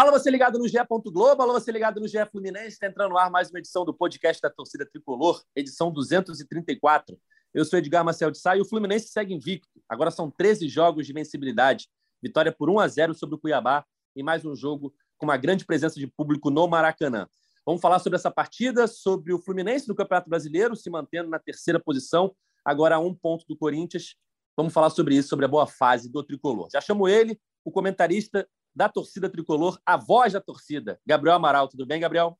Alô, 0.00 0.12
você 0.12 0.30
ligado 0.30 0.58
no 0.58 0.66
GE. 0.66 0.78
Globo, 1.12 1.42
alô, 1.42 1.52
você 1.52 1.70
ligado 1.70 2.00
no 2.00 2.08
GE 2.08 2.24
Fluminense. 2.32 2.68
Está 2.68 2.86
entrando 2.86 3.10
no 3.10 3.18
ar 3.18 3.30
mais 3.30 3.50
uma 3.50 3.58
edição 3.58 3.84
do 3.84 3.92
podcast 3.92 4.40
da 4.40 4.48
torcida 4.48 4.86
tricolor, 4.86 5.42
edição 5.54 5.92
234. 5.92 7.18
Eu 7.52 7.66
sou 7.66 7.78
Edgar 7.78 8.02
Marcel 8.02 8.30
de 8.30 8.38
Sá 8.38 8.56
e 8.56 8.62
o 8.62 8.64
Fluminense 8.64 9.08
segue 9.08 9.34
invicto. 9.34 9.68
Agora 9.86 10.10
são 10.10 10.30
13 10.30 10.70
jogos 10.70 11.06
de 11.06 11.12
vencibilidade. 11.12 11.86
Vitória 12.22 12.50
por 12.50 12.70
1 12.70 12.80
a 12.80 12.88
0 12.88 13.14
sobre 13.14 13.34
o 13.34 13.38
Cuiabá 13.38 13.84
e 14.16 14.22
mais 14.22 14.42
um 14.42 14.56
jogo 14.56 14.90
com 15.18 15.26
uma 15.26 15.36
grande 15.36 15.66
presença 15.66 16.00
de 16.00 16.06
público 16.06 16.48
no 16.48 16.66
Maracanã. 16.66 17.28
Vamos 17.66 17.82
falar 17.82 17.98
sobre 17.98 18.16
essa 18.16 18.30
partida, 18.30 18.86
sobre 18.86 19.34
o 19.34 19.38
Fluminense 19.38 19.86
no 19.86 19.94
Campeonato 19.94 20.30
Brasileiro, 20.30 20.74
se 20.76 20.88
mantendo 20.88 21.28
na 21.28 21.38
terceira 21.38 21.78
posição, 21.78 22.34
agora 22.64 22.94
a 22.94 22.98
um 22.98 23.14
ponto 23.14 23.44
do 23.46 23.54
Corinthians. 23.54 24.14
Vamos 24.56 24.72
falar 24.72 24.88
sobre 24.88 25.14
isso, 25.14 25.28
sobre 25.28 25.44
a 25.44 25.48
boa 25.48 25.66
fase 25.66 26.10
do 26.10 26.24
tricolor. 26.24 26.70
Já 26.72 26.80
chamo 26.80 27.06
ele, 27.06 27.38
o 27.62 27.70
comentarista 27.70 28.48
da 28.74 28.88
torcida 28.88 29.28
tricolor, 29.28 29.78
a 29.84 29.96
voz 29.96 30.32
da 30.32 30.40
torcida, 30.40 30.98
Gabriel 31.06 31.36
Amaral. 31.36 31.68
Tudo 31.68 31.86
bem, 31.86 32.00
Gabriel? 32.00 32.38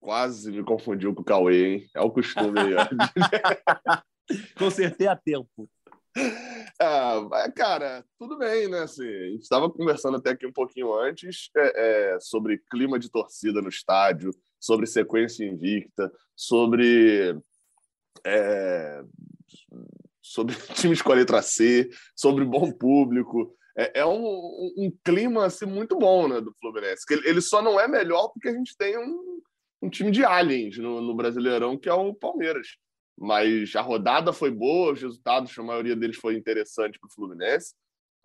Quase 0.00 0.50
me 0.50 0.64
confundiu 0.64 1.14
com 1.14 1.22
o 1.22 1.24
Cauê, 1.24 1.66
hein? 1.66 1.90
É 1.94 2.00
o 2.00 2.10
costume. 2.10 2.58
Consertei 4.58 5.06
a 5.06 5.16
tempo. 5.16 5.68
É, 6.16 7.50
cara, 7.52 8.04
tudo 8.18 8.36
bem, 8.36 8.68
né? 8.68 8.80
Assim, 8.80 9.06
a 9.06 9.30
gente 9.30 9.42
estava 9.42 9.70
conversando 9.70 10.16
até 10.16 10.30
aqui 10.30 10.46
um 10.46 10.52
pouquinho 10.52 10.92
antes 10.92 11.48
é, 11.56 12.14
é, 12.14 12.20
sobre 12.20 12.62
clima 12.70 12.98
de 12.98 13.10
torcida 13.10 13.62
no 13.62 13.68
estádio, 13.68 14.30
sobre 14.58 14.86
sequência 14.86 15.44
invicta, 15.44 16.12
sobre 16.36 17.38
é, 18.26 19.02
sobre 20.20 20.54
times 20.74 21.02
com 21.02 21.12
a 21.12 21.16
letra 21.16 21.42
C, 21.42 21.90
sobre 22.14 22.44
bom 22.44 22.70
público 22.72 23.54
é, 23.76 24.00
é 24.00 24.06
um, 24.06 24.72
um, 24.76 24.92
clima 25.04 25.46
assim, 25.46 25.66
muito 25.66 25.98
bom 25.98 26.28
né, 26.28 26.40
do 26.40 26.54
Fluminense. 26.60 27.06
Que 27.06 27.14
ele, 27.14 27.40
só 27.40 27.62
não 27.62 27.80
é 27.80 27.88
melhor 27.88 28.28
porque 28.28 28.48
a 28.48 28.52
gente 28.52 28.76
tem 28.76 28.98
um, 28.98 29.40
um 29.82 29.88
time 29.88 30.10
de 30.10 30.24
aliens 30.24 30.76
no, 30.78 31.00
no, 31.00 31.14
Brasileirão, 31.14 31.78
que 31.78 31.88
é 31.88 31.94
o 31.94 32.14
Palmeiras. 32.14 32.76
Mas 33.18 33.74
a 33.76 33.80
rodada 33.80 34.32
foi 34.32 34.50
boa, 34.50 34.92
os 34.92 35.02
resultados, 35.02 35.56
a 35.58 35.62
maioria 35.62 35.96
deles 35.96 36.16
foi 36.16 36.36
interessante 36.36 36.98
para 36.98 37.08
o 37.08 37.12
Fluminense. 37.12 37.74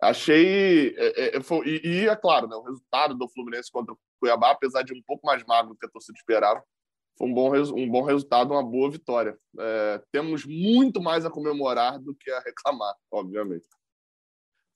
Achei. 0.00 0.94
É, 0.96 1.36
é, 1.36 1.42
foi, 1.42 1.66
e, 1.66 1.80
e, 1.86 2.08
é 2.08 2.16
claro, 2.16 2.46
né, 2.46 2.56
o 2.56 2.62
resultado 2.62 3.14
do 3.14 3.28
Fluminense 3.28 3.70
contra 3.70 3.92
o 3.92 3.98
Cuiabá, 4.20 4.50
apesar 4.50 4.82
de 4.82 4.92
um 4.92 5.02
pouco 5.06 5.26
mais 5.26 5.44
magro 5.44 5.72
do 5.72 5.78
que 5.78 5.86
a 5.86 5.90
torcida 5.90 6.16
esperava, 6.16 6.62
foi 7.16 7.28
um 7.28 7.34
bom, 7.34 7.52
um 7.74 7.90
bom 7.90 8.02
resultado, 8.02 8.52
uma 8.52 8.62
boa 8.62 8.90
vitória. 8.90 9.36
É, 9.58 10.02
temos 10.12 10.44
muito 10.46 11.02
mais 11.02 11.26
a 11.26 11.30
comemorar 11.30 11.98
do 11.98 12.14
que 12.14 12.30
a 12.30 12.40
reclamar, 12.40 12.94
obviamente. 13.10 13.66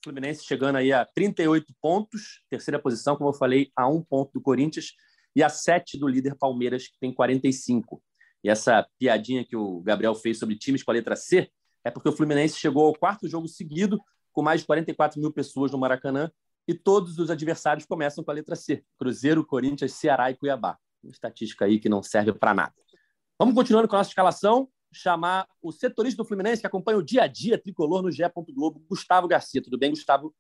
Fluminense 0.03 0.45
chegando 0.45 0.77
aí 0.77 0.93
a 0.93 1.05
38 1.05 1.73
pontos, 1.81 2.43
terceira 2.51 2.79
posição, 2.79 3.17
como 3.17 3.31
eu 3.31 3.35
falei, 3.35 3.71
a 3.77 3.89
um 3.89 4.03
ponto 4.03 4.33
do 4.33 4.41
Corinthians 4.41 4.93
e 5.35 5.43
a 5.43 5.49
sete 5.49 5.99
do 5.99 6.09
líder 6.09 6.37
Palmeiras, 6.37 6.89
que 6.89 6.99
tem 6.99 7.13
45. 7.15 8.03
E 8.45 8.51
essa 8.51 8.87
piadinha 8.99 9.45
que 9.45 9.57
o 9.57 9.81
Gabriel 9.81 10.15
fez 10.15 10.39
sobre 10.39 10.57
times 10.57 10.83
com 10.83 10.91
a 10.91 10.95
letra 10.95 11.15
C 11.15 11.51
é 11.85 11.91
porque 11.91 12.09
o 12.09 12.13
Fluminense 12.13 12.59
chegou 12.59 12.87
ao 12.87 12.95
quarto 12.95 13.29
jogo 13.29 13.47
seguido 13.49 14.01
com 14.33 14.43
mais 14.43 14.61
de 14.61 14.67
44 14.67 15.21
mil 15.21 15.33
pessoas 15.33 15.71
no 15.71 15.79
Maracanã 15.79 16.31
e 16.67 16.75
todos 16.75 17.19
os 17.19 17.31
adversários 17.31 17.87
começam 17.87 18.23
com 18.25 18.31
a 18.31 18.35
letra 18.35 18.57
C: 18.57 18.85
Cruzeiro, 18.99 19.45
Corinthians, 19.45 19.93
Ceará 19.93 20.31
e 20.31 20.37
Cuiabá. 20.37 20.79
Uma 21.03 21.11
estatística 21.11 21.65
aí 21.65 21.79
que 21.79 21.89
não 21.89 22.03
serve 22.03 22.33
para 22.33 22.55
nada. 22.55 22.75
Vamos 23.39 23.55
continuando 23.55 23.89
com 23.89 23.97
a 23.97 23.99
nossa 23.99 24.11
escalação 24.11 24.69
chamar 24.93 25.49
o 25.61 25.73
setorista 25.73 26.23
do 26.23 26.29
Fluminense, 26.29 26.61
que 26.61 26.67
acompanha 26.67 26.99
o 26.99 27.03
dia 27.03 27.23
a 27.23 27.27
dia 27.27 27.59
tricolor 27.59 28.03
no 28.03 28.11
GE. 28.11 28.23
Globo, 28.53 28.85
Gustavo 28.89 29.27
Garcia. 29.27 29.63
Tudo 29.63 29.79
bem, 29.79 29.91
Gustavo? 29.91 30.35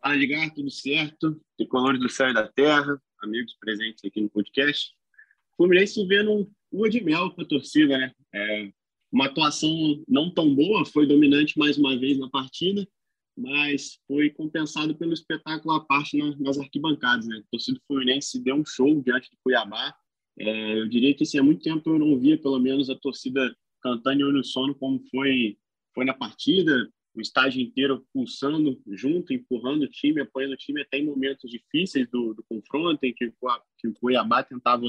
Fala, 0.00 0.16
Edgar, 0.16 0.52
tudo 0.52 0.70
certo? 0.70 1.40
Tricolores 1.56 2.00
do 2.00 2.08
céu 2.08 2.28
e 2.28 2.34
da 2.34 2.46
terra, 2.46 3.00
amigos 3.22 3.56
presentes 3.58 4.04
aqui 4.04 4.20
no 4.20 4.28
podcast. 4.28 4.92
O 5.54 5.56
Fluminense 5.56 6.06
vendo 6.06 6.50
um 6.72 6.88
de 6.88 7.02
mel 7.02 7.30
com 7.30 7.40
a 7.40 7.44
torcida, 7.44 7.96
né? 7.96 8.12
É 8.34 8.70
uma 9.10 9.26
atuação 9.26 9.70
não 10.08 10.28
tão 10.32 10.54
boa, 10.54 10.84
foi 10.84 11.06
dominante 11.06 11.58
mais 11.58 11.78
uma 11.78 11.96
vez 11.96 12.18
na 12.18 12.28
partida, 12.28 12.86
mas 13.36 13.98
foi 14.06 14.28
compensado 14.30 14.94
pelo 14.96 15.12
espetáculo 15.12 15.74
à 15.74 15.84
parte 15.84 16.18
nas 16.38 16.58
arquibancadas, 16.58 17.26
né? 17.26 17.38
A 17.38 17.50
torcida 17.50 17.78
do 17.78 17.84
Fluminense 17.86 18.42
deu 18.42 18.56
um 18.56 18.64
show 18.66 19.00
diante 19.02 19.30
do 19.30 19.36
Cuiabá, 19.42 19.94
é, 20.38 20.78
eu 20.78 20.88
diria 20.88 21.14
que 21.14 21.22
assim, 21.22 21.38
há 21.38 21.42
muito 21.42 21.62
tempo 21.62 21.88
eu 21.90 21.98
não 21.98 22.18
via, 22.18 22.38
pelo 22.38 22.58
menos, 22.58 22.90
a 22.90 22.96
torcida 22.96 23.54
cantando 23.82 24.20
em 24.20 24.24
uníssono 24.24 24.74
como 24.74 25.02
foi, 25.10 25.56
foi 25.94 26.04
na 26.04 26.14
partida, 26.14 26.90
o 27.14 27.20
estádio 27.20 27.62
inteiro 27.62 28.04
pulsando 28.12 28.80
junto, 28.88 29.32
empurrando 29.32 29.82
o 29.82 29.88
time, 29.88 30.20
apoiando 30.20 30.54
o 30.54 30.58
time 30.58 30.82
até 30.82 30.98
em 30.98 31.04
momentos 31.04 31.48
difíceis 31.48 32.08
do, 32.10 32.34
do 32.34 32.42
confronto, 32.48 33.04
em 33.04 33.14
que, 33.14 33.32
que 33.78 33.88
o 33.88 33.94
Cuiabá 33.94 34.42
tentava 34.42 34.84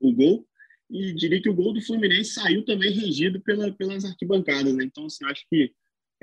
o 0.00 0.12
gol. 0.12 0.46
E 0.90 1.14
diria 1.14 1.40
que 1.40 1.48
o 1.48 1.54
gol 1.54 1.72
do 1.72 1.80
Fluminense 1.80 2.34
saiu 2.34 2.62
também 2.66 2.92
regido 2.92 3.40
pela, 3.40 3.72
pelas 3.72 4.04
arquibancadas. 4.04 4.74
Né? 4.74 4.84
Então, 4.84 5.06
assim, 5.06 5.24
acho 5.24 5.46
que 5.48 5.72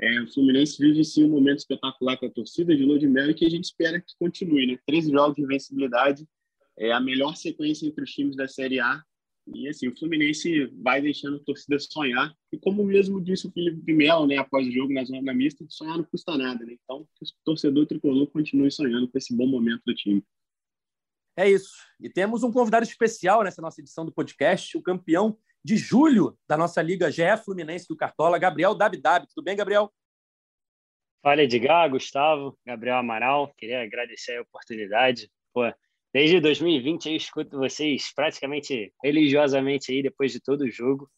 é, 0.00 0.20
o 0.20 0.32
Fluminense 0.32 0.80
vive 0.80 1.04
sim 1.04 1.24
um 1.24 1.30
momento 1.30 1.58
espetacular 1.58 2.16
com 2.16 2.26
a 2.26 2.30
torcida 2.30 2.76
de 2.76 2.84
Lua 2.84 2.98
de 2.98 3.08
Mel 3.08 3.30
e 3.30 3.34
que 3.34 3.44
a 3.44 3.50
gente 3.50 3.64
espera 3.64 4.00
que 4.00 4.14
continue. 4.20 4.68
Né? 4.68 4.78
13 4.86 5.10
jogos 5.10 5.34
de 5.34 5.42
invencibilidade 5.42 6.24
é 6.80 6.92
a 6.92 6.98
melhor 6.98 7.36
sequência 7.36 7.86
entre 7.86 8.02
os 8.02 8.10
times 8.10 8.34
da 8.34 8.48
Série 8.48 8.80
A. 8.80 9.02
E 9.46 9.68
assim, 9.68 9.88
o 9.88 9.96
Fluminense 9.96 10.66
vai 10.82 11.02
deixando 11.02 11.36
a 11.36 11.44
torcida 11.44 11.78
sonhar. 11.78 12.34
E 12.50 12.58
como 12.58 12.82
mesmo 12.84 13.20
disse 13.22 13.46
o 13.46 13.52
Felipe 13.52 13.92
Melo, 13.92 14.26
né, 14.26 14.38
após 14.38 14.66
o 14.66 14.72
jogo 14.72 14.92
na 14.92 15.04
zona 15.04 15.34
mista, 15.34 15.64
sonhar 15.68 15.98
não 15.98 16.04
custa 16.04 16.36
nada, 16.38 16.64
né? 16.64 16.76
Então, 16.82 17.06
que 17.16 17.24
o 17.24 17.28
torcedor 17.44 17.86
tricolor 17.86 18.26
continue 18.28 18.70
sonhando 18.70 19.08
com 19.08 19.18
esse 19.18 19.36
bom 19.36 19.46
momento 19.46 19.82
do 19.84 19.94
time. 19.94 20.24
É 21.36 21.50
isso. 21.50 21.74
E 22.00 22.08
temos 22.08 22.42
um 22.42 22.52
convidado 22.52 22.84
especial 22.84 23.42
nessa 23.42 23.60
nossa 23.60 23.80
edição 23.80 24.04
do 24.04 24.12
podcast, 24.12 24.76
o 24.76 24.82
campeão 24.82 25.36
de 25.62 25.76
julho 25.76 26.38
da 26.48 26.56
nossa 26.56 26.80
Liga 26.80 27.10
GE 27.10 27.36
Fluminense 27.44 27.86
do 27.88 27.96
Cartola, 27.96 28.38
Gabriel 28.38 28.74
Dabdab. 28.74 29.26
Tudo 29.26 29.44
bem, 29.44 29.56
Gabriel? 29.56 29.92
Fala, 31.22 31.42
Edgar, 31.42 31.90
Gustavo, 31.90 32.58
Gabriel 32.64 32.96
Amaral. 32.96 33.52
Queria 33.58 33.82
agradecer 33.82 34.38
a 34.38 34.42
oportunidade. 34.42 35.30
Pô, 35.52 35.62
Desde 36.12 36.40
2020 36.40 37.06
eu 37.06 37.16
escuto 37.16 37.58
vocês 37.58 38.12
praticamente 38.14 38.92
religiosamente 39.02 39.92
aí 39.92 40.02
depois 40.02 40.32
de 40.32 40.40
todo 40.40 40.62
o 40.62 40.70
jogo. 40.70 41.08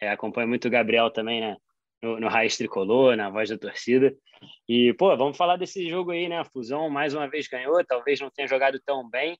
É, 0.00 0.10
acompanho 0.10 0.48
muito 0.48 0.68
o 0.68 0.70
Gabriel 0.70 1.10
também, 1.10 1.40
né? 1.40 1.56
No, 2.02 2.20
no 2.20 2.28
Raiz 2.28 2.56
Tricolor, 2.56 3.16
na 3.16 3.30
voz 3.30 3.48
da 3.48 3.56
torcida. 3.56 4.14
E, 4.68 4.92
pô, 4.94 5.16
vamos 5.16 5.36
falar 5.36 5.56
desse 5.56 5.88
jogo 5.88 6.10
aí, 6.10 6.28
né? 6.28 6.38
A 6.38 6.44
Fusão 6.44 6.90
mais 6.90 7.14
uma 7.14 7.28
vez 7.28 7.48
ganhou, 7.48 7.82
talvez 7.84 8.20
não 8.20 8.30
tenha 8.30 8.46
jogado 8.46 8.78
tão 8.84 9.08
bem. 9.08 9.38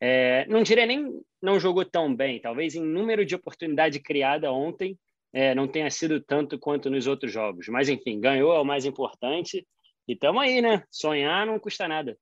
É, 0.00 0.46
não 0.46 0.62
diria 0.62 0.86
nem 0.86 1.08
não 1.42 1.58
jogou 1.58 1.84
tão 1.84 2.14
bem, 2.14 2.40
talvez 2.40 2.74
em 2.74 2.82
número 2.82 3.24
de 3.24 3.34
oportunidade 3.34 4.00
criada 4.00 4.52
ontem 4.52 4.98
é, 5.34 5.54
não 5.54 5.66
tenha 5.66 5.90
sido 5.90 6.20
tanto 6.20 6.58
quanto 6.58 6.88
nos 6.88 7.08
outros 7.08 7.32
jogos. 7.32 7.66
Mas, 7.68 7.88
enfim, 7.88 8.20
ganhou 8.20 8.54
é 8.54 8.60
o 8.60 8.64
mais 8.64 8.84
importante. 8.84 9.66
E 10.06 10.12
estamos 10.12 10.40
aí, 10.40 10.62
né? 10.62 10.84
Sonhar 10.90 11.44
não 11.44 11.58
custa 11.58 11.88
nada. 11.88 12.16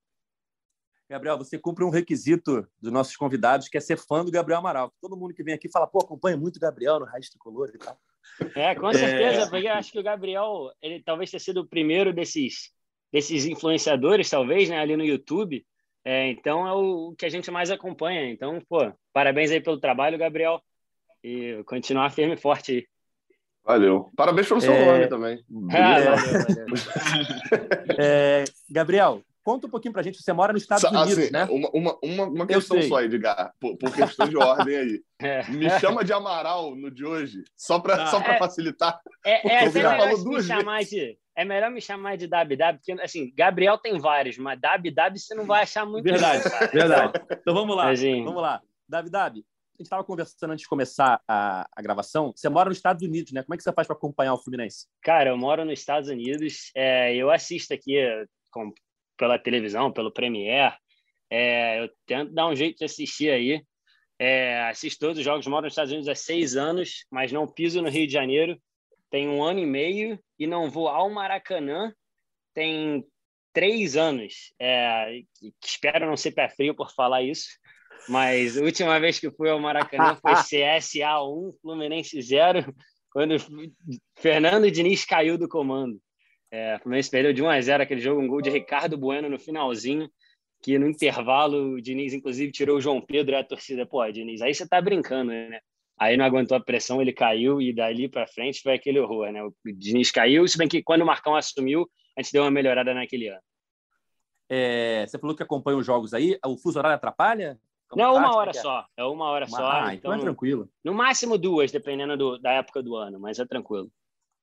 Gabriel, 1.13 1.37
você 1.37 1.59
cumpre 1.59 1.83
um 1.83 1.91
requisito 1.91 2.67
dos 2.81 2.91
nossos 2.91 3.15
convidados, 3.15 3.67
que 3.67 3.77
é 3.77 3.79
ser 3.79 3.97
fã 3.97 4.25
do 4.25 4.31
Gabriel 4.31 4.57
Amaral. 4.57 4.91
Todo 4.99 5.15
mundo 5.15 5.31
que 5.31 5.43
vem 5.43 5.53
aqui 5.53 5.69
fala, 5.69 5.85
pô, 5.85 5.99
acompanha 5.99 6.35
muito 6.35 6.57
o 6.57 6.59
Gabriel 6.59 6.99
no 6.99 7.05
Raiz 7.05 7.29
Tricolor 7.29 7.69
e 7.71 7.77
tal. 7.77 7.95
É, 8.55 8.73
com 8.73 8.91
certeza, 8.91 9.41
é... 9.43 9.47
porque 9.47 9.67
eu 9.67 9.73
acho 9.73 9.91
que 9.91 9.99
o 9.99 10.03
Gabriel, 10.03 10.71
ele 10.81 11.03
talvez 11.03 11.29
tenha 11.29 11.39
sido 11.39 11.61
o 11.61 11.67
primeiro 11.67 12.11
desses, 12.11 12.71
desses 13.11 13.45
influenciadores, 13.45 14.27
talvez, 14.27 14.69
né, 14.69 14.79
ali 14.79 14.97
no 14.97 15.05
YouTube. 15.05 15.63
É, 16.03 16.29
então 16.31 16.67
é 16.67 16.73
o 16.73 17.13
que 17.15 17.27
a 17.27 17.29
gente 17.29 17.51
mais 17.51 17.69
acompanha. 17.69 18.31
Então, 18.31 18.59
pô, 18.67 18.91
parabéns 19.13 19.51
aí 19.51 19.61
pelo 19.61 19.79
trabalho, 19.79 20.17
Gabriel. 20.17 20.59
E 21.23 21.61
continuar 21.67 22.09
firme 22.09 22.33
e 22.33 22.37
forte 22.37 22.71
aí. 22.71 22.87
Valeu. 23.63 24.11
Parabéns 24.15 24.47
pelo 24.47 24.61
seu 24.61 24.73
é... 24.73 24.85
nome 24.85 25.07
também. 25.07 25.45
Ah, 25.71 25.99
valeu, 25.99 26.15
valeu. 26.15 26.65
é, 27.99 28.43
Gabriel, 28.67 29.21
Conta 29.43 29.67
um 29.67 29.69
pouquinho 29.69 29.93
pra 29.93 30.01
gente, 30.01 30.21
você 30.21 30.31
mora 30.31 30.53
nos 30.53 30.61
Estados 30.61 30.85
Unidos, 30.85 31.17
assim, 31.17 31.31
né? 31.31 31.43
Uma, 31.45 31.69
uma, 31.73 31.97
uma, 32.01 32.23
uma 32.23 32.47
questão 32.47 32.81
só, 32.83 33.01
Edgar, 33.01 33.53
por, 33.59 33.75
por 33.75 33.93
questão 33.93 34.27
de 34.27 34.37
ordem 34.37 34.75
aí. 34.75 35.03
É. 35.23 35.41
Me 35.49 35.69
chama 35.79 36.03
de 36.03 36.11
Amaral 36.11 36.75
no 36.75 36.91
de 36.91 37.05
hoje, 37.05 37.45
só 37.55 37.79
para 37.79 38.03
ah, 38.03 38.07
só 38.07 38.19
é, 38.19 38.37
facilitar. 38.37 38.99
É, 39.25 39.47
é, 39.47 39.63
é 39.63 39.69
melhor 39.69 40.17
me 40.17 40.43
chamar 40.43 40.83
de, 40.83 41.17
é 41.33 41.45
melhor 41.45 41.71
me 41.71 41.79
chamar 41.79 42.17
de 42.17 42.27
WW, 42.27 42.77
porque, 42.77 42.91
assim, 43.01 43.31
Gabriel 43.33 43.77
tem 43.77 43.97
vários, 43.97 44.37
mas 44.37 44.59
WW 44.59 45.17
você 45.17 45.33
não 45.33 45.45
vai 45.45 45.63
achar 45.63 45.85
muito. 45.85 46.03
Verdade, 46.03 46.43
verdade. 46.73 47.21
Então 47.31 47.53
vamos 47.53 47.73
lá, 47.73 47.93
vamos 47.93 48.41
lá. 48.41 48.61
WW, 48.89 49.13
a 49.15 49.29
gente 49.29 49.43
estava 49.81 50.03
conversando 50.03 50.51
antes 50.51 50.63
de 50.63 50.69
começar 50.69 51.21
a, 51.27 51.67
a, 51.73 51.81
gravação. 51.81 52.33
Você 52.35 52.49
mora 52.49 52.69
nos 52.69 52.77
Estados 52.77 53.01
Unidos, 53.01 53.31
né? 53.31 53.43
Como 53.43 53.53
é 53.53 53.57
que 53.57 53.63
você 53.63 53.71
faz 53.71 53.87
para 53.87 53.95
acompanhar 53.95 54.33
o 54.33 54.37
Fluminense? 54.37 54.87
Cara, 55.01 55.29
eu 55.29 55.37
moro 55.37 55.63
nos 55.63 55.79
Estados 55.79 56.09
Unidos. 56.09 56.69
É, 56.75 57.15
eu 57.15 57.31
assisto 57.31 57.73
aqui 57.73 57.95
com, 58.51 58.73
pela 59.17 59.39
televisão, 59.39 59.91
pelo 59.91 60.11
Premiere. 60.11 60.75
É, 61.29 61.83
eu 61.83 61.89
tento 62.05 62.33
dar 62.33 62.47
um 62.47 62.55
jeito 62.55 62.79
de 62.79 62.85
assistir 62.85 63.29
aí. 63.29 63.63
É, 64.19 64.61
assisto 64.69 64.99
todos 64.99 65.17
os 65.17 65.23
jogos, 65.23 65.47
moro 65.47 65.63
nos 65.63 65.73
Estados 65.73 65.91
Unidos 65.91 66.07
há 66.07 66.15
seis 66.15 66.55
anos, 66.55 67.05
mas 67.11 67.31
não 67.31 67.47
piso 67.47 67.81
no 67.81 67.89
Rio 67.89 68.07
de 68.07 68.13
Janeiro. 68.13 68.57
Tem 69.09 69.27
um 69.27 69.43
ano 69.43 69.59
e 69.59 69.65
meio 69.65 70.19
e 70.39 70.47
não 70.47 70.69
vou 70.69 70.87
ao 70.87 71.09
Maracanã. 71.09 71.93
Tem 72.53 73.03
três 73.51 73.95
anos. 73.95 74.53
É, 74.59 75.21
espero 75.63 76.07
não 76.07 76.17
ser 76.17 76.31
pé 76.31 76.49
frio 76.49 76.75
por 76.75 76.91
falar 76.91 77.21
isso, 77.21 77.47
mas 78.09 78.57
a 78.57 78.61
última 78.61 78.99
vez 78.99 79.19
que 79.19 79.31
fui 79.31 79.49
ao 79.49 79.59
Maracanã 79.59 80.15
foi 80.15 80.33
CSA 80.43 81.21
1, 81.23 81.53
Fluminense 81.61 82.21
0, 82.21 82.73
quando 83.11 83.35
Fernando 84.17 84.69
Diniz 84.69 85.05
caiu 85.05 85.37
do 85.37 85.47
comando. 85.47 85.99
É, 86.53 86.75
o 86.75 86.79
Fluminense 86.81 87.09
perdeu 87.09 87.33
de 87.33 87.41
1 87.41 87.49
a 87.49 87.59
0 87.59 87.81
aquele 87.81 87.99
jogo, 87.99 88.21
um 88.21 88.27
gol 88.27 88.39
de 88.39 88.51
Ricardo 88.51 88.95
Bueno 88.95 89.27
no 89.27 89.39
finalzinho, 89.39 90.07
que 90.61 90.77
no 90.77 90.87
intervalo 90.87 91.73
o 91.73 91.81
Diniz, 91.81 92.13
inclusive, 92.13 92.51
tirou 92.51 92.77
o 92.77 92.79
João 92.81 93.01
Pedro 93.01 93.33
e 93.33 93.35
a 93.35 93.43
torcida. 93.43 93.87
Pô, 93.87 94.07
Diniz, 94.11 94.39
aí 94.39 94.53
você 94.53 94.67
tá 94.67 94.79
brincando, 94.79 95.31
né? 95.31 95.59
Aí 95.97 96.15
não 96.15 96.23
aguentou 96.23 96.55
a 96.55 96.59
pressão, 96.59 97.01
ele 97.01 97.11
caiu 97.11 97.59
e 97.59 97.73
dali 97.73 98.07
para 98.07 98.27
frente 98.27 98.61
foi 98.61 98.75
aquele 98.75 98.99
horror, 98.99 99.31
né? 99.31 99.43
O 99.43 99.51
Diniz 99.65 100.11
caiu, 100.11 100.47
se 100.47 100.55
bem 100.55 100.67
que 100.67 100.83
quando 100.83 101.01
o 101.01 101.05
Marcão 101.07 101.35
assumiu, 101.35 101.89
a 102.15 102.21
gente 102.21 102.31
deu 102.31 102.43
uma 102.43 102.51
melhorada 102.51 102.93
naquele 102.93 103.29
ano. 103.29 103.41
É, 104.47 105.07
você 105.07 105.17
falou 105.17 105.35
que 105.35 105.41
acompanha 105.41 105.79
os 105.79 105.85
jogos 105.87 106.13
aí, 106.13 106.37
o 106.45 106.55
fuso 106.55 106.77
horário 106.77 106.97
atrapalha? 106.97 107.59
Como 107.89 108.03
não, 108.03 108.15
uma 108.15 108.35
hora 108.35 108.51
é? 108.51 108.53
só. 108.53 108.85
É 108.95 109.03
uma 109.03 109.25
hora 109.25 109.47
uma... 109.47 109.57
só. 109.57 109.71
Ah, 109.71 109.95
então, 109.95 110.11
então 110.11 110.13
é 110.13 110.19
tranquilo. 110.19 110.69
No 110.83 110.93
máximo 110.93 111.35
duas, 111.35 111.71
dependendo 111.71 112.15
do, 112.15 112.37
da 112.37 112.51
época 112.51 112.83
do 112.83 112.95
ano, 112.95 113.19
mas 113.19 113.39
é 113.39 113.45
tranquilo. 113.45 113.91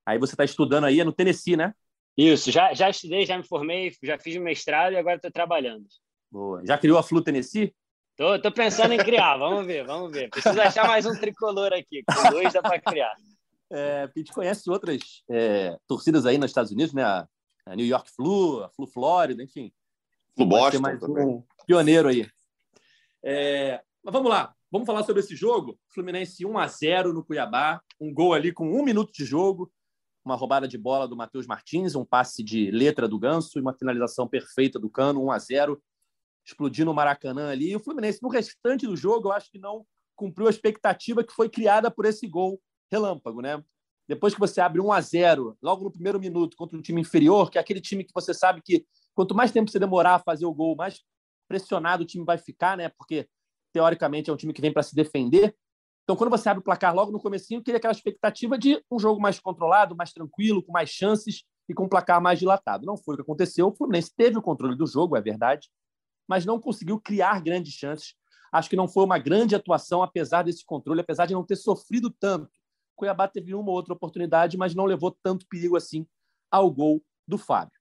Aí 0.04 0.18
você 0.18 0.34
está 0.34 0.42
estudando 0.42 0.86
aí, 0.86 0.98
é 0.98 1.04
no 1.04 1.12
Tennessee, 1.12 1.56
né? 1.56 1.72
Isso, 2.20 2.50
já, 2.50 2.74
já 2.74 2.90
estudei, 2.90 3.24
já 3.24 3.38
me 3.38 3.44
formei, 3.44 3.90
já 4.02 4.18
fiz 4.18 4.36
mestrado 4.36 4.92
e 4.92 4.96
agora 4.98 5.16
estou 5.16 5.30
trabalhando. 5.30 5.86
Boa. 6.30 6.62
Já 6.66 6.76
criou 6.76 6.98
a 6.98 7.02
Flu 7.02 7.22
Tennessee? 7.22 7.74
Tô, 8.14 8.38
tô 8.38 8.52
pensando 8.52 8.92
em 8.92 8.98
criar, 8.98 9.38
vamos 9.38 9.64
ver, 9.64 9.86
vamos 9.86 10.12
ver. 10.12 10.28
Preciso 10.28 10.60
achar 10.60 10.86
mais 10.86 11.06
um 11.06 11.18
tricolor 11.18 11.72
aqui, 11.72 12.02
com 12.04 12.30
dois 12.30 12.52
dá 12.52 12.60
para 12.60 12.78
criar. 12.78 13.12
É, 13.72 14.02
a 14.02 14.18
gente 14.18 14.32
conhece 14.32 14.68
outras 14.68 15.22
é, 15.30 15.78
torcidas 15.86 16.26
aí 16.26 16.36
nos 16.36 16.50
Estados 16.50 16.72
Unidos, 16.72 16.92
né? 16.92 17.04
A, 17.04 17.28
a, 17.64 17.76
New 17.76 17.86
York 17.86 18.10
Flu, 18.10 18.64
a 18.64 18.68
Flu 18.68 18.84
Flórida, 18.84 19.44
enfim. 19.44 19.72
Flu 20.34 20.44
Boston 20.44 20.80
mais 20.80 20.98
também. 20.98 21.24
um 21.24 21.44
pioneiro 21.68 22.08
aí. 22.08 22.28
É, 23.22 23.80
mas 24.02 24.12
vamos 24.12 24.28
lá, 24.28 24.52
vamos 24.72 24.86
falar 24.86 25.04
sobre 25.04 25.20
esse 25.20 25.36
jogo. 25.36 25.78
Fluminense 25.94 26.44
1 26.44 26.58
a 26.58 26.66
0 26.66 27.12
no 27.12 27.24
Cuiabá, 27.24 27.80
um 28.00 28.12
gol 28.12 28.34
ali 28.34 28.50
com 28.50 28.66
um 28.66 28.82
minuto 28.82 29.12
de 29.12 29.24
jogo, 29.24 29.70
uma 30.24 30.36
roubada 30.36 30.68
de 30.68 30.76
bola 30.76 31.08
do 31.08 31.16
Matheus 31.16 31.46
Martins, 31.46 31.94
um 31.94 32.04
passe 32.04 32.42
de 32.42 32.70
letra 32.70 33.08
do 33.08 33.18
Ganso 33.18 33.58
e 33.58 33.60
uma 33.60 33.74
finalização 33.74 34.28
perfeita 34.28 34.78
do 34.78 34.90
Cano, 34.90 35.24
1 35.24 35.30
a 35.30 35.38
0 35.38 35.82
explodir 36.44 36.84
no 36.84 36.94
Maracanã 36.94 37.50
ali. 37.50 37.70
E 37.70 37.76
o 37.76 37.80
Fluminense, 37.80 38.22
no 38.22 38.28
restante 38.28 38.86
do 38.86 38.96
jogo, 38.96 39.28
eu 39.28 39.32
acho 39.32 39.50
que 39.50 39.58
não 39.58 39.86
cumpriu 40.16 40.46
a 40.46 40.50
expectativa 40.50 41.24
que 41.24 41.32
foi 41.32 41.48
criada 41.48 41.90
por 41.90 42.04
esse 42.04 42.26
gol 42.26 42.60
relâmpago, 42.90 43.40
né? 43.40 43.62
Depois 44.08 44.34
que 44.34 44.40
você 44.40 44.60
abre 44.60 44.80
1 44.80 44.92
a 44.92 45.00
0 45.00 45.56
logo 45.62 45.84
no 45.84 45.92
primeiro 45.92 46.18
minuto, 46.18 46.56
contra 46.56 46.76
um 46.76 46.82
time 46.82 47.00
inferior, 47.00 47.50
que 47.50 47.58
é 47.58 47.60
aquele 47.60 47.80
time 47.80 48.04
que 48.04 48.12
você 48.12 48.34
sabe 48.34 48.60
que 48.60 48.84
quanto 49.14 49.34
mais 49.34 49.52
tempo 49.52 49.70
você 49.70 49.78
demorar 49.78 50.16
a 50.16 50.18
fazer 50.18 50.46
o 50.46 50.52
gol, 50.52 50.74
mais 50.74 51.00
pressionado 51.48 52.02
o 52.02 52.06
time 52.06 52.24
vai 52.24 52.36
ficar, 52.36 52.76
né? 52.76 52.88
Porque 52.88 53.28
teoricamente 53.72 54.28
é 54.28 54.32
um 54.32 54.36
time 54.36 54.52
que 54.52 54.60
vem 54.60 54.72
para 54.72 54.82
se 54.82 54.94
defender. 54.94 55.54
Então, 56.04 56.16
quando 56.16 56.30
você 56.30 56.48
abre 56.48 56.60
o 56.60 56.64
placar 56.64 56.94
logo 56.94 57.12
no 57.12 57.20
comecinho, 57.20 57.62
cria 57.62 57.76
aquela 57.76 57.92
expectativa 57.92 58.58
de 58.58 58.82
um 58.90 58.98
jogo 58.98 59.20
mais 59.20 59.38
controlado, 59.38 59.96
mais 59.96 60.12
tranquilo, 60.12 60.62
com 60.62 60.72
mais 60.72 60.90
chances 60.90 61.44
e 61.68 61.74
com 61.74 61.84
um 61.84 61.88
placar 61.88 62.20
mais 62.20 62.38
dilatado. 62.38 62.84
Não 62.84 62.96
foi 62.96 63.14
o 63.14 63.18
que 63.18 63.22
aconteceu. 63.22 63.68
O 63.68 63.72
Fluminense 63.72 64.12
teve 64.16 64.36
o 64.36 64.42
controle 64.42 64.76
do 64.76 64.86
jogo, 64.86 65.16
é 65.16 65.20
verdade, 65.20 65.68
mas 66.28 66.44
não 66.44 66.60
conseguiu 66.60 67.00
criar 67.00 67.40
grandes 67.40 67.74
chances. 67.74 68.14
Acho 68.52 68.68
que 68.68 68.76
não 68.76 68.88
foi 68.88 69.04
uma 69.04 69.18
grande 69.18 69.54
atuação, 69.54 70.02
apesar 70.02 70.42
desse 70.42 70.64
controle, 70.64 71.00
apesar 71.00 71.26
de 71.26 71.34
não 71.34 71.44
ter 71.44 71.56
sofrido 71.56 72.10
tanto. 72.10 72.50
Cuiabá 72.96 73.28
teve 73.28 73.54
uma 73.54 73.70
ou 73.70 73.76
outra 73.76 73.94
oportunidade, 73.94 74.58
mas 74.58 74.74
não 74.74 74.84
levou 74.84 75.16
tanto 75.22 75.46
perigo 75.48 75.76
assim 75.76 76.06
ao 76.50 76.70
gol 76.70 77.02
do 77.26 77.38
Fábio. 77.38 77.78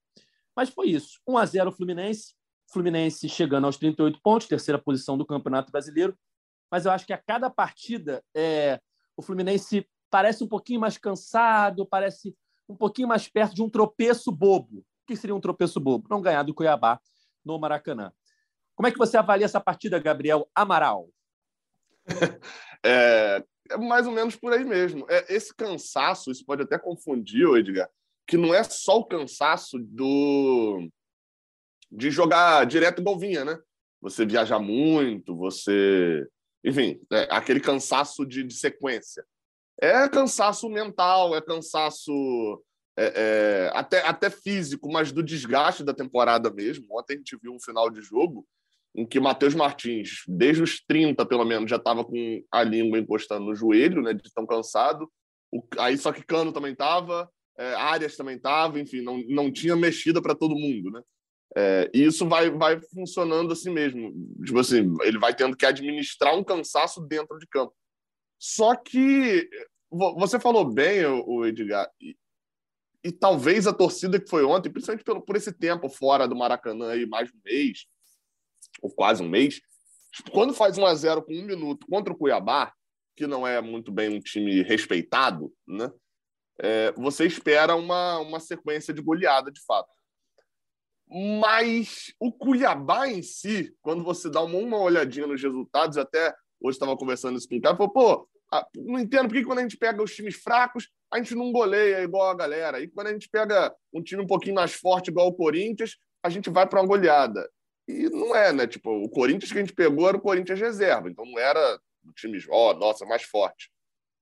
Mas 0.56 0.70
foi 0.70 0.90
isso. 0.90 1.20
1 1.28 1.38
a 1.38 1.46
0 1.46 1.72
Fluminense. 1.72 2.36
Fluminense 2.72 3.28
chegando 3.28 3.66
aos 3.66 3.78
38 3.78 4.20
pontos, 4.22 4.48
terceira 4.48 4.78
posição 4.78 5.18
do 5.18 5.26
Campeonato 5.26 5.72
Brasileiro. 5.72 6.16
Mas 6.72 6.86
eu 6.86 6.92
acho 6.92 7.06
que 7.06 7.14
a 7.14 7.18
cada 7.18 7.50
partida 7.50 8.24
é... 8.36 8.80
o 9.18 9.22
Fluminense 9.22 9.88
parece 10.10 10.44
um 10.44 10.48
pouquinho 10.48 10.80
mais 10.80 10.98
cansado, 10.98 11.86
parece 11.86 12.36
um 12.68 12.76
pouquinho 12.76 13.08
mais 13.08 13.28
perto 13.28 13.56
de 13.56 13.62
um 13.62 13.70
tropeço 13.70 14.32
bobo. 14.32 14.80
O 14.80 14.86
que 15.08 15.16
seria 15.16 15.36
um 15.36 15.42
tropeço 15.42 15.80
bobo? 15.80 16.08
Não 16.10 16.22
ganhar 16.22 16.44
do 16.44 16.54
Cuiabá 16.54 17.00
no 17.44 17.58
Maracanã. 17.60 18.12
Como 18.76 18.88
é 18.88 18.92
que 18.92 18.98
você 18.98 19.18
avalia 19.18 19.46
essa 19.46 19.60
partida, 19.60 20.00
Gabriel 20.00 20.50
Amaral? 20.56 21.10
É, 22.82 23.44
é 23.72 23.78
mais 23.78 24.08
ou 24.08 24.14
menos 24.14 24.38
por 24.38 24.54
aí 24.54 24.64
mesmo. 24.64 25.06
É, 25.10 25.36
esse 25.36 25.54
cansaço, 25.54 26.32
isso 26.32 26.46
pode 26.46 26.64
até 26.64 26.80
confundir, 26.80 27.46
Edgar, 27.58 27.90
que 28.26 28.38
não 28.38 28.54
é 28.54 28.64
só 28.64 29.00
o 29.00 29.06
cansaço 29.06 29.78
do 29.78 30.90
de 31.92 32.12
jogar 32.12 32.66
direto 32.66 33.02
igual 33.02 33.18
vinha, 33.18 33.44
né? 33.44 33.60
Você 34.02 34.26
viajar 34.26 34.60
muito, 34.60 35.36
você. 35.36 36.26
Enfim, 36.64 37.00
é 37.12 37.28
aquele 37.32 37.60
cansaço 37.60 38.26
de, 38.26 38.44
de, 38.44 38.54
sequência. 38.54 39.26
É 39.82 40.08
cansaço 40.10 40.70
mental, 40.70 41.36
é 41.36 41.42
cansaço 41.42 42.12
é, 42.98 43.14
é, 43.16 43.72
até, 43.74 44.06
até 44.06 44.30
físico, 44.30 44.92
mas 44.92 45.12
do 45.12 45.24
desgaste 45.24 45.84
da 45.84 45.94
temporada 45.94 46.50
mesmo. 46.52 46.86
Ontem 46.92 47.14
a 47.14 47.18
gente 47.18 47.38
viu 47.42 47.54
um 47.54 47.62
final 47.62 47.90
de 47.90 48.02
jogo 48.02 48.46
em 48.96 49.06
que 49.06 49.20
Matheus 49.20 49.56
Martins, 49.56 50.24
desde 50.28 50.64
os 50.64 50.84
30 50.86 51.26
pelo 51.26 51.46
menos, 51.46 51.70
já 51.70 51.78
estava 51.78 52.04
com 52.04 52.44
a 52.52 52.64
língua 52.64 53.00
encostando 53.00 53.46
no 53.46 53.56
joelho, 53.56 54.02
né, 54.02 54.14
de 54.14 54.34
tão 54.34 54.46
cansado. 54.46 55.10
O, 55.52 55.64
aí 55.78 55.98
só 55.98 56.12
que 56.12 56.26
Cano 56.26 56.52
também 56.52 56.74
estava, 56.74 57.30
é, 57.58 57.74
Arias 57.76 58.18
também 58.18 58.36
estava, 58.36 58.80
enfim, 58.80 59.02
não, 59.02 59.24
não 59.28 59.52
tinha 59.52 59.76
mexida 59.76 60.22
para 60.22 60.36
todo 60.36 60.56
mundo, 60.56 60.92
né? 60.92 61.02
É, 61.58 61.90
e 61.94 62.04
isso 62.04 62.28
vai, 62.28 62.50
vai 62.50 62.80
funcionando 62.80 63.54
assim 63.54 63.72
mesmo. 63.72 64.14
Tipo 64.46 64.60
assim, 64.60 64.96
ele 65.02 65.18
vai 65.18 65.36
tendo 65.36 65.58
que 65.58 65.66
administrar 65.66 66.36
um 66.36 66.44
cansaço 66.44 67.02
dentro 67.02 67.38
de 67.40 67.48
campo. 67.48 67.74
Só 68.38 68.76
que 68.76 69.50
você 69.92 70.40
falou 70.40 70.64
bem, 70.64 71.06
o 71.06 71.46
Edgar, 71.46 71.90
e, 72.00 72.16
e 73.04 73.12
talvez 73.12 73.66
a 73.66 73.74
torcida 73.74 74.20
que 74.20 74.30
foi 74.30 74.44
ontem, 74.44 74.70
principalmente 74.70 75.04
pelo, 75.04 75.22
por 75.22 75.36
esse 75.36 75.52
tempo 75.52 75.90
fora 75.90 76.28
do 76.28 76.36
Maracanã 76.36 76.92
aí, 76.92 77.06
mais 77.06 77.30
um 77.30 77.40
mês, 77.44 77.86
ou 78.82 78.92
quase 78.92 79.24
um 79.24 79.30
mês, 79.30 79.60
quando 80.32 80.54
faz 80.54 80.78
1 80.78 80.86
a 80.86 80.96
0 80.96 81.24
com 81.24 81.34
um 81.34 81.44
minuto 81.44 81.88
contra 81.88 82.14
o 82.14 82.18
Cuiabá, 82.18 82.74
que 83.16 83.28
não 83.28 83.46
é 83.46 83.60
muito 83.60 83.92
bem 83.92 84.16
um 84.16 84.20
time 84.20 84.62
respeitado, 84.62 85.54
né? 85.68 85.92
É, 86.62 86.92
você 86.94 87.26
espera 87.26 87.76
uma, 87.76 88.20
uma 88.20 88.40
sequência 88.40 88.94
de 88.94 89.02
goleada, 89.02 89.52
de 89.52 89.62
fato. 89.66 89.90
Mas 91.10 92.14
o 92.20 92.32
Cuiabá 92.32 93.08
em 93.08 93.22
si, 93.22 93.74
quando 93.82 94.04
você 94.04 94.30
dá 94.30 94.42
uma, 94.42 94.58
uma 94.58 94.78
olhadinha 94.78 95.26
nos 95.26 95.42
resultados, 95.42 95.98
até 95.98 96.34
hoje 96.62 96.76
estava 96.76 96.96
conversando 96.96 97.38
isso 97.38 97.48
com 97.50 97.56
o 97.56 97.62
cara, 97.62 97.76
falou, 97.76 97.92
pô, 97.92 98.30
não 98.76 99.00
entendo 99.00 99.28
por 99.28 99.34
que 99.36 99.44
quando 99.44 99.60
a 99.60 99.62
gente 99.64 99.78
pega 99.78 100.04
os 100.04 100.16
times 100.16 100.36
fracos, 100.36 100.90
a 101.12 101.18
gente 101.18 101.34
não 101.36 101.52
goleia 101.52 102.02
igual 102.02 102.30
a 102.30 102.36
galera. 102.36 102.80
E 102.80 102.88
quando 102.88 103.08
a 103.08 103.14
gente 103.14 103.30
pega 103.30 103.74
um 103.94 104.02
time 104.02 104.22
um 104.22 104.28
pouquinho 104.28 104.56
mais 104.56 104.74
forte, 104.74 105.10
igual 105.10 105.28
o 105.28 105.34
Corinthians, 105.34 105.98
a 106.24 106.30
gente 106.30 106.50
vai 106.50 106.68
para 106.68 106.80
uma 106.80 106.88
goleada. 106.88 107.50
E 107.88 108.10
não 108.10 108.36
é, 108.36 108.54
né? 108.54 108.68
Tipo, 108.68 108.92
o 108.92 109.10
Corinthians 109.10 109.52
que 109.52 109.58
a 109.58 109.62
gente 109.62 109.74
pegou 109.74 110.08
era 110.08 110.18
o 110.18 110.22
Corinthians 110.22 110.60
reserva, 110.60 111.10
então 111.10 111.26
não 111.26 111.40
era 111.40 111.80
o 112.06 112.12
time, 112.14 112.40
ó, 112.50 112.72
oh, 112.72 112.74
nossa, 112.76 113.06
mais 113.06 113.24
forte. 113.24 113.72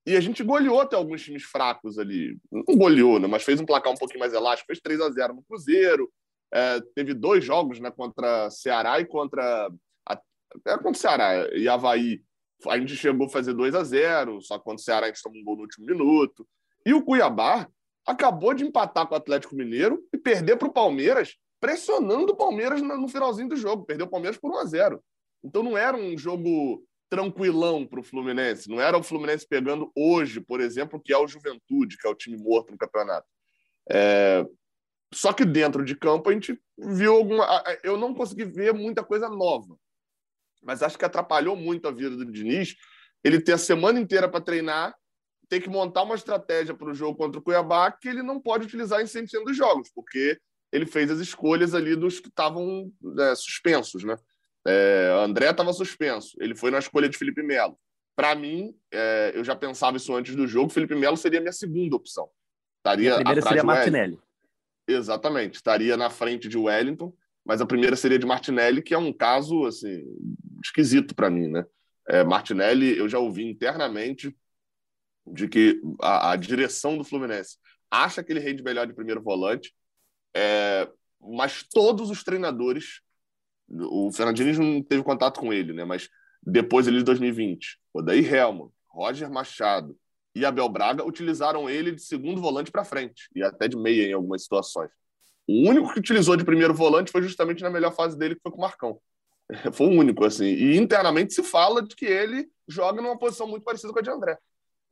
E 0.05 0.15
a 0.15 0.21
gente 0.21 0.41
goleou 0.41 0.79
até 0.79 0.95
alguns 0.95 1.21
times 1.21 1.43
fracos 1.43 1.99
ali. 1.99 2.37
Não 2.49 2.77
goleou, 2.77 3.19
né? 3.19 3.27
Mas 3.27 3.43
fez 3.43 3.59
um 3.59 3.65
placar 3.65 3.91
um 3.91 3.97
pouquinho 3.97 4.21
mais 4.21 4.33
elástico, 4.33 4.67
fez 4.67 4.79
3 4.79 5.01
a 5.01 5.09
0 5.09 5.33
no 5.33 5.43
Cruzeiro. 5.43 6.09
É, 6.53 6.79
teve 6.95 7.13
dois 7.13 7.43
jogos, 7.43 7.79
né? 7.79 7.91
Contra 7.91 8.49
Ceará 8.49 8.99
e 8.99 9.05
contra. 9.05 9.69
A, 10.07 10.21
é 10.65 10.77
contra 10.77 10.93
Ceará 10.93 11.47
e 11.53 11.67
Havaí. 11.67 12.21
A 12.67 12.77
gente 12.77 12.95
chegou 12.95 13.27
a 13.27 13.29
fazer 13.29 13.53
2 13.53 13.75
a 13.75 13.83
0 13.83 14.41
só 14.41 14.57
que 14.57 14.63
contra 14.63 14.81
o 14.81 14.83
Ceará 14.83 15.05
a 15.05 15.09
gente 15.09 15.21
tomou 15.21 15.39
um 15.39 15.43
gol 15.43 15.55
no 15.57 15.61
último 15.61 15.85
minuto. 15.85 16.47
E 16.85 16.93
o 16.93 17.03
Cuiabá 17.03 17.67
acabou 18.05 18.53
de 18.53 18.63
empatar 18.63 19.05
com 19.05 19.13
o 19.13 19.17
Atlético 19.17 19.55
Mineiro 19.55 20.01
e 20.13 20.17
perder 20.17 20.57
para 20.57 20.67
o 20.67 20.73
Palmeiras 20.73 21.35
pressionando 21.59 22.33
o 22.33 22.35
Palmeiras 22.35 22.81
no 22.81 23.07
finalzinho 23.07 23.49
do 23.49 23.55
jogo. 23.55 23.85
Perdeu 23.85 24.05
o 24.05 24.09
Palmeiras 24.09 24.37
por 24.39 24.51
1 24.51 24.57
a 24.57 24.65
0 24.65 25.03
Então 25.43 25.63
não 25.63 25.77
era 25.77 25.97
um 25.97 26.17
jogo 26.17 26.83
tranquilão 27.09 27.85
para 27.85 27.99
o 27.99 28.03
Fluminense. 28.03 28.69
Não 28.69 28.81
era 28.81 28.97
o 28.97 29.03
Fluminense 29.03 29.47
pegando 29.47 29.91
hoje, 29.95 30.39
por 30.39 30.59
exemplo, 30.59 30.99
que 30.99 31.13
é 31.13 31.17
o 31.17 31.27
Juventude, 31.27 31.97
que 31.97 32.07
é 32.07 32.09
o 32.09 32.15
time 32.15 32.37
morto 32.37 32.71
no 32.71 32.77
campeonato. 32.77 33.27
É... 33.89 34.45
Só 35.13 35.31
que 35.31 35.45
dentro 35.45 35.85
de 35.85 35.95
campo 35.95 36.29
a 36.29 36.33
gente 36.33 36.59
viu 36.77 37.15
alguma. 37.15 37.63
Eu 37.83 37.97
não 37.97 38.13
consegui 38.13 38.45
ver 38.45 38.73
muita 38.73 39.03
coisa 39.03 39.29
nova, 39.29 39.77
mas 40.61 40.83
acho 40.83 40.97
que 40.97 41.05
atrapalhou 41.05 41.55
muito 41.55 41.87
a 41.87 41.91
vida 41.91 42.15
do 42.15 42.31
Diniz 42.31 42.75
ele 43.23 43.41
ter 43.41 43.53
a 43.53 43.57
semana 43.57 43.99
inteira 43.99 44.29
para 44.29 44.41
treinar, 44.41 44.95
ter 45.49 45.61
que 45.61 45.69
montar 45.69 46.03
uma 46.03 46.15
estratégia 46.15 46.73
para 46.73 46.89
o 46.89 46.93
jogo 46.93 47.17
contra 47.17 47.39
o 47.39 47.43
Cuiabá 47.43 47.91
que 47.91 48.07
ele 48.07 48.21
não 48.21 48.39
pode 48.39 48.65
utilizar 48.65 49.01
em 49.01 49.05
100% 49.05 49.43
dos 49.43 49.55
jogos, 49.55 49.89
porque 49.93 50.39
ele 50.71 50.85
fez 50.85 51.09
as 51.09 51.19
escolhas 51.19 51.73
ali 51.73 51.95
dos 51.95 52.19
que 52.19 52.27
estavam 52.27 52.91
é, 53.19 53.35
suspensos, 53.35 54.03
né? 54.03 54.15
É, 54.65 55.13
André 55.23 55.49
estava 55.49 55.71
suspenso, 55.71 56.35
ele 56.39 56.55
foi 56.55 56.71
na 56.71 56.79
escolha 56.79 57.07
de 57.07 57.17
Felipe 57.17 57.41
Melo. 57.41 57.77
Para 58.15 58.35
mim, 58.35 58.75
é, 58.91 59.31
eu 59.33 59.43
já 59.43 59.55
pensava 59.55 59.95
isso 59.95 60.13
antes 60.13 60.35
do 60.35 60.47
jogo, 60.47 60.69
Felipe 60.69 60.95
Melo 60.95 61.15
seria 61.15 61.39
a 61.39 61.41
minha 61.41 61.53
segunda 61.53 61.95
opção. 61.95 62.29
Estaria 62.79 63.13
a 63.13 63.15
primeira 63.17 63.41
seria 63.41 63.63
Martinelli. 63.63 64.19
Exatamente, 64.87 65.55
estaria 65.55 65.97
na 65.97 66.09
frente 66.09 66.47
de 66.47 66.57
Wellington, 66.57 67.13
mas 67.43 67.59
a 67.59 67.65
primeira 67.65 67.95
seria 67.95 68.17
de 68.17 68.25
Martinelli, 68.25 68.81
que 68.81 68.93
é 68.93 68.97
um 68.97 69.11
caso 69.11 69.65
assim 69.65 70.03
esquisito 70.63 71.13
para 71.13 71.29
mim, 71.29 71.47
né? 71.47 71.65
É, 72.07 72.23
Martinelli, 72.23 72.97
eu 72.97 73.09
já 73.09 73.19
ouvi 73.19 73.43
internamente 73.43 74.35
de 75.25 75.47
que 75.47 75.81
a, 76.01 76.31
a, 76.31 76.35
direção 76.37 76.97
do 76.97 77.03
Fluminense 77.03 77.57
acha 77.91 78.23
que 78.23 78.31
ele 78.31 78.39
rende 78.39 78.63
melhor 78.63 78.87
de 78.87 78.93
primeiro 78.93 79.21
volante, 79.21 79.73
é, 80.33 80.89
mas 81.19 81.63
todos 81.63 82.09
os 82.09 82.23
treinadores, 82.23 83.01
o 83.69 84.09
Fernandinho 84.13 84.57
não 84.63 84.81
teve 84.81 85.03
contato 85.03 85.39
com 85.39 85.51
ele, 85.51 85.73
né? 85.73 85.83
Mas 85.83 86.09
depois 86.41 86.87
ele 86.87 86.99
de 86.99 87.03
2020, 87.03 87.77
o 87.93 88.01
daí 88.01 88.25
Helman, 88.25 88.69
Roger 88.87 89.29
Machado 89.29 89.97
e 90.37 90.45
Abel 90.45 90.69
Braga 90.69 91.03
utilizaram 91.03 91.69
ele 91.69 91.91
de 91.91 92.01
segundo 92.01 92.41
volante 92.41 92.71
para 92.71 92.83
frente 92.83 93.29
e 93.35 93.43
até 93.43 93.67
de 93.67 93.75
meia 93.75 94.07
em 94.07 94.13
algumas 94.13 94.43
situações. 94.43 94.91
O 95.47 95.69
único 95.69 95.93
que 95.93 95.99
utilizou 95.99 96.35
de 96.35 96.43
primeiro 96.43 96.73
volante 96.73 97.11
foi 97.11 97.21
justamente 97.21 97.63
na 97.63 97.69
melhor 97.69 97.93
fase 97.93 98.17
dele, 98.17 98.35
que 98.35 98.41
foi 98.41 98.51
com 98.51 98.57
o 98.57 98.61
Marcão. 98.61 98.99
Foi 99.71 99.87
o 99.87 99.91
único, 99.91 100.25
assim. 100.25 100.43
E 100.43 100.75
internamente 100.75 101.33
se 101.33 101.41
fala 101.41 101.81
de 101.81 101.95
que 101.95 102.05
ele 102.05 102.49
joga 102.67 103.01
numa 103.01 103.17
posição 103.17 103.47
muito 103.47 103.63
parecida 103.63 103.93
com 103.93 103.99
a 103.99 104.01
de 104.01 104.09
André. 104.09 104.37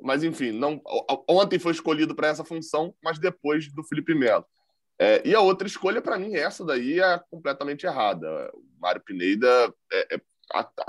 Mas, 0.01 0.23
enfim, 0.23 0.53
não, 0.53 0.81
ontem 1.27 1.59
foi 1.59 1.73
escolhido 1.73 2.15
para 2.15 2.27
essa 2.27 2.43
função, 2.43 2.95
mas 3.03 3.19
depois 3.19 3.69
do 3.73 3.83
Felipe 3.83 4.15
Melo. 4.15 4.45
É, 4.97 5.21
e 5.27 5.35
a 5.35 5.41
outra 5.41 5.67
escolha, 5.67 6.01
para 6.01 6.17
mim, 6.17 6.35
essa 6.35 6.63
daí 6.63 7.01
é 7.01 7.19
completamente 7.29 7.85
errada. 7.85 8.27
O 8.53 8.63
Mário 8.79 9.01
Pineda 9.01 9.73
é, 9.91 10.15
é, 10.15 10.21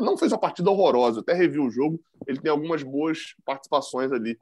não 0.00 0.16
fez 0.16 0.32
uma 0.32 0.38
partida 0.38 0.70
horrorosa, 0.70 1.20
até 1.20 1.32
revi 1.32 1.58
o 1.58 1.70
jogo, 1.70 2.00
ele 2.26 2.40
tem 2.40 2.50
algumas 2.50 2.82
boas 2.82 3.34
participações 3.44 4.12
ali. 4.12 4.38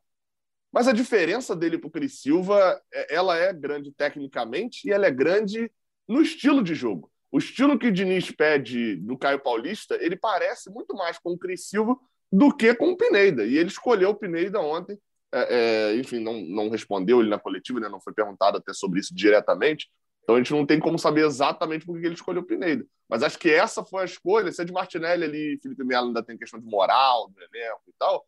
Mas 0.73 0.89
a 0.89 0.93
diferença 0.93 1.55
dele 1.55 1.79
para 1.79 1.87
o 1.87 1.91
Cris 1.91 2.21
Silva, 2.21 2.83
é, 2.93 3.15
ela 3.15 3.37
é 3.37 3.53
grande 3.53 3.93
tecnicamente 3.93 4.89
e 4.89 4.91
ela 4.91 5.07
é 5.07 5.11
grande 5.11 5.71
no 6.09 6.21
estilo 6.21 6.63
de 6.65 6.75
jogo. 6.75 7.11
O 7.31 7.39
estilo 7.39 7.79
que 7.79 7.87
o 7.87 7.93
Diniz 7.93 8.31
pede 8.31 8.97
do 8.97 9.17
Caio 9.17 9.41
Paulista, 9.41 9.97
ele 10.01 10.17
parece 10.17 10.71
muito 10.71 10.95
mais 10.95 11.19
com 11.19 11.31
o 11.31 11.39
Cris 11.39 11.69
Silva 11.69 11.97
do 12.31 12.53
que 12.53 12.75
com 12.75 12.91
o 12.91 12.97
Pineda. 12.97 13.45
E 13.45 13.57
ele 13.57 13.69
escolheu 13.69 14.11
o 14.11 14.15
Pineda 14.15 14.61
ontem. 14.61 14.99
É, 15.33 15.91
é, 15.91 15.97
enfim, 15.97 16.19
não, 16.19 16.41
não 16.41 16.69
respondeu 16.69 17.21
ele 17.21 17.31
na 17.31 17.39
coletiva, 17.39 17.79
né? 17.81 17.89
não 17.89 18.01
foi 18.01 18.13
perguntado 18.13 18.59
até 18.59 18.73
sobre 18.73 19.01
isso 19.01 19.15
diretamente. 19.15 19.89
Então 20.25 20.35
a 20.35 20.39
gente 20.39 20.53
não 20.53 20.67
tem 20.67 20.81
como 20.81 20.99
saber 20.99 21.25
exatamente 21.25 21.87
por 21.87 22.01
que 22.01 22.07
ele 22.07 22.15
escolheu 22.15 22.43
o 22.43 22.47
Pineda. 22.47 22.85
Mas 23.09 23.23
acho 23.23 23.39
que 23.39 23.51
essa 23.51 23.85
foi 23.85 24.03
a 24.03 24.07
escolha. 24.07 24.51
Se 24.51 24.63
é 24.63 24.65
de 24.65 24.73
Martinelli 24.73 25.25
ali, 25.25 25.59
Felipe 25.63 25.85
Melo 25.85 26.09
ainda 26.09 26.23
tem 26.23 26.37
questão 26.37 26.59
de 26.59 26.67
moral, 26.67 27.29
do 27.29 27.41
elenco 27.41 27.83
e 27.87 27.93
tal. 27.99 28.27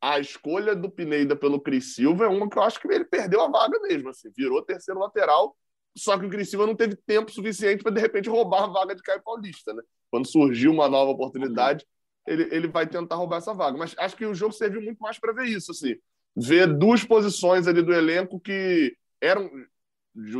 A 0.00 0.20
escolha 0.20 0.76
do 0.76 0.90
Pineda 0.90 1.34
pelo 1.34 1.60
Cris 1.60 1.94
Silva 1.94 2.26
é 2.26 2.28
uma 2.28 2.48
que 2.48 2.56
eu 2.56 2.62
acho 2.62 2.80
que 2.80 2.86
ele 2.86 3.04
perdeu 3.04 3.40
a 3.42 3.48
vaga 3.48 3.80
mesmo. 3.80 4.10
Assim, 4.10 4.30
virou 4.36 4.62
terceiro 4.62 5.00
lateral 5.00 5.56
só 5.98 6.18
que 6.18 6.24
o 6.24 6.30
Criciúma 6.30 6.66
não 6.66 6.76
teve 6.76 6.96
tempo 6.96 7.30
suficiente 7.30 7.82
para, 7.82 7.92
de 7.92 8.00
repente, 8.00 8.28
roubar 8.28 8.64
a 8.64 8.66
vaga 8.68 8.94
de 8.94 9.02
Caio 9.02 9.22
Paulista, 9.22 9.74
né? 9.74 9.82
Quando 10.10 10.26
surgiu 10.26 10.70
uma 10.70 10.88
nova 10.88 11.10
oportunidade, 11.10 11.84
ele, 12.26 12.48
ele 12.54 12.68
vai 12.68 12.86
tentar 12.86 13.16
roubar 13.16 13.38
essa 13.38 13.52
vaga. 13.52 13.76
Mas 13.76 13.94
acho 13.98 14.16
que 14.16 14.24
o 14.24 14.34
jogo 14.34 14.52
serviu 14.52 14.80
muito 14.80 14.98
mais 14.98 15.18
para 15.18 15.32
ver 15.32 15.46
isso, 15.46 15.72
assim. 15.72 15.96
Ver 16.36 16.66
duas 16.66 17.04
posições 17.04 17.66
ali 17.66 17.82
do 17.82 17.92
elenco 17.92 18.40
que 18.40 18.96
eram 19.20 19.50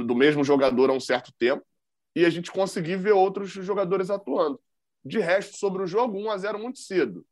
do 0.05 0.15
mesmo 0.15 0.43
jogador 0.43 0.91
há 0.91 0.93
um 0.93 1.01
certo 1.01 1.33
tempo 1.39 1.65
e 2.15 2.25
a 2.25 2.31
gente 2.31 2.51
conseguir 2.51 2.97
ver 2.97 3.13
outros 3.13 3.51
jogadores 3.51 4.11
atuando. 4.11 4.61
De 5.05 5.19
resto, 5.19 5.57
sobre 5.57 5.83
o 5.83 5.87
jogo, 5.87 6.19
1 6.19 6.31
a 6.31 6.39
0 6.39 6.59
muito 6.59 6.79
cedo. 6.79 7.25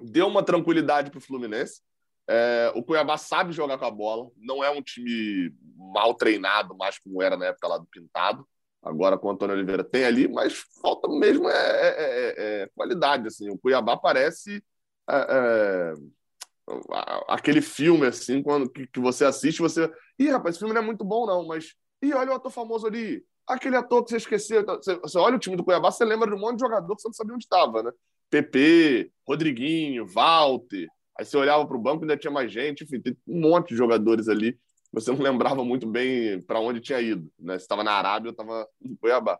Deu 0.00 0.26
uma 0.26 0.42
tranquilidade 0.42 1.10
para 1.10 1.18
o 1.18 1.22
Fluminense. 1.22 1.80
É, 2.28 2.72
o 2.74 2.82
Cuiabá 2.82 3.16
sabe 3.16 3.52
jogar 3.52 3.78
com 3.78 3.84
a 3.84 3.90
bola, 3.90 4.30
não 4.36 4.62
é 4.62 4.70
um 4.70 4.82
time 4.82 5.52
mal 5.76 6.14
treinado, 6.14 6.76
mais 6.76 6.98
como 6.98 7.22
era 7.22 7.36
na 7.36 7.46
época 7.46 7.68
lá 7.68 7.78
do 7.78 7.86
Pintado. 7.86 8.46
Agora 8.82 9.16
com 9.16 9.28
o 9.28 9.30
Antônio 9.30 9.54
Oliveira 9.54 9.84
tem 9.84 10.04
ali, 10.04 10.28
mas 10.28 10.64
falta 10.82 11.08
mesmo 11.08 11.48
é, 11.48 11.54
é, 11.54 11.88
é, 11.88 12.62
é 12.62 12.68
qualidade. 12.74 13.28
Assim. 13.28 13.48
O 13.48 13.58
Cuiabá 13.58 13.96
parece 13.96 14.62
é, 15.08 15.26
é, 15.30 15.94
aquele 17.28 17.60
filme 17.60 18.06
assim, 18.06 18.42
quando 18.42 18.68
que, 18.68 18.86
que, 18.86 19.00
você 19.00 19.24
assiste, 19.24 19.60
você. 19.60 19.90
Ih, 20.18 20.30
rapaz, 20.30 20.54
esse 20.54 20.60
filme 20.60 20.74
não 20.74 20.82
é 20.82 20.84
muito 20.84 21.04
bom, 21.04 21.26
não, 21.26 21.46
mas. 21.46 21.74
Ih, 22.02 22.12
olha 22.14 22.32
o 22.32 22.34
ator 22.34 22.50
famoso 22.50 22.86
ali. 22.86 23.24
Aquele 23.46 23.76
ator 23.76 24.04
que 24.04 24.10
você 24.10 24.16
esqueceu. 24.16 24.64
Você, 24.64 24.96
você 24.96 25.18
olha 25.18 25.36
o 25.36 25.38
time 25.38 25.56
do 25.56 25.64
Cuiabá, 25.64 25.90
você 25.90 26.04
lembra 26.04 26.28
de 26.28 26.36
um 26.36 26.40
monte 26.40 26.56
de 26.56 26.60
jogador 26.60 26.94
que 26.94 27.02
você 27.02 27.08
não 27.08 27.14
sabia 27.14 27.34
onde 27.34 27.44
estava, 27.44 27.82
né? 27.82 27.92
PP, 28.30 29.10
Rodriguinho, 29.26 30.06
Walter. 30.06 30.88
Aí 31.18 31.24
você 31.24 31.36
olhava 31.36 31.66
para 31.66 31.76
o 31.76 31.80
banco 31.80 32.02
e 32.02 32.04
ainda 32.04 32.16
tinha 32.16 32.30
mais 32.30 32.50
gente, 32.50 32.84
enfim, 32.84 33.00
tem 33.00 33.16
um 33.26 33.40
monte 33.40 33.68
de 33.68 33.76
jogadores 33.76 34.28
ali. 34.28 34.58
Você 34.92 35.10
não 35.10 35.18
lembrava 35.18 35.64
muito 35.64 35.86
bem 35.86 36.40
para 36.42 36.60
onde 36.60 36.80
tinha 36.80 37.00
ido. 37.00 37.30
Né? 37.38 37.58
Se 37.58 37.64
estava 37.64 37.84
na 37.84 37.92
Arábia 37.92 38.28
ou 38.28 38.32
estava 38.32 38.66
em 38.80 38.94
Cuiabá. 38.96 39.38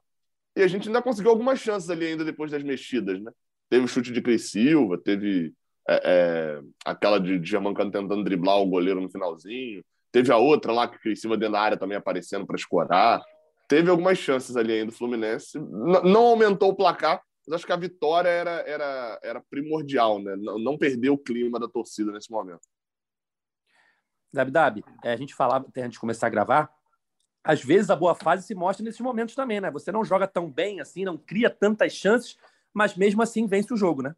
E 0.57 0.62
a 0.62 0.67
gente 0.67 0.88
ainda 0.88 1.02
conseguiu 1.02 1.31
algumas 1.31 1.59
chances 1.59 1.88
ali 1.88 2.07
ainda 2.07 2.25
depois 2.25 2.50
das 2.50 2.62
mexidas. 2.62 3.21
Né? 3.21 3.31
Teve 3.69 3.85
o 3.85 3.88
chute 3.88 4.12
de 4.12 4.21
Cris 4.21 4.50
Silva, 4.50 4.99
teve 4.99 5.55
é, 5.88 6.02
é, 6.05 6.62
aquela 6.85 7.19
de 7.19 7.43
Germancano 7.43 7.91
tentando 7.91 8.25
driblar 8.25 8.59
o 8.59 8.67
goleiro 8.67 9.00
no 9.00 9.11
finalzinho. 9.11 9.83
Teve 10.12 10.31
a 10.31 10.37
outra 10.37 10.73
lá 10.73 10.87
que 10.87 10.99
Cris 10.99 11.21
Silva 11.21 11.37
dentro 11.38 11.54
da 11.54 11.61
área 11.61 11.76
também 11.76 11.97
aparecendo 11.97 12.47
para 12.47 12.57
escorar. 12.57 13.23
Teve 13.66 13.90
algumas 13.90 14.19
chances 14.19 14.54
ali 14.57 14.73
ainda 14.73 14.87
do 14.87 14.92
Fluminense. 14.92 15.59
N 15.59 16.02
não 16.04 16.26
aumentou 16.26 16.71
o 16.71 16.76
placar, 16.76 17.23
mas 17.47 17.57
acho 17.57 17.66
que 17.66 17.73
a 17.73 17.76
vitória 17.76 18.28
era, 18.28 18.50
era, 18.66 19.21
era 19.23 19.40
primordial, 19.40 20.21
né? 20.21 20.37
Não, 20.37 20.59
não 20.59 20.76
perder 20.76 21.09
o 21.09 21.19
clima 21.19 21.59
da 21.59 21.66
torcida 21.66 22.12
nesse 22.12 22.31
momento. 22.31 22.61
Dabi 24.31 24.50
Dabi, 24.50 24.85
é, 25.02 25.12
a 25.12 25.16
gente 25.16 25.35
falava 25.35 25.66
até 25.66 25.83
antes 25.83 25.95
de 25.95 26.00
começar 26.00 26.26
a 26.26 26.31
gravar, 26.31 26.71
às 27.45 27.62
vezes 27.62 27.90
a 27.90 27.97
boa 27.97 28.14
fase 28.14 28.47
se 28.47 28.54
mostra 28.54 28.85
nesses 28.85 29.00
momentos 29.00 29.35
também, 29.35 29.61
né? 29.61 29.71
Você 29.71 29.90
não 29.90 30.04
joga 30.04 30.28
tão 30.28 30.50
bem 30.50 30.81
assim, 30.81 31.04
não 31.04 31.19
cria 31.19 31.50
tantas 31.50 31.92
chances, 31.92 32.37
mas 32.73 32.97
mesmo 32.97 33.23
assim 33.23 33.47
vence 33.47 33.73
o 33.73 33.76
jogo, 33.76 34.02
né? 34.02 34.14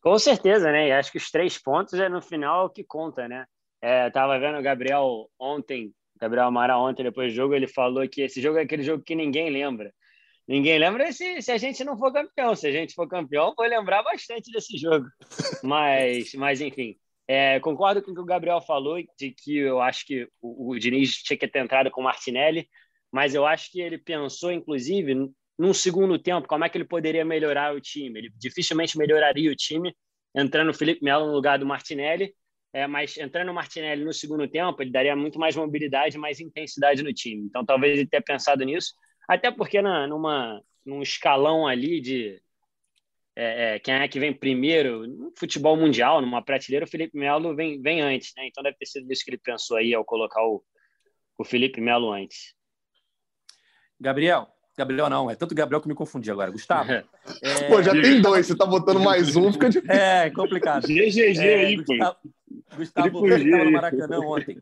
Com 0.00 0.18
certeza, 0.18 0.70
né? 0.72 0.88
E 0.88 0.92
acho 0.92 1.12
que 1.12 1.18
os 1.18 1.30
três 1.30 1.58
pontos 1.58 1.94
é 1.94 2.08
no 2.08 2.22
final 2.22 2.66
o 2.66 2.70
que 2.70 2.82
conta, 2.82 3.28
né? 3.28 3.46
É, 3.84 4.08
tava 4.08 4.38
vendo 4.38 4.56
o 4.56 4.62
Gabriel 4.62 5.30
ontem, 5.38 5.92
Gabriel 6.18 6.46
Amaral 6.46 6.82
ontem, 6.82 7.02
depois 7.02 7.30
do 7.30 7.36
jogo, 7.36 7.54
ele 7.54 7.66
falou 7.66 8.08
que 8.08 8.22
esse 8.22 8.40
jogo 8.40 8.56
é 8.56 8.62
aquele 8.62 8.82
jogo 8.82 9.04
que 9.04 9.14
ninguém 9.14 9.50
lembra. 9.50 9.92
Ninguém 10.48 10.78
lembra 10.78 11.12
se, 11.12 11.42
se 11.42 11.52
a 11.52 11.58
gente 11.58 11.84
não 11.84 11.94
for 11.98 12.10
campeão. 12.10 12.56
Se 12.56 12.66
a 12.66 12.72
gente 12.72 12.94
for 12.94 13.06
campeão, 13.06 13.52
vou 13.54 13.66
lembrar 13.66 14.02
bastante 14.02 14.50
desse 14.50 14.78
jogo. 14.78 15.06
Mas, 15.62 16.32
mas 16.32 16.62
enfim, 16.62 16.96
é, 17.28 17.60
concordo 17.60 18.02
com 18.02 18.12
o 18.12 18.14
que 18.14 18.20
o 18.22 18.24
Gabriel 18.24 18.62
falou, 18.62 18.96
de 19.18 19.30
que 19.32 19.58
eu 19.58 19.82
acho 19.82 20.06
que 20.06 20.26
o, 20.40 20.70
o 20.70 20.78
Diniz 20.78 21.22
tinha 21.22 21.36
que 21.36 21.46
ter 21.46 21.58
entrado 21.58 21.90
com 21.90 22.00
o 22.00 22.04
Martinelli, 22.04 22.66
mas 23.12 23.34
eu 23.34 23.46
acho 23.46 23.70
que 23.70 23.82
ele 23.82 23.98
pensou, 23.98 24.50
inclusive, 24.50 25.30
num 25.58 25.74
segundo 25.74 26.18
tempo, 26.18 26.48
como 26.48 26.64
é 26.64 26.70
que 26.70 26.78
ele 26.78 26.86
poderia 26.86 27.24
melhorar 27.24 27.74
o 27.74 27.80
time. 27.82 28.18
Ele 28.18 28.32
dificilmente 28.38 28.96
melhoraria 28.96 29.52
o 29.52 29.56
time 29.56 29.94
entrando 30.34 30.70
o 30.70 30.74
Felipe 30.74 31.04
Melo 31.04 31.26
no 31.26 31.32
lugar 31.32 31.58
do 31.58 31.66
Martinelli, 31.66 32.34
é, 32.74 32.88
mas 32.88 33.16
entrando 33.16 33.50
o 33.50 33.54
Martinelli 33.54 34.04
no 34.04 34.12
segundo 34.12 34.48
tempo, 34.48 34.82
ele 34.82 34.90
daria 34.90 35.14
muito 35.14 35.38
mais 35.38 35.54
mobilidade, 35.54 36.18
mais 36.18 36.40
intensidade 36.40 37.04
no 37.04 37.14
time. 37.14 37.44
Então, 37.44 37.64
talvez 37.64 37.96
ele 37.96 38.08
tenha 38.08 38.20
pensado 38.20 38.64
nisso. 38.64 38.94
Até 39.28 39.52
porque 39.52 39.80
na, 39.80 40.08
numa, 40.08 40.60
num 40.84 41.00
escalão 41.00 41.68
ali 41.68 42.00
de 42.00 42.42
é, 43.36 43.76
é, 43.76 43.78
quem 43.78 43.94
é 43.94 44.08
que 44.08 44.18
vem 44.18 44.32
primeiro 44.32 45.06
no 45.06 45.32
futebol 45.38 45.76
mundial, 45.76 46.20
numa 46.20 46.42
prateleira, 46.42 46.84
o 46.84 46.88
Felipe 46.88 47.16
Melo 47.16 47.54
vem, 47.54 47.80
vem 47.80 48.00
antes, 48.00 48.32
né? 48.36 48.48
Então 48.48 48.60
deve 48.60 48.76
ter 48.76 48.86
sido 48.86 49.10
isso 49.12 49.24
que 49.24 49.30
ele 49.30 49.38
pensou 49.38 49.76
aí 49.76 49.94
ao 49.94 50.04
colocar 50.04 50.44
o, 50.44 50.60
o 51.38 51.44
Felipe 51.44 51.80
Melo 51.80 52.12
antes. 52.12 52.54
Gabriel, 54.00 54.48
Gabriel 54.76 55.08
não, 55.08 55.30
é 55.30 55.36
tanto 55.36 55.54
Gabriel 55.54 55.80
que 55.80 55.86
me 55.86 55.94
confundi 55.94 56.28
agora. 56.28 56.50
Gustavo. 56.50 56.90
É... 56.90 57.04
Pô, 57.70 57.80
já 57.80 57.92
tem 57.92 58.20
dois, 58.20 58.46
você 58.46 58.56
tá 58.56 58.66
botando 58.66 58.98
mais 58.98 59.36
um, 59.36 59.52
fica 59.52 59.70
difícil. 59.70 59.94
É, 59.94 60.28
complicado. 60.30 60.88
GGG 60.88 61.38
é, 61.38 61.54
aí, 61.54 61.76
Gustavo, 61.76 62.16
pô. 62.20 62.30
Gustavo, 62.76 63.20
você 63.20 63.44
estava 63.44 63.64
no 63.64 63.72
Maracanã 63.72 64.20
ontem. 64.20 64.60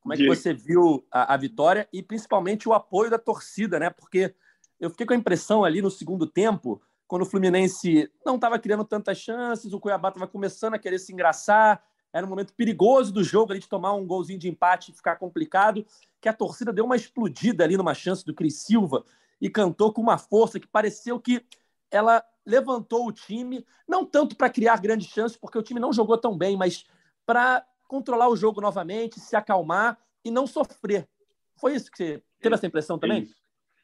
Como 0.00 0.14
é 0.14 0.16
que 0.16 0.26
você 0.26 0.52
viu 0.52 1.06
a, 1.10 1.34
a, 1.34 1.36
vitória 1.36 1.88
e 1.92 2.02
principalmente 2.02 2.68
o 2.68 2.72
apoio 2.72 3.10
da 3.10 3.18
torcida, 3.18 3.78
né? 3.78 3.90
Porque 3.90 4.34
eu 4.78 4.90
fiquei 4.90 5.06
com 5.06 5.12
a 5.12 5.16
impressão 5.16 5.64
ali 5.64 5.82
no 5.82 5.90
segundo 5.90 6.26
tempo, 6.26 6.80
quando 7.06 7.22
o 7.22 7.26
Fluminense 7.26 8.10
não 8.24 8.36
estava 8.36 8.58
criando 8.58 8.84
tantas 8.84 9.18
chances, 9.18 9.72
o 9.72 9.80
Cuiabá 9.80 10.08
estava 10.08 10.26
começando 10.26 10.74
a 10.74 10.78
querer 10.78 10.98
se 10.98 11.12
engraçar, 11.12 11.82
era 12.12 12.24
um 12.24 12.28
momento 12.28 12.54
perigoso 12.54 13.12
do 13.12 13.22
jogo 13.22 13.52
ali 13.52 13.60
de 13.60 13.68
tomar 13.68 13.92
um 13.92 14.06
golzinho 14.06 14.38
de 14.38 14.48
empate 14.48 14.90
e 14.90 14.94
ficar 14.94 15.16
complicado, 15.16 15.84
que 16.20 16.28
a 16.28 16.32
torcida 16.32 16.72
deu 16.72 16.84
uma 16.84 16.96
explodida 16.96 17.64
ali 17.64 17.76
numa 17.76 17.94
chance 17.94 18.24
do 18.24 18.34
Cris 18.34 18.62
Silva 18.62 19.04
e 19.40 19.48
cantou 19.48 19.92
com 19.92 20.00
uma 20.00 20.18
força 20.18 20.58
que 20.58 20.66
pareceu 20.66 21.20
que 21.20 21.44
ela 21.90 22.24
levantou 22.44 23.06
o 23.06 23.12
time, 23.12 23.64
não 23.86 24.04
tanto 24.04 24.36
para 24.36 24.50
criar 24.50 24.80
grandes 24.80 25.08
chances, 25.08 25.36
porque 25.36 25.58
o 25.58 25.62
time 25.62 25.80
não 25.80 25.92
jogou 25.92 26.16
tão 26.16 26.36
bem, 26.36 26.56
mas 26.56 26.86
para 27.30 27.64
controlar 27.86 28.28
o 28.28 28.34
jogo 28.34 28.60
novamente, 28.60 29.20
se 29.20 29.36
acalmar 29.36 29.96
e 30.24 30.32
não 30.32 30.48
sofrer. 30.48 31.08
Foi 31.60 31.76
isso 31.76 31.88
que 31.88 31.96
você 31.96 32.22
teve 32.40 32.56
essa 32.56 32.66
impressão 32.66 32.98
também? 32.98 33.28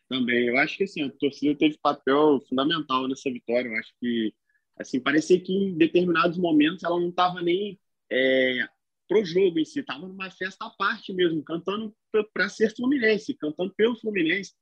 Também. 0.08 0.48
Eu 0.48 0.58
acho 0.58 0.76
que 0.76 0.82
assim, 0.82 1.04
a 1.04 1.10
torcida 1.12 1.56
teve 1.56 1.78
papel 1.78 2.40
fundamental 2.48 3.06
nessa 3.06 3.30
vitória. 3.30 3.68
Eu 3.68 3.76
acho 3.76 3.92
que 4.00 4.34
assim 4.76 4.98
parecia 4.98 5.40
que 5.40 5.52
em 5.52 5.78
determinados 5.78 6.36
momentos 6.36 6.82
ela 6.82 6.98
não 6.98 7.10
estava 7.10 7.40
nem 7.40 7.78
é, 8.10 8.66
pro 9.08 9.24
jogo 9.24 9.60
em 9.60 9.64
si, 9.64 9.78
estava 9.78 10.08
numa 10.08 10.28
festa 10.28 10.66
à 10.66 10.70
parte 10.70 11.12
mesmo, 11.12 11.40
cantando 11.44 11.94
para 12.34 12.48
ser 12.48 12.74
Fluminense, 12.74 13.32
cantando 13.34 13.72
pelo 13.76 13.94
Fluminense, 13.94 14.54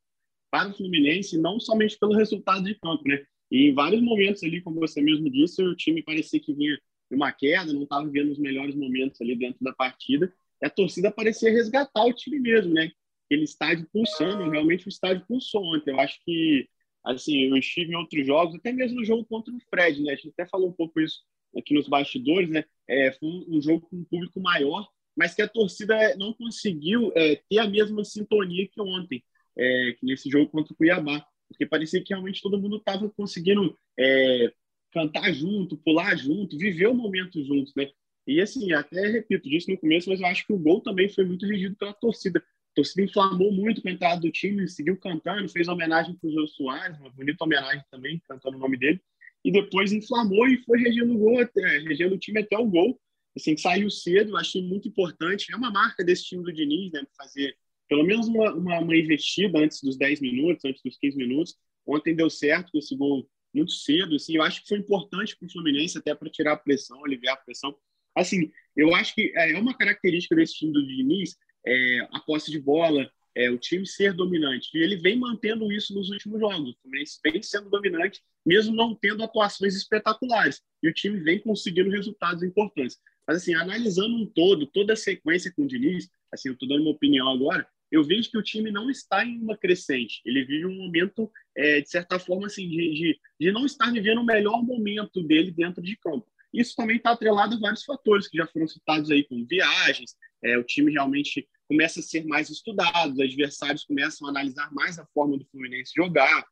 para 0.50 0.68
o 0.68 0.74
Fluminense, 0.74 1.38
não 1.38 1.58
somente 1.58 1.98
pelo 1.98 2.12
resultado 2.12 2.62
de 2.64 2.74
campo, 2.74 3.02
né? 3.08 3.24
E 3.50 3.70
em 3.70 3.74
vários 3.74 4.02
momentos 4.02 4.42
ali, 4.42 4.60
como 4.60 4.78
você 4.78 5.00
mesmo 5.00 5.30
disse, 5.30 5.62
o 5.62 5.74
time 5.74 6.02
parecia 6.02 6.38
que 6.38 6.52
vinha 6.52 6.78
uma 7.10 7.32
queda, 7.32 7.72
não 7.72 7.84
estava 7.84 8.08
vendo 8.08 8.32
os 8.32 8.38
melhores 8.38 8.74
momentos 8.74 9.20
ali 9.20 9.36
dentro 9.36 9.62
da 9.62 9.72
partida. 9.72 10.32
E 10.62 10.66
a 10.66 10.70
torcida 10.70 11.10
parecia 11.10 11.50
resgatar 11.50 12.04
o 12.04 12.12
time 12.12 12.38
mesmo, 12.38 12.72
né? 12.72 12.90
Aquele 13.26 13.44
estádio 13.44 13.88
pulsando, 13.92 14.50
realmente 14.50 14.86
o 14.86 14.88
estádio 14.88 15.24
pulsou 15.26 15.64
ontem. 15.64 15.92
Eu 15.92 16.00
acho 16.00 16.18
que, 16.24 16.68
assim, 17.04 17.48
eu 17.48 17.56
estive 17.56 17.92
em 17.92 17.96
outros 17.96 18.26
jogos, 18.26 18.54
até 18.54 18.72
mesmo 18.72 18.96
no 18.96 19.04
jogo 19.04 19.24
contra 19.24 19.52
o 19.52 19.60
Fred, 19.70 20.02
né? 20.02 20.12
A 20.12 20.16
gente 20.16 20.30
até 20.30 20.46
falou 20.46 20.68
um 20.68 20.72
pouco 20.72 21.00
isso 21.00 21.20
aqui 21.56 21.74
nos 21.74 21.88
bastidores, 21.88 22.50
né? 22.50 22.64
É, 22.88 23.12
foi 23.12 23.28
um 23.28 23.60
jogo 23.62 23.86
com 23.88 23.96
um 23.96 24.04
público 24.04 24.40
maior, 24.40 24.88
mas 25.16 25.34
que 25.34 25.42
a 25.42 25.48
torcida 25.48 26.16
não 26.16 26.32
conseguiu 26.32 27.12
é, 27.14 27.40
ter 27.48 27.58
a 27.58 27.68
mesma 27.68 28.04
sintonia 28.04 28.68
que 28.68 28.80
ontem, 28.80 29.22
é, 29.56 29.96
que 29.98 30.04
nesse 30.04 30.28
jogo 30.28 30.50
contra 30.50 30.72
o 30.72 30.76
Cuiabá, 30.76 31.24
porque 31.48 31.66
parecia 31.66 32.02
que 32.02 32.12
realmente 32.12 32.42
todo 32.42 32.60
mundo 32.60 32.76
estava 32.76 33.08
conseguindo 33.10 33.78
é, 33.98 34.52
cantar 34.94 35.32
junto, 35.34 35.76
pular 35.76 36.16
junto, 36.16 36.56
viver 36.56 36.86
o 36.86 36.94
momento 36.94 37.44
juntos, 37.44 37.74
né? 37.74 37.90
E 38.26 38.40
assim, 38.40 38.72
até 38.72 39.08
repito, 39.08 39.50
disse 39.50 39.70
no 39.70 39.76
começo, 39.76 40.08
mas 40.08 40.20
eu 40.20 40.26
acho 40.26 40.46
que 40.46 40.52
o 40.52 40.58
gol 40.58 40.80
também 40.80 41.10
foi 41.10 41.24
muito 41.24 41.44
regido 41.44 41.76
pela 41.76 41.92
torcida. 41.92 42.38
A 42.38 42.74
torcida 42.74 43.02
inflamou 43.02 43.52
muito 43.52 43.82
com 43.82 43.88
a 43.88 43.90
entrada 43.90 44.20
do 44.20 44.30
time, 44.30 44.66
seguiu 44.68 44.96
cantando, 44.96 45.48
fez 45.48 45.68
homenagem 45.68 46.14
para 46.14 46.28
o 46.28 46.32
Jô 46.32 46.46
Soares, 46.46 46.98
uma 46.98 47.10
bonita 47.10 47.44
homenagem 47.44 47.84
também, 47.90 48.22
cantando 48.26 48.56
o 48.56 48.60
nome 48.60 48.78
dele, 48.78 49.00
e 49.44 49.52
depois 49.52 49.92
inflamou 49.92 50.46
e 50.48 50.56
foi 50.64 50.78
regendo 50.78 51.14
o 51.14 51.18
gol, 51.18 51.40
até, 51.40 51.78
regendo 51.80 52.14
o 52.14 52.18
time 52.18 52.40
até 52.40 52.56
o 52.56 52.66
gol. 52.66 52.98
Assim, 53.36 53.56
saiu 53.56 53.90
cedo, 53.90 54.36
achei 54.36 54.62
muito 54.62 54.88
importante. 54.88 55.52
É 55.52 55.56
uma 55.56 55.70
marca 55.70 56.04
desse 56.04 56.24
time 56.24 56.44
do 56.44 56.52
Diniz, 56.52 56.92
né? 56.92 57.04
Fazer 57.16 57.54
pelo 57.88 58.04
menos 58.04 58.26
uma, 58.28 58.54
uma, 58.54 58.78
uma 58.78 58.96
investida 58.96 59.58
antes 59.58 59.82
dos 59.82 59.98
10 59.98 60.20
minutos, 60.20 60.64
antes 60.64 60.80
dos 60.82 60.96
15 60.96 61.16
minutos. 61.16 61.56
Ontem 61.86 62.14
deu 62.14 62.30
certo 62.30 62.72
com 62.72 62.78
esse 62.78 62.96
gol 62.96 63.28
muito 63.54 63.72
cedo. 63.72 64.16
Assim, 64.16 64.36
eu 64.36 64.42
acho 64.42 64.62
que 64.62 64.68
foi 64.68 64.78
importante 64.78 65.36
para 65.36 65.46
o 65.46 65.50
Fluminense 65.50 65.98
até 65.98 66.14
para 66.14 66.30
tirar 66.30 66.52
a 66.52 66.56
pressão, 66.56 67.04
aliviar 67.04 67.34
a 67.34 67.40
pressão. 67.40 67.74
Assim, 68.14 68.50
eu 68.76 68.94
acho 68.94 69.14
que 69.14 69.32
é 69.36 69.58
uma 69.58 69.76
característica 69.76 70.36
desse 70.36 70.54
time 70.54 70.72
do 70.72 70.86
Diniz, 70.86 71.36
é, 71.66 72.00
a 72.12 72.20
posse 72.20 72.50
de 72.50 72.60
bola, 72.60 73.10
é, 73.34 73.50
o 73.50 73.58
time 73.58 73.86
ser 73.86 74.12
dominante. 74.12 74.70
E 74.74 74.82
ele 74.82 74.96
vem 74.96 75.18
mantendo 75.18 75.72
isso 75.72 75.94
nos 75.94 76.10
últimos 76.10 76.40
jogos. 76.40 76.70
O 76.70 76.76
Fluminense 76.82 77.18
vem 77.24 77.42
sendo 77.42 77.68
dominante, 77.68 78.22
mesmo 78.46 78.74
não 78.74 78.94
tendo 78.94 79.22
atuações 79.22 79.74
espetaculares. 79.74 80.62
E 80.82 80.88
o 80.88 80.92
time 80.94 81.18
vem 81.20 81.40
conseguindo 81.40 81.90
resultados 81.90 82.42
importantes. 82.42 82.98
Mas, 83.26 83.38
assim, 83.38 83.54
analisando 83.54 84.14
um 84.14 84.26
todo, 84.26 84.66
toda 84.66 84.92
a 84.92 84.96
sequência 84.96 85.52
com 85.52 85.62
o 85.62 85.66
Diniz, 85.66 86.08
assim, 86.32 86.48
eu 86.48 86.54
estou 86.54 86.68
dando 86.68 86.82
uma 86.82 86.90
opinião 86.90 87.28
agora, 87.28 87.66
eu 87.94 88.02
vejo 88.02 88.30
que 88.30 88.38
o 88.38 88.42
time 88.42 88.70
não 88.70 88.90
está 88.90 89.24
em 89.24 89.38
uma 89.38 89.56
crescente. 89.56 90.20
Ele 90.24 90.44
vive 90.44 90.66
um 90.66 90.76
momento, 90.76 91.30
é, 91.56 91.80
de 91.80 91.88
certa 91.88 92.18
forma, 92.18 92.46
assim, 92.46 92.68
de, 92.68 92.94
de, 92.94 93.20
de, 93.40 93.52
não 93.52 93.64
estar 93.64 93.92
vivendo 93.92 94.20
o 94.20 94.24
melhor 94.24 94.62
momento 94.62 95.22
dele 95.22 95.50
dentro 95.50 95.82
de 95.82 95.96
campo. 95.96 96.26
Isso 96.52 96.74
também 96.76 96.96
está 96.96 97.12
atrelado 97.12 97.56
a 97.56 97.58
vários 97.58 97.84
fatores 97.84 98.28
que 98.28 98.36
já 98.36 98.46
foram 98.46 98.66
citados 98.66 99.10
aí, 99.10 99.24
como 99.24 99.46
viagens, 99.46 100.16
é, 100.42 100.58
o 100.58 100.64
time 100.64 100.92
realmente 100.92 101.48
começa 101.68 102.00
a 102.00 102.02
ser 102.02 102.24
mais 102.26 102.50
estudado, 102.50 103.12
os 103.12 103.20
adversários 103.20 103.84
começam 103.84 104.26
a 104.26 104.30
analisar 104.30 104.72
mais 104.72 104.98
a 104.98 105.06
forma 105.06 105.38
do 105.38 105.46
Fluminense 105.46 105.92
jogar, 105.96 106.46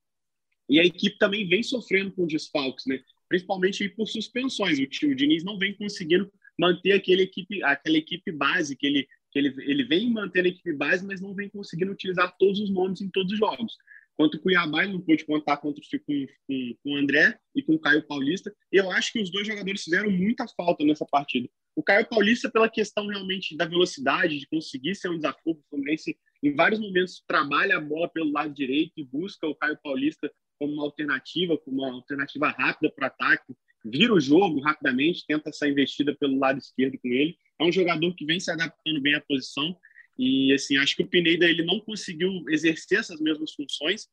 e 0.69 0.81
a 0.81 0.85
equipe 0.85 1.19
também 1.19 1.47
vem 1.47 1.63
sofrendo 1.63 2.13
com 2.13 2.27
desfalques, 2.27 2.87
né? 2.87 3.01
principalmente 3.29 3.89
por 3.91 4.07
suspensões. 4.07 4.79
O, 4.79 4.87
time, 4.87 5.13
o 5.13 5.17
Diniz 5.17 5.45
não 5.45 5.59
vem 5.59 5.75
conseguindo 5.75 6.31
manter 6.59 6.93
aquele 6.93 7.23
equipe, 7.23 7.63
aquela 7.63 7.97
equipe 7.97 8.31
base 8.31 8.77
que 8.77 8.87
ele 8.87 9.09
que 9.33 9.39
ele, 9.39 9.55
ele 9.61 9.85
vem 9.85 10.11
mantendo 10.11 10.47
a 10.47 10.51
equipe 10.51 10.73
base, 10.75 11.05
mas 11.05 11.21
não 11.21 11.35
vem 11.35 11.49
conseguindo 11.49 11.91
utilizar 11.91 12.37
todos 12.39 12.61
os 12.61 12.71
nomes 12.71 13.01
em 13.01 13.09
todos 13.09 13.33
os 13.33 13.39
jogos. 13.39 13.77
Quanto 14.15 14.37
o 14.37 14.41
Cuiabá, 14.41 14.85
ele 14.85 14.93
não 14.93 15.01
pôde 15.01 15.25
contar 15.25 15.57
contra, 15.57 15.83
com, 16.07 16.27
com, 16.47 16.75
com 16.83 16.93
o 16.93 16.97
André 16.97 17.39
e 17.57 17.63
com 17.63 17.75
o 17.75 17.79
Caio 17.79 18.07
Paulista. 18.07 18.55
Eu 18.71 18.91
acho 18.91 19.11
que 19.11 19.23
os 19.23 19.31
dois 19.33 19.47
jogadores 19.47 19.83
fizeram 19.83 20.11
muita 20.11 20.47
falta 20.49 20.85
nessa 20.85 21.07
partida. 21.07 21.49
O 21.75 21.83
Caio 21.83 22.07
Paulista, 22.07 22.51
pela 22.51 22.69
questão 22.69 23.07
realmente 23.07 23.57
da 23.57 23.65
velocidade, 23.65 24.39
de 24.39 24.47
conseguir 24.47 24.95
ser 24.95 25.09
um 25.09 25.17
desafio, 25.17 25.53
o 25.53 25.63
Fluminense 25.71 26.15
em 26.43 26.55
vários 26.55 26.79
momentos 26.79 27.23
trabalha 27.27 27.79
a 27.79 27.81
bola 27.81 28.09
pelo 28.09 28.31
lado 28.31 28.53
direito 28.53 28.93
e 28.99 29.05
busca 29.05 29.47
o 29.47 29.55
Caio 29.55 29.79
Paulista 29.83 30.31
como 30.59 30.75
uma 30.75 30.85
alternativa, 30.85 31.57
como 31.57 31.79
uma 31.79 31.93
alternativa 31.93 32.51
rápida 32.51 32.93
para 32.95 33.05
o 33.05 33.07
ataque, 33.07 33.55
vira 33.85 34.13
o 34.13 34.21
jogo 34.21 34.61
rapidamente, 34.61 35.25
tenta 35.27 35.51
essa 35.51 35.69
investida 35.69 36.15
pelo 36.15 36.39
lado 36.39 36.59
esquerdo 36.59 36.99
com 36.99 37.09
ele. 37.09 37.37
É 37.61 37.65
um 37.65 37.73
jogador 37.73 38.15
que 38.15 38.25
vem 38.25 38.41
se 38.41 38.51
adaptando 38.51 39.01
bem 39.01 39.15
à 39.15 39.21
posição 39.21 39.77
e 40.19 40.53
assim 40.53 40.77
acho 40.77 40.97
que 40.97 41.03
o 41.03 41.07
Pineda 41.07 41.49
ele 41.49 41.65
não 41.65 41.81
conseguiu 41.81 42.31
exercer 42.49 42.99
essas 42.99 43.21
mesmas 43.21 43.53
funções. 43.55 44.09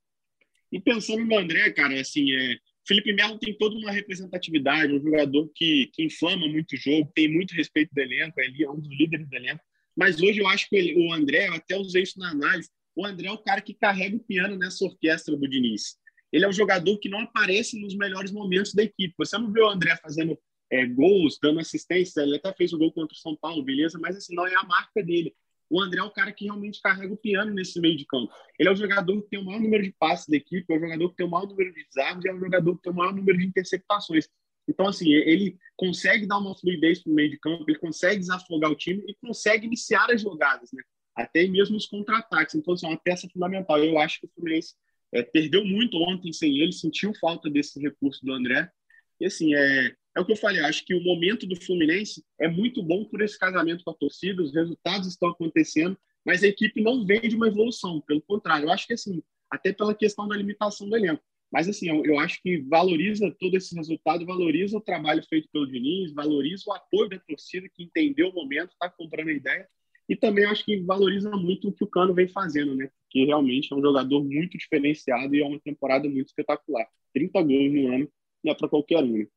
E 0.72 0.80
pensando 0.80 1.26
no 1.26 1.38
André, 1.38 1.72
cara, 1.72 2.00
assim, 2.00 2.32
é, 2.32 2.58
Felipe 2.88 3.12
Melo 3.14 3.40
tem 3.40 3.58
toda 3.58 3.76
uma 3.76 3.92
representatividade, 3.92 4.94
um 4.94 5.02
jogador 5.02 5.50
que, 5.56 5.90
que 5.94 6.04
inflama 6.04 6.48
muito 6.48 6.74
o 6.74 6.78
jogo, 6.78 7.12
tem 7.14 7.28
muito 7.28 7.56
respeito 7.56 7.94
do 7.94 8.00
elenco, 8.00 8.40
ele 8.40 8.64
é 8.64 8.70
um 8.70 8.80
dos 8.80 8.90
líderes 8.90 9.28
do 9.28 9.36
elenco. 9.36 9.64
Mas 9.96 10.22
hoje 10.22 10.40
eu 10.40 10.48
acho 10.48 10.70
que 10.70 10.76
ele, 10.76 10.96
o 10.96 11.12
André, 11.12 11.48
eu 11.48 11.54
até 11.54 11.76
usei 11.76 12.04
isso 12.04 12.20
na 12.20 12.30
análise, 12.30 12.70
o 12.96 13.06
André 13.06 13.28
é 13.28 13.32
o 13.32 13.38
cara 13.38 13.62
que 13.62 13.74
carrega 13.74 14.16
o 14.16 14.20
piano 14.20 14.58
nessa 14.58 14.86
orquestra 14.86 15.36
do 15.36 15.48
Diniz. 15.48 15.98
Ele 16.32 16.46
é 16.46 16.48
um 16.48 16.54
jogador 16.54 16.98
que 17.00 17.10
não 17.10 17.20
aparece 17.20 17.80
nos 17.80 17.96
melhores 17.96 18.32
momentos 18.32 18.74
da 18.74 18.84
equipe. 18.84 19.14
Você 19.18 19.38
não 19.38 19.52
vê 19.52 19.62
o 19.62 19.70
André 19.70 19.96
fazendo 19.98 20.38
é, 20.72 20.86
gols, 20.86 21.40
dando 21.42 21.60
assistência, 21.60 22.22
ele 22.22 22.36
até 22.36 22.54
fez 22.54 22.74
o 22.74 22.78
gol 22.78 22.92
contra 22.92 23.14
o 23.14 23.20
São 23.20 23.36
Paulo, 23.36 23.64
beleza, 23.64 23.98
mas 24.00 24.16
assim, 24.16 24.36
não 24.36 24.46
é 24.46 24.56
a 24.56 24.64
marca 24.64 25.04
dele. 25.04 25.36
O 25.70 25.80
André 25.80 26.00
é 26.00 26.04
o 26.04 26.10
cara 26.10 26.32
que 26.32 26.46
realmente 26.46 26.82
carrega 26.82 27.14
o 27.14 27.18
piano 27.18 27.54
nesse 27.54 27.80
meio 27.80 27.96
de 27.96 28.06
campo. 28.06 28.34
Ele 28.58 28.70
é 28.70 28.72
o 28.72 28.76
jogador 28.76 29.22
que 29.22 29.30
tem 29.30 29.40
o 29.40 29.46
maior 29.46 29.62
número 29.62 29.84
de 29.84 29.92
passes 30.00 30.28
da 30.28 30.36
equipe, 30.36 30.66
é 30.74 30.76
o 30.76 30.80
jogador 30.80 31.10
que 31.10 31.16
tem 31.18 31.26
o 31.26 31.30
maior 31.30 31.48
número 31.48 31.74
de 31.74 31.86
desarmes, 31.86 32.26
é 32.26 32.34
o 32.34 32.40
jogador 32.40 32.76
que 32.76 32.82
tem 32.82 32.92
o 32.92 32.96
maior 32.96 33.14
número 33.14 33.38
de 33.38 33.46
interceptações. 33.46 34.28
Então, 34.68 34.88
assim, 34.88 35.12
ele 35.12 35.58
consegue 35.76 36.28
dar 36.28 36.38
uma 36.38 36.56
fluidez 36.56 37.02
para 37.02 37.12
o 37.12 37.16
meio 37.16 37.30
de 37.30 37.40
campo, 37.40 37.66
ele 37.68 37.78
consegue 37.78 38.20
desafogar 38.20 38.72
o 38.72 38.76
time 38.76 39.04
e 39.08 39.16
consegue 39.16 39.66
iniciar 39.66 40.12
as 40.12 40.22
jogadas, 40.22 40.72
né? 40.72 40.84
Até 41.16 41.48
mesmo 41.48 41.76
os 41.76 41.86
contra-ataques. 41.86 42.56
Então, 42.56 42.74
assim, 42.74 42.86
é 42.86 42.90
uma 42.90 43.00
peça 43.00 43.28
fundamental. 43.30 43.84
Eu 43.84 44.00
acho 44.00 44.20
que 44.20 44.28
o 44.28 44.30
Fluminense 44.30 44.74
é, 45.12 45.22
perdeu 45.24 45.66
muito 45.66 45.98
ontem 45.98 46.32
sem 46.32 46.60
ele, 46.60 46.72
sentiu 46.72 47.14
falta 47.20 47.50
desse 47.50 47.80
recurso 47.80 48.24
do 48.24 48.32
André. 48.32 48.72
E, 49.20 49.26
assim, 49.26 49.54
é, 49.56 49.96
é 50.16 50.20
o 50.20 50.26
que 50.26 50.32
eu 50.32 50.38
falei, 50.38 50.62
acho 50.62 50.86
que 50.86 50.96
o 50.96 51.04
momento 51.04 51.46
do 51.46 51.56
Fluminense 51.56 52.24
é 52.40 52.48
muito 52.48 52.82
bom 52.84 53.06
por 53.06 53.22
esse 53.22 53.38
casamento 53.38 53.84
com 53.84 53.92
a 53.92 53.96
torcida, 53.96 54.42
os 54.42 54.54
resultados 54.54 55.08
estão 55.08 55.30
acontecendo, 55.30 55.98
mas 56.26 56.44
a 56.44 56.48
equipe 56.48 56.82
não 56.82 57.06
vem 57.06 57.22
de 57.22 57.36
uma 57.36 57.48
evolução, 57.48 58.02
pelo 58.02 58.22
contrário, 58.22 58.66
eu 58.66 58.72
acho 58.72 58.88
que 58.88 58.94
assim, 58.94 59.22
até 59.50 59.72
pela 59.72 59.96
questão 59.96 60.28
da 60.28 60.36
limitação 60.36 60.90
do 60.90 60.96
elenco. 60.96 61.24
Mas 61.52 61.68
assim, 61.68 61.90
eu, 61.90 62.06
eu 62.06 62.20
acho 62.20 62.42
que 62.42 62.58
valoriza 62.62 63.36
todo 63.40 63.56
esse 63.56 63.76
resultado, 63.76 64.26
valoriza 64.26 64.78
o 64.78 64.82
trabalho 64.82 65.24
feito 65.28 65.50
pelo 65.52 65.68
Diniz, 65.68 66.14
valoriza 66.14 66.64
o 66.68 66.74
apoio 66.74 67.10
da 67.10 67.20
torcida 67.20 67.68
que 67.74 67.84
entendeu 67.84 68.30
o 68.30 68.34
momento, 68.34 68.72
está 68.72 68.90
comprando 68.90 69.30
a 69.30 69.34
ideia, 69.34 69.68
e 70.08 70.16
também 70.16 70.46
acho 70.46 70.66
que 70.66 70.80
valoriza 70.82 71.30
muito 71.32 71.70
o 71.70 71.74
que 71.74 71.84
o 71.84 71.88
Cano 71.88 72.14
vem 72.14 72.28
fazendo, 72.28 72.76
né? 72.76 72.90
Que 73.10 73.26
realmente 73.26 73.72
é 73.72 73.76
um 73.76 73.82
jogador 73.82 74.24
muito 74.24 74.58
diferenciado 74.58 75.36
e 75.36 75.42
é 75.42 75.46
uma 75.46 75.60
temporada 75.60 76.10
muito 76.10 76.28
espetacular. 76.28 76.88
30 77.14 77.42
gols 77.44 77.74
no 77.74 77.96
ano 77.96 78.12
não 78.44 78.52
é 78.52 78.56
para 78.56 78.68
qualquer 78.68 79.04
um. 79.04 79.20
Né? 79.20 79.28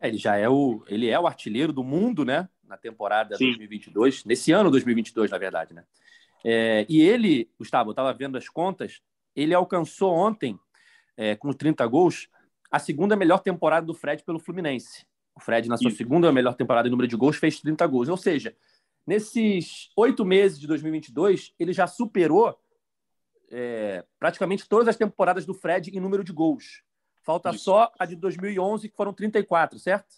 É, 0.00 0.08
ele 0.08 0.18
já 0.18 0.36
é 0.36 0.48
o, 0.48 0.82
ele 0.88 1.08
é 1.08 1.18
o 1.18 1.26
artilheiro 1.26 1.72
do 1.72 1.84
mundo, 1.84 2.24
né? 2.24 2.48
Na 2.64 2.76
temporada 2.76 3.36
Sim. 3.36 3.46
2022, 3.46 4.24
nesse 4.24 4.52
ano 4.52 4.70
2022, 4.70 5.30
na 5.30 5.38
verdade, 5.38 5.74
né? 5.74 5.84
É, 6.44 6.86
e 6.88 7.02
ele, 7.02 7.50
Gustavo, 7.58 7.90
eu 7.90 7.92
estava 7.92 8.12
vendo 8.14 8.38
as 8.38 8.48
contas, 8.48 9.02
ele 9.36 9.52
alcançou 9.52 10.12
ontem, 10.14 10.58
é, 11.16 11.36
com 11.36 11.52
30 11.52 11.86
gols, 11.86 12.28
a 12.70 12.78
segunda 12.78 13.14
melhor 13.16 13.40
temporada 13.40 13.86
do 13.86 13.94
Fred 13.94 14.22
pelo 14.24 14.38
Fluminense. 14.38 15.04
O 15.34 15.40
Fred, 15.40 15.68
na 15.68 15.76
sua 15.76 15.88
Isso. 15.88 15.98
segunda 15.98 16.32
melhor 16.32 16.54
temporada 16.54 16.88
em 16.88 16.90
número 16.90 17.08
de 17.08 17.16
gols, 17.16 17.36
fez 17.36 17.60
30 17.60 17.86
gols. 17.86 18.08
Ou 18.08 18.16
seja, 18.16 18.56
nesses 19.06 19.90
oito 19.96 20.24
meses 20.24 20.58
de 20.58 20.66
2022, 20.66 21.52
ele 21.58 21.72
já 21.72 21.86
superou 21.86 22.58
é, 23.50 24.04
praticamente 24.18 24.68
todas 24.68 24.88
as 24.88 24.96
temporadas 24.96 25.44
do 25.44 25.52
Fred 25.52 25.90
em 25.90 26.00
número 26.00 26.22
de 26.22 26.32
gols. 26.32 26.82
Falta 27.22 27.50
Isso. 27.50 27.64
só 27.64 27.92
a 27.98 28.06
de 28.06 28.16
2011, 28.16 28.88
que 28.88 28.96
foram 28.96 29.12
34, 29.12 29.78
certo? 29.78 30.08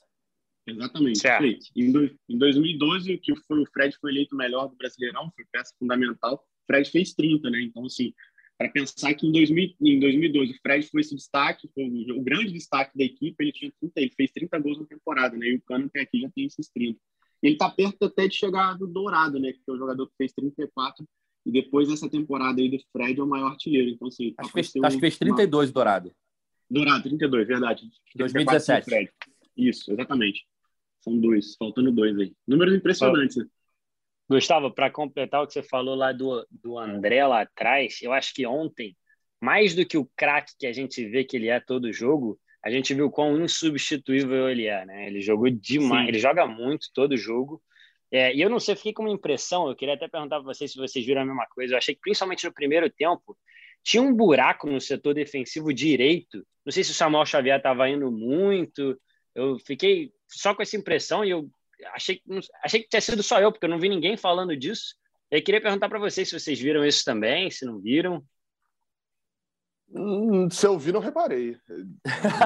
Exatamente. 0.66 1.18
Certo. 1.18 1.44
Em, 1.76 2.16
em 2.28 2.38
2012, 2.38 3.18
que 3.18 3.34
foi, 3.46 3.62
o 3.62 3.66
Fred 3.66 3.96
foi 4.00 4.12
eleito 4.12 4.36
melhor 4.36 4.68
do 4.68 4.76
Brasileirão, 4.76 5.30
foi 5.34 5.44
peça 5.50 5.74
fundamental. 5.78 6.34
O 6.34 6.66
Fred 6.66 6.88
fez 6.88 7.12
30, 7.14 7.50
né? 7.50 7.62
Então, 7.62 7.84
assim, 7.84 8.14
para 8.56 8.68
pensar 8.70 9.12
que 9.14 9.26
em, 9.26 9.32
2000, 9.32 9.74
em 9.80 9.98
2012 9.98 10.52
o 10.52 10.60
Fred 10.62 10.86
foi 10.88 11.00
esse 11.00 11.16
destaque, 11.16 11.68
foi 11.74 11.84
o, 11.84 12.20
o, 12.20 12.22
grande 12.22 12.52
destaque 12.52 12.96
da 12.96 13.04
equipe, 13.04 13.34
ele 13.42 13.52
tinha 13.52 13.72
30, 13.80 14.00
ele 14.00 14.12
fez 14.16 14.30
30 14.30 14.58
gols 14.60 14.78
na 14.78 14.86
temporada, 14.86 15.36
né? 15.36 15.48
E 15.48 15.56
o 15.56 15.62
Cano 15.62 15.90
tem 15.90 16.02
aqui 16.02 16.20
já 16.20 16.30
tem 16.30 16.46
esses 16.46 16.68
30. 16.68 16.98
Ele 17.42 17.54
está 17.54 17.68
perto 17.68 18.04
até 18.04 18.28
de 18.28 18.34
chegar 18.36 18.78
do 18.78 18.86
Dourado, 18.86 19.40
né? 19.40 19.52
Que 19.52 19.62
é 19.68 19.72
o 19.72 19.76
jogador 19.76 20.06
que 20.06 20.14
fez 20.16 20.32
34 20.32 21.04
e 21.44 21.50
depois 21.50 21.88
dessa 21.88 22.08
temporada 22.08 22.60
aí 22.60 22.70
do 22.70 22.78
Fred 22.92 23.18
é 23.18 23.22
o 23.22 23.26
maior 23.26 23.48
artilheiro. 23.48 23.90
Então, 23.90 24.06
assim, 24.06 24.32
acho, 24.38 24.48
que 24.48 24.54
fez, 24.54 24.84
acho 24.84 24.96
que 24.96 25.00
fez 25.00 25.18
32 25.18 25.68
uma... 25.68 25.74
Dourado. 25.74 26.12
Dourado, 26.72 27.02
32, 27.02 27.46
verdade. 27.46 27.82
2017. 28.16 29.12
Isso, 29.54 29.92
exatamente. 29.92 30.46
São 31.00 31.20
dois, 31.20 31.54
faltando 31.56 31.92
dois 31.92 32.18
aí. 32.18 32.32
Números 32.48 32.74
impressionantes. 32.74 33.36
Né? 33.36 33.44
Gustavo, 34.26 34.72
para 34.72 34.90
completar 34.90 35.42
o 35.42 35.46
que 35.46 35.52
você 35.52 35.62
falou 35.62 35.94
lá 35.94 36.12
do, 36.12 36.46
do 36.50 36.78
André 36.78 37.26
lá 37.26 37.42
atrás, 37.42 38.00
eu 38.00 38.10
acho 38.10 38.32
que 38.32 38.46
ontem, 38.46 38.96
mais 39.38 39.74
do 39.74 39.84
que 39.84 39.98
o 39.98 40.08
craque 40.16 40.54
que 40.58 40.66
a 40.66 40.72
gente 40.72 41.06
vê 41.06 41.24
que 41.24 41.36
ele 41.36 41.48
é 41.48 41.60
todo 41.60 41.92
jogo, 41.92 42.40
a 42.64 42.70
gente 42.70 42.94
viu 42.94 43.10
quão 43.10 43.38
insubstituível 43.44 44.48
ele 44.48 44.64
é, 44.64 44.86
né? 44.86 45.08
Ele 45.08 45.20
jogou 45.20 45.50
demais, 45.50 46.04
Sim. 46.04 46.08
ele 46.08 46.18
joga 46.18 46.46
muito 46.46 46.86
todo 46.94 47.18
jogo. 47.18 47.62
É, 48.10 48.34
e 48.34 48.40
eu 48.40 48.48
não 48.48 48.58
sei, 48.58 48.72
eu 48.72 48.76
fiquei 48.78 48.94
com 48.94 49.02
uma 49.02 49.12
impressão, 49.12 49.68
eu 49.68 49.76
queria 49.76 49.94
até 49.94 50.08
perguntar 50.08 50.36
para 50.36 50.54
vocês 50.54 50.72
se 50.72 50.78
vocês 50.78 51.04
viram 51.04 51.20
a 51.20 51.26
mesma 51.26 51.46
coisa. 51.50 51.74
Eu 51.74 51.78
achei 51.78 51.94
que 51.94 52.00
principalmente 52.00 52.46
no 52.46 52.52
primeiro 52.54 52.88
tempo 52.88 53.36
tinha 53.82 54.02
um 54.02 54.14
buraco 54.14 54.68
no 54.68 54.80
setor 54.80 55.14
defensivo 55.14 55.72
direito. 55.72 56.46
Não 56.64 56.72
sei 56.72 56.84
se 56.84 56.92
o 56.92 56.94
Samuel 56.94 57.26
Xavier 57.26 57.56
estava 57.56 57.88
indo 57.88 58.10
muito. 58.10 58.98
Eu 59.34 59.58
fiquei 59.58 60.12
só 60.28 60.54
com 60.54 60.62
essa 60.62 60.76
impressão 60.76 61.24
e 61.24 61.30
eu 61.30 61.50
achei, 61.92 62.20
achei 62.62 62.82
que 62.82 62.88
tinha 62.88 63.00
sido 63.00 63.22
só 63.22 63.40
eu, 63.40 63.50
porque 63.50 63.66
eu 63.66 63.70
não 63.70 63.80
vi 63.80 63.88
ninguém 63.88 64.16
falando 64.16 64.56
disso. 64.56 64.94
Eu 65.30 65.42
queria 65.42 65.60
perguntar 65.60 65.88
para 65.88 65.98
vocês 65.98 66.28
se 66.28 66.38
vocês 66.38 66.60
viram 66.60 66.84
isso 66.84 67.04
também, 67.04 67.50
se 67.50 67.64
não 67.64 67.80
viram. 67.80 68.22
Hum, 69.94 70.48
se 70.48 70.66
eu 70.66 70.78
vi, 70.78 70.90
não 70.90 71.00
reparei. 71.00 71.56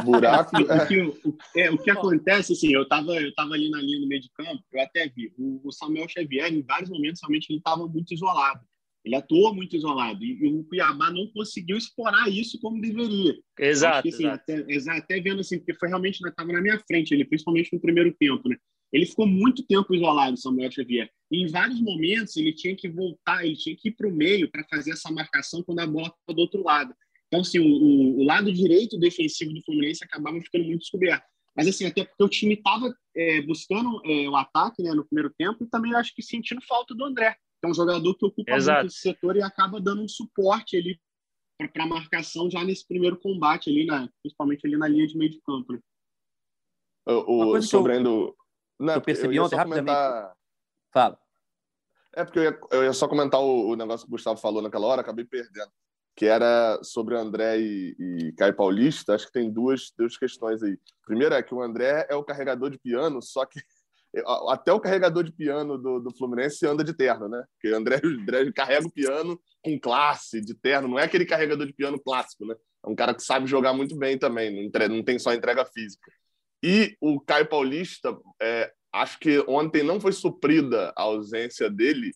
Buraco. 0.04 0.50
o, 0.58 0.86
que, 0.86 1.00
o, 1.00 1.38
é, 1.56 1.70
o 1.70 1.78
que 1.78 1.90
acontece, 1.90 2.52
assim, 2.52 2.72
eu 2.72 2.82
estava 2.82 3.12
eu 3.20 3.32
tava 3.34 3.54
ali 3.54 3.70
na 3.70 3.80
linha 3.80 4.00
do 4.00 4.08
meio 4.08 4.20
de 4.20 4.30
campo, 4.30 4.62
eu 4.72 4.80
até 4.80 5.08
vi. 5.08 5.32
O, 5.38 5.60
o 5.64 5.72
Samuel 5.72 6.08
Xavier, 6.08 6.52
em 6.52 6.62
vários 6.62 6.90
momentos, 6.90 7.20
realmente, 7.20 7.50
ele 7.50 7.58
estava 7.58 7.86
muito 7.86 8.12
isolado. 8.12 8.60
Ele 9.06 9.14
atuou 9.14 9.54
muito 9.54 9.76
isolado. 9.76 10.24
E, 10.24 10.32
e, 10.32 10.46
o 10.48 10.64
Cuiabá 10.64 11.12
não 11.12 11.28
conseguiu 11.28 11.76
explorar 11.76 12.28
isso 12.28 12.58
como 12.60 12.80
deveria. 12.80 13.38
Exato. 13.56 14.02
Que, 14.02 14.08
assim, 14.08 14.26
exato. 14.26 14.42
Até, 14.52 15.14
até, 15.14 15.20
vendo 15.20 15.40
assim, 15.40 15.58
porque 15.58 15.74
foi 15.74 15.88
realmente, 15.88 16.20
estava 16.26 16.52
na 16.52 16.60
minha 16.60 16.78
frente, 16.80 17.14
ele, 17.14 17.24
principalmente 17.24 17.72
no 17.72 17.80
primeiro 17.80 18.12
tempo, 18.18 18.48
né? 18.48 18.56
Ele 18.92 19.06
ficou 19.06 19.26
muito 19.26 19.64
tempo 19.64 19.94
isolado, 19.94 20.36
Samuel 20.36 20.72
Xavier. 20.72 21.08
E 21.30 21.42
em 21.42 21.46
vários 21.46 21.80
momentos 21.80 22.36
ele 22.36 22.52
tinha 22.52 22.74
que 22.74 22.88
voltar, 22.88 23.44
ele 23.44 23.56
tinha 23.56 23.76
que 23.76 23.88
ir 23.88 23.92
para 23.92 24.08
o 24.08 24.12
meio 24.12 24.50
para 24.50 24.64
fazer 24.68 24.92
essa 24.92 25.10
marcação 25.10 25.62
quando 25.62 25.80
a 25.80 25.86
bola 25.86 26.08
estava 26.08 26.34
do 26.34 26.40
outro 26.40 26.64
lado. 26.64 26.92
Então, 27.28 27.40
assim, 27.40 27.58
o, 27.58 28.18
o, 28.18 28.24
lado 28.24 28.52
direito 28.52 28.98
defensivo 28.98 29.52
do 29.52 29.62
Fluminense 29.62 30.04
acabava 30.04 30.40
ficando 30.40 30.64
muito 30.64 30.80
descoberto. 30.80 31.24
Mas, 31.56 31.66
assim, 31.66 31.86
até 31.86 32.04
porque 32.04 32.22
o 32.22 32.28
time 32.28 32.54
estava 32.54 32.92
é, 33.16 33.40
buscando 33.42 34.00
é, 34.04 34.28
o 34.28 34.36
ataque 34.36 34.82
né, 34.82 34.92
no 34.92 35.06
primeiro 35.06 35.32
tempo 35.36 35.64
e 35.64 35.68
também 35.68 35.94
acho 35.94 36.14
que 36.14 36.22
sentindo 36.22 36.60
falta 36.62 36.94
do 36.94 37.04
André, 37.04 37.36
é 37.62 37.68
um 37.68 37.74
jogador 37.74 38.14
que 38.14 38.26
ocupa 38.26 38.52
Exato. 38.52 38.80
muito 38.80 38.92
esse 38.92 39.00
setor 39.00 39.36
e 39.36 39.42
acaba 39.42 39.80
dando 39.80 40.02
um 40.02 40.08
suporte 40.08 40.76
ali 40.76 41.00
para 41.72 41.84
a 41.84 41.88
marcação 41.88 42.50
já 42.50 42.62
nesse 42.62 42.86
primeiro 42.86 43.16
combate 43.18 43.70
ali, 43.70 43.86
na, 43.86 44.08
principalmente 44.22 44.66
ali 44.66 44.76
na 44.76 44.88
linha 44.88 45.06
de 45.06 45.16
meio 45.16 45.30
de 45.30 45.40
campo. 45.40 45.72
Né? 45.72 45.80
O, 47.06 47.56
o 47.56 47.62
sobre 47.62 47.96
eu, 47.96 48.36
não, 48.78 48.94
eu 48.94 49.00
percebi 49.00 49.36
eu 49.36 49.44
ontem 49.44 49.56
rapidamente. 49.56 49.86
Comentar... 49.86 50.36
Fala. 50.92 51.18
É 52.14 52.24
porque 52.24 52.38
eu 52.38 52.44
ia, 52.44 52.60
eu 52.72 52.84
ia 52.84 52.92
só 52.92 53.08
comentar 53.08 53.40
o, 53.40 53.70
o, 53.70 53.76
negócio 53.76 54.06
que 54.06 54.10
o 54.10 54.16
Gustavo 54.16 54.40
falou 54.40 54.62
naquela 54.62 54.86
hora, 54.86 55.00
acabei 55.00 55.24
perdendo 55.24 55.70
que 56.16 56.24
era 56.24 56.80
sobre 56.82 57.14
o 57.14 57.18
André 57.18 57.60
e, 57.60 57.94
e 57.98 58.32
Caio 58.32 58.56
Paulista, 58.56 59.14
acho 59.14 59.26
que 59.26 59.32
tem 59.32 59.52
duas, 59.52 59.92
duas 59.96 60.16
questões 60.16 60.62
aí. 60.62 60.78
Primeiro 61.04 61.34
é 61.34 61.42
que 61.42 61.54
o 61.54 61.60
André 61.60 62.06
é 62.08 62.16
o 62.16 62.24
carregador 62.24 62.70
de 62.70 62.78
piano, 62.78 63.20
só 63.20 63.44
que 63.44 63.60
até 64.48 64.72
o 64.72 64.80
carregador 64.80 65.24
de 65.24 65.32
piano 65.32 65.76
do, 65.76 66.00
do 66.00 66.16
Fluminense 66.16 66.66
anda 66.66 66.82
de 66.82 66.94
terno, 66.94 67.28
né? 67.28 67.44
Porque 67.52 67.74
o 67.74 67.76
André, 67.76 68.00
André 68.04 68.52
carrega 68.52 68.86
o 68.86 68.92
piano 68.92 69.40
com 69.62 69.78
classe, 69.78 70.40
de 70.40 70.54
terno, 70.54 70.88
não 70.88 70.98
é 70.98 71.04
aquele 71.04 71.26
carregador 71.26 71.66
de 71.66 71.72
piano 71.72 72.00
clássico, 72.00 72.46
né? 72.46 72.54
É 72.84 72.88
um 72.88 72.94
cara 72.94 73.14
que 73.14 73.22
sabe 73.22 73.46
jogar 73.46 73.72
muito 73.72 73.96
bem 73.96 74.18
também, 74.18 74.54
não, 74.54 74.62
entre, 74.62 74.88
não 74.88 75.02
tem 75.02 75.18
só 75.18 75.34
entrega 75.34 75.64
física. 75.64 76.10
E 76.62 76.96
o 77.00 77.20
Caio 77.20 77.48
Paulista, 77.48 78.16
é, 78.40 78.72
acho 78.92 79.18
que 79.18 79.44
ontem 79.46 79.82
não 79.82 80.00
foi 80.00 80.12
suprida 80.12 80.92
a 80.96 81.02
ausência 81.02 81.68
dele 81.70 82.12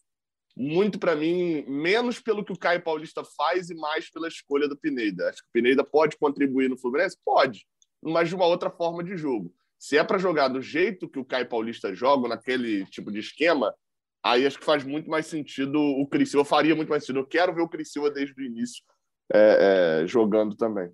muito 0.56 0.98
para 0.98 1.16
mim, 1.16 1.64
menos 1.66 2.20
pelo 2.20 2.44
que 2.44 2.52
o 2.52 2.58
Caio 2.58 2.82
Paulista 2.82 3.22
faz 3.24 3.70
e 3.70 3.74
mais 3.74 4.10
pela 4.10 4.28
escolha 4.28 4.68
do 4.68 4.76
Pineda. 4.76 5.28
Acho 5.28 5.42
que 5.42 5.48
o 5.48 5.52
Pineda 5.52 5.84
pode 5.84 6.18
contribuir 6.18 6.68
no 6.68 6.78
Fluminense? 6.78 7.16
Pode, 7.24 7.66
mas 8.02 8.28
de 8.28 8.34
uma 8.34 8.46
outra 8.46 8.70
forma 8.70 9.02
de 9.02 9.16
jogo. 9.16 9.52
Se 9.80 9.96
é 9.96 10.04
para 10.04 10.18
jogar 10.18 10.48
do 10.48 10.60
jeito 10.60 11.08
que 11.08 11.18
o 11.18 11.24
Caio 11.24 11.48
Paulista 11.48 11.94
joga, 11.94 12.28
naquele 12.28 12.84
tipo 12.84 13.10
de 13.10 13.18
esquema, 13.18 13.74
aí 14.22 14.46
acho 14.46 14.58
que 14.58 14.64
faz 14.64 14.84
muito 14.84 15.08
mais 15.08 15.26
sentido 15.26 15.80
o 15.80 16.06
Criciúma, 16.06 16.44
faria 16.44 16.76
muito 16.76 16.90
mais 16.90 17.02
sentido. 17.02 17.20
Eu 17.20 17.26
quero 17.26 17.54
ver 17.54 17.62
o 17.62 17.68
Criciúma 17.68 18.10
desde 18.10 18.38
o 18.38 18.44
início 18.44 18.84
é, 19.32 20.02
é, 20.02 20.06
jogando 20.06 20.54
também. 20.54 20.92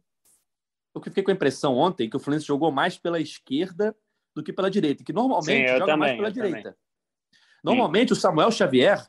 Eu 0.95 1.03
fiquei 1.03 1.21
com 1.21 1.33
a 1.33 1.35
impressão 1.35 1.75
ontem 1.75 2.09
que 2.09 2.17
o 2.17 2.21
Fluminense 2.21 2.47
jogou 2.47 2.71
mais 2.71 2.97
pela 2.97 3.19
esquerda 3.19 3.95
do 4.33 4.41
que 4.41 4.53
pela 4.53 4.71
direita, 4.71 5.03
que 5.03 5.13
normalmente 5.13 5.69
Sim, 5.69 5.75
joga 5.75 5.87
também, 5.87 5.99
mais 5.99 6.17
pela 6.17 6.31
direita. 6.31 6.63
Também. 6.63 6.79
Normalmente 7.65 8.09
Sim. 8.09 8.13
o 8.13 8.17
Samuel 8.17 8.53
Xavier 8.53 9.05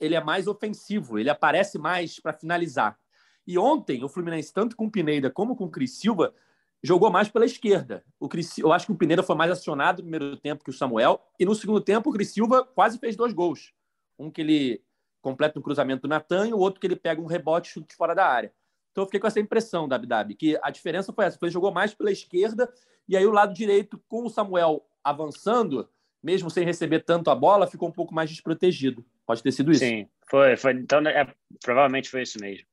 ele 0.00 0.14
é 0.14 0.24
mais 0.24 0.46
ofensivo, 0.46 1.18
ele 1.18 1.28
aparece 1.28 1.78
mais 1.78 2.18
para 2.18 2.32
finalizar. 2.32 2.98
E 3.46 3.58
ontem, 3.58 4.02
o 4.02 4.08
Fluminense, 4.08 4.50
tanto 4.50 4.74
com 4.74 4.86
o 4.86 4.90
Pineda 4.90 5.30
como 5.30 5.54
com 5.54 5.64
o 5.64 5.70
Cris 5.70 5.98
Silva, 5.98 6.34
jogou 6.84 7.10
mais 7.10 7.30
pela 7.30 7.46
esquerda. 7.46 8.04
O 8.20 8.28
Cris, 8.28 8.58
eu 8.58 8.70
acho 8.70 8.84
que 8.84 8.92
o 8.92 8.94
Pineda 8.94 9.22
foi 9.22 9.34
mais 9.34 9.50
acionado 9.50 10.02
no 10.02 10.10
primeiro 10.10 10.36
tempo 10.36 10.62
que 10.62 10.68
o 10.68 10.72
Samuel, 10.72 11.18
e 11.40 11.44
no 11.46 11.54
segundo 11.54 11.80
tempo 11.80 12.10
o 12.10 12.12
Cris 12.12 12.32
Silva 12.32 12.62
quase 12.62 12.98
fez 12.98 13.16
dois 13.16 13.32
gols. 13.32 13.72
Um 14.18 14.30
que 14.30 14.42
ele 14.42 14.82
completa 15.22 15.58
um 15.58 15.62
cruzamento 15.62 16.02
do 16.02 16.08
Natan 16.08 16.46
e 16.46 16.52
o 16.52 16.58
outro 16.58 16.78
que 16.78 16.86
ele 16.86 16.94
pega 16.94 17.22
um 17.22 17.26
rebote 17.26 17.70
chute 17.70 17.96
fora 17.96 18.14
da 18.14 18.26
área. 18.26 18.52
Então 18.92 19.02
eu 19.02 19.06
fiquei 19.06 19.18
com 19.18 19.26
essa 19.26 19.40
impressão, 19.40 19.88
Dabi 19.88 20.06
Dabi, 20.06 20.34
que 20.34 20.58
a 20.62 20.70
diferença 20.70 21.10
foi 21.10 21.24
essa. 21.24 21.38
Ele 21.40 21.50
jogou 21.50 21.72
mais 21.72 21.94
pela 21.94 22.12
esquerda 22.12 22.70
e 23.08 23.16
aí 23.16 23.26
o 23.26 23.32
lado 23.32 23.54
direito, 23.54 23.98
com 24.06 24.26
o 24.26 24.30
Samuel 24.30 24.86
avançando, 25.02 25.88
mesmo 26.22 26.50
sem 26.50 26.66
receber 26.66 27.00
tanto 27.00 27.30
a 27.30 27.34
bola, 27.34 27.66
ficou 27.66 27.88
um 27.88 27.92
pouco 27.92 28.14
mais 28.14 28.28
desprotegido. 28.28 29.04
Pode 29.26 29.42
ter 29.42 29.52
sido 29.52 29.72
isso. 29.72 29.80
Sim, 29.80 30.06
foi. 30.28 30.54
foi 30.56 30.72
então, 30.74 31.00
é, 31.08 31.32
provavelmente 31.62 32.10
foi 32.10 32.22
isso 32.22 32.38
mesmo. 32.38 32.66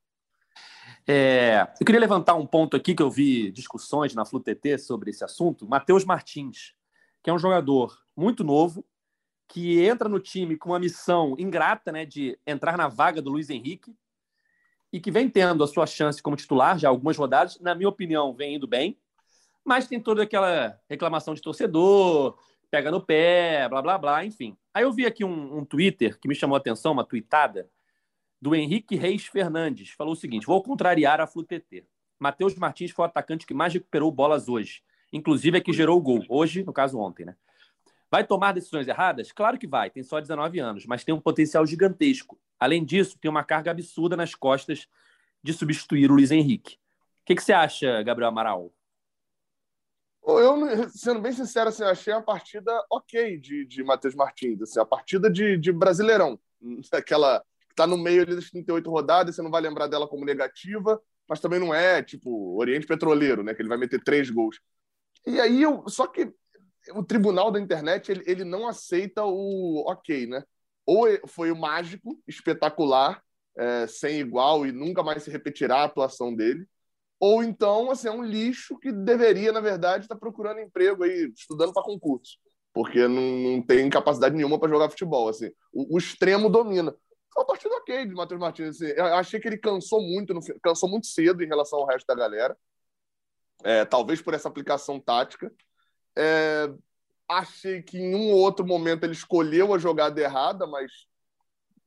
É, 1.14 1.68
eu 1.78 1.86
queria 1.86 2.00
levantar 2.00 2.36
um 2.36 2.46
ponto 2.46 2.78
aqui 2.78 2.96
que 2.96 3.04
eu 3.04 3.12
vi 3.12 3.52
discussões 3.52 4.16
na 4.16 4.24
FluTT 4.24 4.78
sobre 4.78 5.10
esse 5.10 5.26
assunto. 5.26 5.68
Matheus 5.68 6.06
Martins, 6.06 6.74
que 7.22 7.30
é 7.30 7.34
um 7.34 7.38
jogador 7.38 8.02
muito 8.16 8.46
novo, 8.46 8.86
que 9.46 9.84
entra 9.84 10.08
no 10.08 10.22
time 10.22 10.56
com 10.56 10.70
uma 10.70 10.80
missão 10.80 11.36
ingrata 11.38 11.92
né, 11.92 12.06
de 12.06 12.40
entrar 12.48 12.78
na 12.78 12.88
vaga 12.88 13.22
do 13.22 13.30
Luiz 13.30 13.50
Henrique 13.50 13.94
e 14.94 15.02
que 15.02 15.12
vem 15.12 15.28
tendo 15.28 15.66
a 15.66 15.68
sua 15.68 15.86
chance 15.86 16.24
como 16.24 16.38
titular 16.38 16.80
já 16.80 16.88
algumas 16.88 17.18
rodadas. 17.18 17.60
Na 17.60 17.76
minha 17.76 17.90
opinião, 17.90 18.34
vem 18.34 18.56
indo 18.56 18.66
bem, 18.66 18.98
mas 19.66 19.90
tem 19.90 20.00
toda 20.00 20.24
aquela 20.24 20.80
reclamação 20.90 21.34
de 21.34 21.42
torcedor, 21.42 22.38
pega 22.70 22.90
no 22.90 23.02
pé, 23.02 23.68
blá, 23.68 23.82
blá, 23.82 23.98
blá, 23.98 24.24
enfim. 24.24 24.56
Aí 24.74 24.84
eu 24.84 24.94
vi 24.94 25.06
aqui 25.06 25.26
um, 25.26 25.58
um 25.58 25.66
Twitter 25.66 26.18
que 26.18 26.30
me 26.30 26.36
chamou 26.36 26.56
a 26.56 26.60
atenção, 26.60 26.94
uma 26.94 27.04
tweetada, 27.04 27.70
do 28.42 28.56
Henrique 28.56 28.96
Reis 28.96 29.26
Fernandes. 29.26 29.92
Falou 29.92 30.14
o 30.14 30.18
seguinte: 30.18 30.48
vou 30.48 30.64
contrariar 30.64 31.22
a 31.22 31.28
FluTT. 31.28 31.86
Matheus 32.20 32.56
Martins 32.56 32.92
foi 32.92 33.04
o 33.04 33.08
atacante 33.08 33.46
que 33.46 33.54
mais 33.54 33.74
recuperou 33.74 34.12
bolas 34.12 34.50
hoje. 34.50 34.84
Inclusive 35.14 35.58
é 35.58 35.62
que 35.62 35.74
gerou 35.74 35.98
o 35.98 36.02
gol. 36.02 36.24
Hoje, 36.30 36.64
no 36.64 36.74
caso, 36.74 36.98
ontem, 36.98 37.26
né? 37.26 37.36
Vai 38.10 38.26
tomar 38.26 38.52
decisões 38.52 38.88
erradas? 38.88 39.32
Claro 39.32 39.58
que 39.58 39.68
vai, 39.68 39.90
tem 39.90 40.04
só 40.04 40.20
19 40.20 40.60
anos, 40.60 40.86
mas 40.86 41.04
tem 41.04 41.16
um 41.16 41.20
potencial 41.20 41.66
gigantesco. 41.66 42.38
Além 42.60 42.84
disso, 42.84 43.18
tem 43.18 43.32
uma 43.32 43.44
carga 43.44 43.72
absurda 43.72 44.18
nas 44.18 44.36
costas 44.36 44.88
de 45.42 45.54
substituir 45.54 46.12
o 46.12 46.16
Luiz 46.16 46.30
Henrique. 46.30 46.76
O 46.76 47.26
que, 47.26 47.36
que 47.36 47.44
você 47.44 47.54
acha, 47.54 48.04
Gabriel 48.04 48.30
Amaral? 48.30 48.72
Eu, 50.24 50.90
sendo 50.90 51.20
bem 51.20 51.32
sincero, 51.32 51.70
assim, 51.70 51.84
achei 51.84 52.14
a 52.14 52.22
partida 52.22 52.72
ok 52.92 53.38
de, 53.40 53.66
de 53.66 53.84
Matheus 53.84 54.14
Martins. 54.14 54.62
Assim, 54.62 54.80
a 54.80 54.86
partida 54.86 55.30
de, 55.30 55.58
de 55.58 55.72
Brasileirão. 55.72 56.40
Aquela 56.92 57.44
que 57.72 57.76
tá 57.76 57.88
no 57.88 57.98
meio 57.98 58.24
ali 58.24 58.36
das 58.36 58.50
38 58.50 58.90
rodadas, 58.90 59.36
você 59.36 59.42
não 59.42 59.50
vai 59.50 59.62
lembrar 59.62 59.88
dela 59.88 60.08
como 60.08 60.26
negativa, 60.26 61.02
mas 61.28 61.40
também 61.40 61.60
não 61.60 61.74
é, 61.74 62.04
tipo, 62.04 62.60
Oriente 62.60 62.86
Petroleiro, 62.86 63.44
né? 63.44 63.54
Que 63.54 63.62
ele 63.62 63.70
vai 63.70 63.78
meter 63.78 64.04
três 64.04 64.30
gols. 64.30 64.60
E 65.26 65.40
aí, 65.40 65.62
eu, 65.62 65.88
só 65.88 66.06
que 66.06 66.32
o 66.94 67.04
tribunal 67.04 67.50
da 67.52 67.60
internet, 67.60 68.12
ele, 68.12 68.24
ele 68.28 68.44
não 68.44 68.68
aceita 68.68 69.24
o 69.24 69.84
ok, 69.88 70.28
né? 70.28 70.44
Ou 70.86 71.08
foi 71.28 71.52
o 71.52 71.56
mágico, 71.56 72.22
espetacular, 72.28 73.24
é, 73.58 73.88
sem 73.88 74.20
igual 74.20 74.66
e 74.66 74.72
nunca 74.72 75.04
mais 75.04 75.24
se 75.24 75.32
repetirá 75.32 75.78
a 75.78 75.84
atuação 75.86 76.36
dele, 76.36 76.68
ou 77.20 77.44
então 77.44 77.92
assim, 77.92 78.08
é 78.08 78.12
um 78.12 78.24
lixo 78.24 78.78
que 78.80 78.92
deveria, 78.92 79.52
na 79.52 79.62
verdade, 79.62 80.06
estar 80.06 80.16
tá 80.16 80.20
procurando 80.20 80.60
emprego 80.60 81.04
aí, 81.04 81.32
estudando 81.36 81.74
para 81.74 81.84
concurso, 81.84 82.38
porque 82.74 83.08
não, 83.08 83.22
não, 83.22 83.62
tem 83.62 83.90
capacidade 83.90 84.36
nenhuma 84.36 84.60
para 84.60 84.70
jogar 84.70 84.90
futebol. 84.90 85.30
Assim. 85.30 85.52
O, 85.72 85.96
o, 85.96 85.98
extremo 85.98 86.50
domina. 86.50 86.96
Foi 87.34 87.44
uma 87.44 87.48
partida 87.48 87.76
ok 87.76 88.06
de 88.06 88.14
Matheus 88.14 88.40
Martins. 88.40 88.70
Assim. 88.70 88.94
Eu 88.96 89.06
achei 89.16 89.40
que 89.40 89.48
ele 89.48 89.58
cansou 89.58 90.02
muito, 90.02 90.34
no, 90.34 90.42
cansou 90.62 90.90
muito 90.90 91.08
cedo 91.08 91.44
em 91.44 91.48
relação 91.48 91.80
ao 91.80 91.88
resto 91.88 92.06
da 92.06 92.16
galera. 92.16 92.58
É, 93.64 93.86
talvez 93.86 94.22
por 94.22 94.34
essa 94.34 94.48
aplicação 94.48 95.00
tática. 95.00 95.52
É, 96.16 96.70
achei 97.30 97.82
que 97.82 97.98
em 97.98 98.16
um 98.16 98.32
ou 98.32 98.40
outro 98.40 98.66
momento 98.66 99.04
ele 99.04 99.14
escolheu 99.14 99.74
a 99.74 99.78
jogada 99.78 100.20
errada, 100.20 100.68
mas 100.68 101.08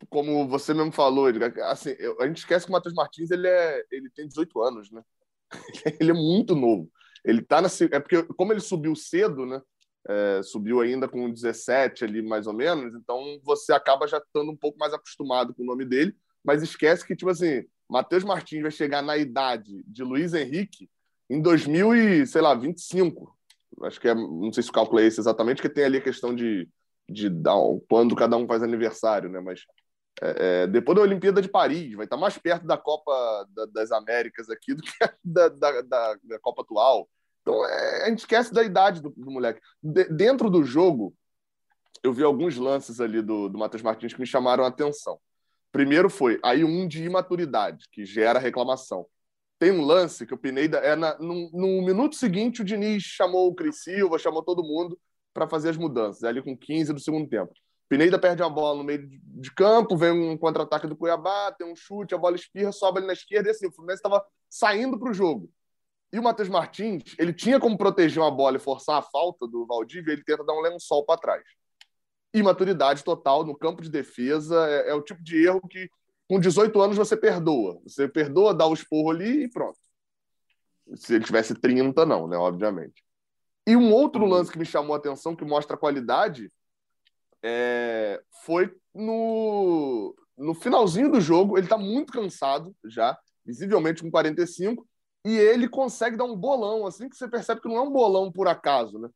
como 0.09 0.47
você 0.49 0.73
mesmo 0.75 0.93
falou, 0.93 1.29
ele, 1.29 1.45
assim, 1.63 1.95
a 2.21 2.27
gente 2.27 2.39
esquece 2.39 2.67
que 2.67 2.71
o 2.71 2.73
Matheus 2.73 2.95
Martins 2.95 3.31
ele, 3.31 3.49
é, 3.49 3.85
ele 3.91 4.11
tem 4.11 4.27
18 4.27 4.63
anos, 4.63 4.91
né? 4.91 5.03
ele 6.01 6.11
é 6.11 6.15
muito 6.15 6.55
novo. 6.55 6.91
Ele 7.25 7.43
tá 7.43 7.61
na. 7.61 7.69
É 7.91 8.01
porque, 8.01 8.23
como 8.35 8.53
ele 8.53 8.61
subiu 8.61 8.95
cedo, 8.95 9.47
né? 9.47 9.61
É, 10.09 10.43
subiu 10.43 10.81
ainda 10.81 11.09
com 11.09 11.31
17 11.31 12.05
ali, 12.05 12.23
mais 12.23 12.47
ou 12.47 12.53
menos, 12.53 12.95
então 12.95 13.41
você 13.43 13.73
acaba 13.73 14.07
já 14.07 14.19
estando 14.19 14.51
um 14.51 14.57
pouco 14.57 14.79
mais 14.79 14.93
acostumado 14.93 15.55
com 15.55 15.63
o 15.63 15.67
nome 15.67 15.85
dele, 15.85 16.15
mas 16.45 16.63
esquece 16.63 17.07
que, 17.07 17.17
tipo 17.17 17.31
assim, 17.31 17.65
Matheus 17.89 18.25
Martins 18.25 18.63
vai 18.63 18.71
chegar 18.71 19.03
na 19.03 19.17
idade 19.17 19.83
de 19.87 20.03
Luiz 20.03 20.35
Henrique 20.35 20.91
em 21.29 21.41
2025. 21.41 23.35
Acho 23.83 24.01
que 24.01 24.09
é, 24.09 24.15
não 24.15 24.53
sei 24.53 24.63
se 24.63 24.71
o 24.71 24.73
cálculo 24.73 25.01
é 25.01 25.07
esse 25.07 25.21
exatamente, 25.21 25.63
que 25.63 25.69
tem 25.69 25.85
ali 25.85 25.99
a 25.99 26.03
questão 26.03 26.35
de, 26.35 26.69
de 27.09 27.29
dar, 27.29 27.57
quando 27.89 28.15
cada 28.15 28.37
um 28.37 28.47
faz 28.47 28.63
aniversário, 28.63 29.31
né? 29.31 29.41
Mas 29.41 29.65
é, 30.23 30.63
é, 30.63 30.67
depois 30.67 30.97
da 30.97 31.03
Olimpíada 31.03 31.43
de 31.43 31.49
Paris, 31.49 31.95
vai 31.95 32.05
estar 32.05 32.17
mais 32.17 32.39
perto 32.39 32.67
da 32.67 32.77
Copa 32.77 33.47
da, 33.51 33.67
das 33.67 33.91
Américas 33.91 34.49
aqui 34.49 34.75
do 34.75 34.83
que 34.83 34.93
da, 35.25 35.49
da, 35.49 35.83
da 35.83 36.39
Copa 36.41 36.63
atual. 36.63 37.09
Então, 37.45 37.65
é, 37.67 38.05
a 38.05 38.09
gente 38.09 38.21
esquece 38.21 38.53
da 38.55 38.65
idade 38.65 39.03
do, 39.03 39.11
do 39.11 39.31
moleque. 39.31 39.61
De, 39.83 40.05
dentro 40.05 40.49
do 40.49 40.65
jogo, 40.65 41.15
eu 42.03 42.11
vi 42.11 42.25
alguns 42.25 42.57
lances 42.57 43.01
ali 43.01 43.21
do, 43.21 43.51
do 43.51 43.59
Matheus 43.59 43.83
Martins 43.83 44.15
que 44.15 44.21
me 44.21 44.27
chamaram 44.27 44.65
a 44.65 44.69
atenção. 44.69 45.21
Primeiro 45.71 46.09
foi 46.09 46.41
aí 46.43 46.65
um 46.65 46.89
de 46.89 47.05
imaturidade, 47.05 47.87
que 47.93 48.07
gera 48.07 48.39
reclamação. 48.39 49.07
Tem 49.59 49.71
um 49.71 49.85
lance 49.85 50.27
que 50.27 50.33
o 50.33 50.39
Pineda 50.39 50.79
é 50.79 50.97
na, 50.97 51.19
no, 51.19 51.51
no 51.53 51.83
minuto 51.83 52.17
seguinte 52.17 52.63
o 52.63 52.65
Diniz 52.65 53.03
chamou 53.03 53.49
o 53.49 53.55
Cris 53.55 53.83
Silva, 53.83 54.19
chamou 54.19 54.43
todo 54.43 54.63
mundo 54.63 54.99
para 55.33 55.49
fazer 55.49 55.71
as 55.71 55.77
mudanças, 55.77 56.25
ali 56.25 56.43
com 56.43 56.57
15 56.57 56.93
do 56.93 57.01
segundo 57.01 57.29
tempo. 57.29 57.53
Pineda 57.89 58.19
perde 58.19 58.43
uma 58.43 58.51
bola 58.51 58.79
no 58.79 58.85
meio 58.85 59.07
de 59.07 59.55
campo, 59.55 59.97
vem 59.97 60.11
um 60.11 60.39
contra-ataque 60.39 60.87
do 60.87 60.97
Cuiabá, 60.97 61.53
tem 61.53 61.67
um 61.67 61.77
chute, 61.77 62.15
a 62.15 62.19
bola 62.19 62.37
espirra, 62.37 62.73
sobe 62.73 62.99
ali 62.99 63.07
na 63.07 63.13
esquerda 63.13 63.49
e 63.49 63.51
assim, 63.51 63.67
o 63.67 63.73
Fluminense 63.73 63.99
estava 63.99 64.25
saindo 64.49 64.99
para 64.99 65.11
o 65.11 65.15
jogo. 65.15 65.51
E 66.15 66.19
o 66.21 66.23
Matheus 66.23 66.49
Martins, 66.49 67.03
ele 67.19 67.33
tinha 67.33 67.59
como 67.59 67.77
proteger 67.77 68.23
uma 68.23 68.31
bola 68.31 68.57
e 68.57 68.61
forçar 68.61 68.99
a 68.99 69.03
falta 69.03 69.49
do 69.49 69.67
Valdívia, 69.67 70.13
ele 70.13 70.23
tenta 70.23 70.45
dar 70.45 70.53
um 70.53 70.61
lençol 70.61 71.05
para 71.05 71.21
trás. 71.21 71.43
Imaturidade 72.33 73.03
total 73.03 73.45
no 73.45 73.59
campo 73.59 73.83
de 73.83 73.91
defesa 73.91 74.65
é, 74.69 74.91
é, 74.91 74.95
o 74.95 75.03
tipo 75.03 75.21
de 75.21 75.45
erro 75.45 75.61
que 75.69 75.91
com 76.29 76.39
18 76.39 76.81
anos 76.81 76.97
você 76.97 77.17
perdoa. 77.17 77.81
Você 77.83 78.07
perdoa, 78.07 78.55
dá 78.55 78.65
o 78.65 78.75
esporro 78.75 79.11
ali 79.11 79.43
e 79.43 79.51
pronto. 79.51 79.77
Se 80.95 81.17
ele 81.17 81.25
tivesse 81.25 81.53
30, 81.53 82.07
não, 82.07 82.29
né? 82.29 82.37
Obviamente. 82.37 83.03
E 83.67 83.75
um 83.75 83.93
outro 83.93 84.25
lance 84.25 84.53
que 84.53 84.59
me 84.59 84.65
chamou 84.65 84.95
a 84.95 84.99
atenção, 84.99 85.35
que 85.35 85.45
mostra 85.45 85.75
a 85.75 85.79
qualidade, 85.79 86.49
é... 87.43 88.23
foi 88.45 88.73
no... 88.95 90.15
no 90.39 90.55
finalzinho 90.55 91.11
do 91.11 91.21
jogo. 91.21 91.59
Ele 91.59 91.67
está 91.67 91.77
muito 91.77 92.13
cansado 92.13 92.73
já, 92.85 93.19
visivelmente 93.45 94.01
com 94.01 94.13
45 94.13 94.87
e 95.25 95.37
ele 95.37 95.69
consegue 95.69 96.17
dar 96.17 96.25
um 96.25 96.37
bolão, 96.37 96.87
assim 96.87 97.09
que 97.09 97.17
você 97.17 97.29
percebe 97.29 97.61
que 97.61 97.69
não 97.69 97.77
é 97.77 97.81
um 97.81 97.91
bolão 97.91 98.31
por 98.31 98.47
acaso, 98.47 98.99
né? 98.99 99.09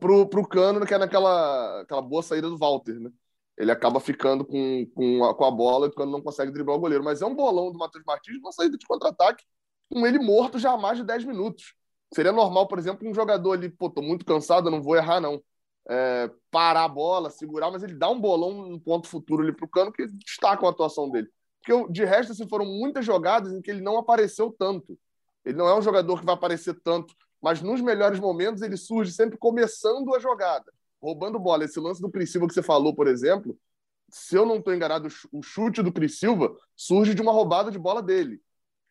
Pro, 0.00 0.26
pro 0.26 0.48
Cano, 0.48 0.84
que 0.86 0.94
é 0.94 0.98
naquela 0.98 1.82
aquela 1.82 2.02
boa 2.02 2.22
saída 2.22 2.48
do 2.48 2.58
Walter, 2.58 2.98
né? 2.98 3.10
Ele 3.56 3.70
acaba 3.70 4.00
ficando 4.00 4.44
com, 4.44 4.86
com, 4.94 5.24
a, 5.24 5.34
com 5.34 5.44
a 5.44 5.50
bola 5.50 5.86
e 5.86 5.88
o 5.90 5.92
Cano 5.92 6.10
não 6.10 6.22
consegue 6.22 6.50
driblar 6.50 6.76
o 6.76 6.80
goleiro. 6.80 7.04
Mas 7.04 7.22
é 7.22 7.26
um 7.26 7.34
bolão 7.34 7.70
do 7.70 7.78
Matheus 7.78 8.04
Martins, 8.04 8.38
uma 8.38 8.50
saída 8.52 8.76
de 8.76 8.86
contra-ataque, 8.86 9.44
com 9.88 10.06
ele 10.06 10.18
morto 10.18 10.58
já 10.58 10.72
há 10.72 10.76
mais 10.76 10.98
de 10.98 11.04
10 11.04 11.24
minutos. 11.24 11.74
Seria 12.12 12.32
normal, 12.32 12.66
por 12.66 12.78
exemplo, 12.78 13.08
um 13.08 13.14
jogador 13.14 13.52
ali, 13.52 13.68
pô, 13.68 13.88
tô 13.90 14.02
muito 14.02 14.24
cansado, 14.24 14.70
não 14.70 14.82
vou 14.82 14.96
errar, 14.96 15.20
não. 15.20 15.42
É, 15.88 16.30
parar 16.50 16.84
a 16.84 16.88
bola, 16.88 17.30
segurar, 17.30 17.70
mas 17.70 17.82
ele 17.82 17.94
dá 17.94 18.08
um 18.08 18.20
bolão 18.20 18.68
no 18.68 18.80
ponto 18.80 19.06
futuro 19.06 19.42
ali 19.42 19.52
pro 19.52 19.68
Cano 19.68 19.92
que 19.92 20.06
destaca 20.06 20.66
a 20.66 20.70
atuação 20.70 21.10
dele. 21.10 21.28
Porque, 21.62 21.92
de 21.92 22.04
resto, 22.04 22.32
assim, 22.32 22.48
foram 22.48 22.64
muitas 22.64 23.04
jogadas 23.04 23.52
em 23.52 23.60
que 23.60 23.70
ele 23.70 23.80
não 23.80 23.98
apareceu 23.98 24.54
tanto. 24.58 24.98
Ele 25.44 25.56
não 25.56 25.68
é 25.68 25.76
um 25.76 25.82
jogador 25.82 26.20
que 26.20 26.26
vai 26.26 26.34
aparecer 26.34 26.74
tanto, 26.82 27.14
mas 27.40 27.60
nos 27.60 27.80
melhores 27.80 28.18
momentos 28.18 28.62
ele 28.62 28.76
surge 28.76 29.12
sempre 29.12 29.36
começando 29.36 30.14
a 30.14 30.18
jogada, 30.18 30.72
roubando 31.00 31.38
bola. 31.38 31.64
Esse 31.64 31.78
lance 31.78 32.00
do 32.00 32.10
Cris 32.10 32.32
Silva 32.32 32.46
que 32.46 32.54
você 32.54 32.62
falou, 32.62 32.94
por 32.94 33.06
exemplo, 33.06 33.58
se 34.08 34.36
eu 34.36 34.46
não 34.46 34.56
estou 34.56 34.74
enganado, 34.74 35.08
o 35.32 35.42
chute 35.42 35.82
do 35.82 35.92
Cris 35.92 36.18
Silva 36.18 36.56
surge 36.74 37.14
de 37.14 37.20
uma 37.20 37.32
roubada 37.32 37.70
de 37.70 37.78
bola 37.78 38.02
dele. 38.02 38.40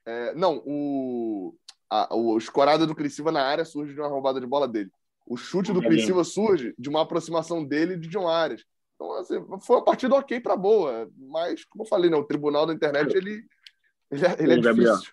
É, 0.05 0.35
não, 0.35 0.61
o, 0.65 1.55
a, 1.89 2.15
o 2.15 2.37
escorada 2.37 2.85
do 2.85 2.93
Cris 2.93 3.15
Silva 3.15 3.31
na 3.31 3.41
área 3.41 3.65
surge 3.65 3.93
de 3.93 3.99
uma 3.99 4.09
roubada 4.09 4.39
de 4.39 4.45
bola 4.45 4.67
dele. 4.67 4.91
O 5.25 5.37
chute 5.37 5.71
do 5.71 5.81
Cris 5.81 6.05
Silva 6.05 6.23
surge 6.23 6.75
de 6.77 6.89
uma 6.89 7.01
aproximação 7.01 7.63
dele 7.63 7.97
de 7.97 8.09
John 8.09 8.27
Arias. 8.27 8.63
Então, 8.95 9.13
assim, 9.13 9.35
foi 9.61 9.77
uma 9.77 9.85
partida 9.85 10.15
ok 10.15 10.39
para 10.39 10.55
boa, 10.55 11.09
mas, 11.17 11.65
como 11.65 11.83
eu 11.83 11.87
falei, 11.87 12.09
né, 12.09 12.17
o 12.17 12.23
tribunal 12.23 12.65
da 12.65 12.73
internet 12.73 13.15
ele, 13.15 13.43
ele, 14.11 14.25
é, 14.25 14.35
ele 14.39 14.53
é 14.53 14.57
difícil. 14.57 15.11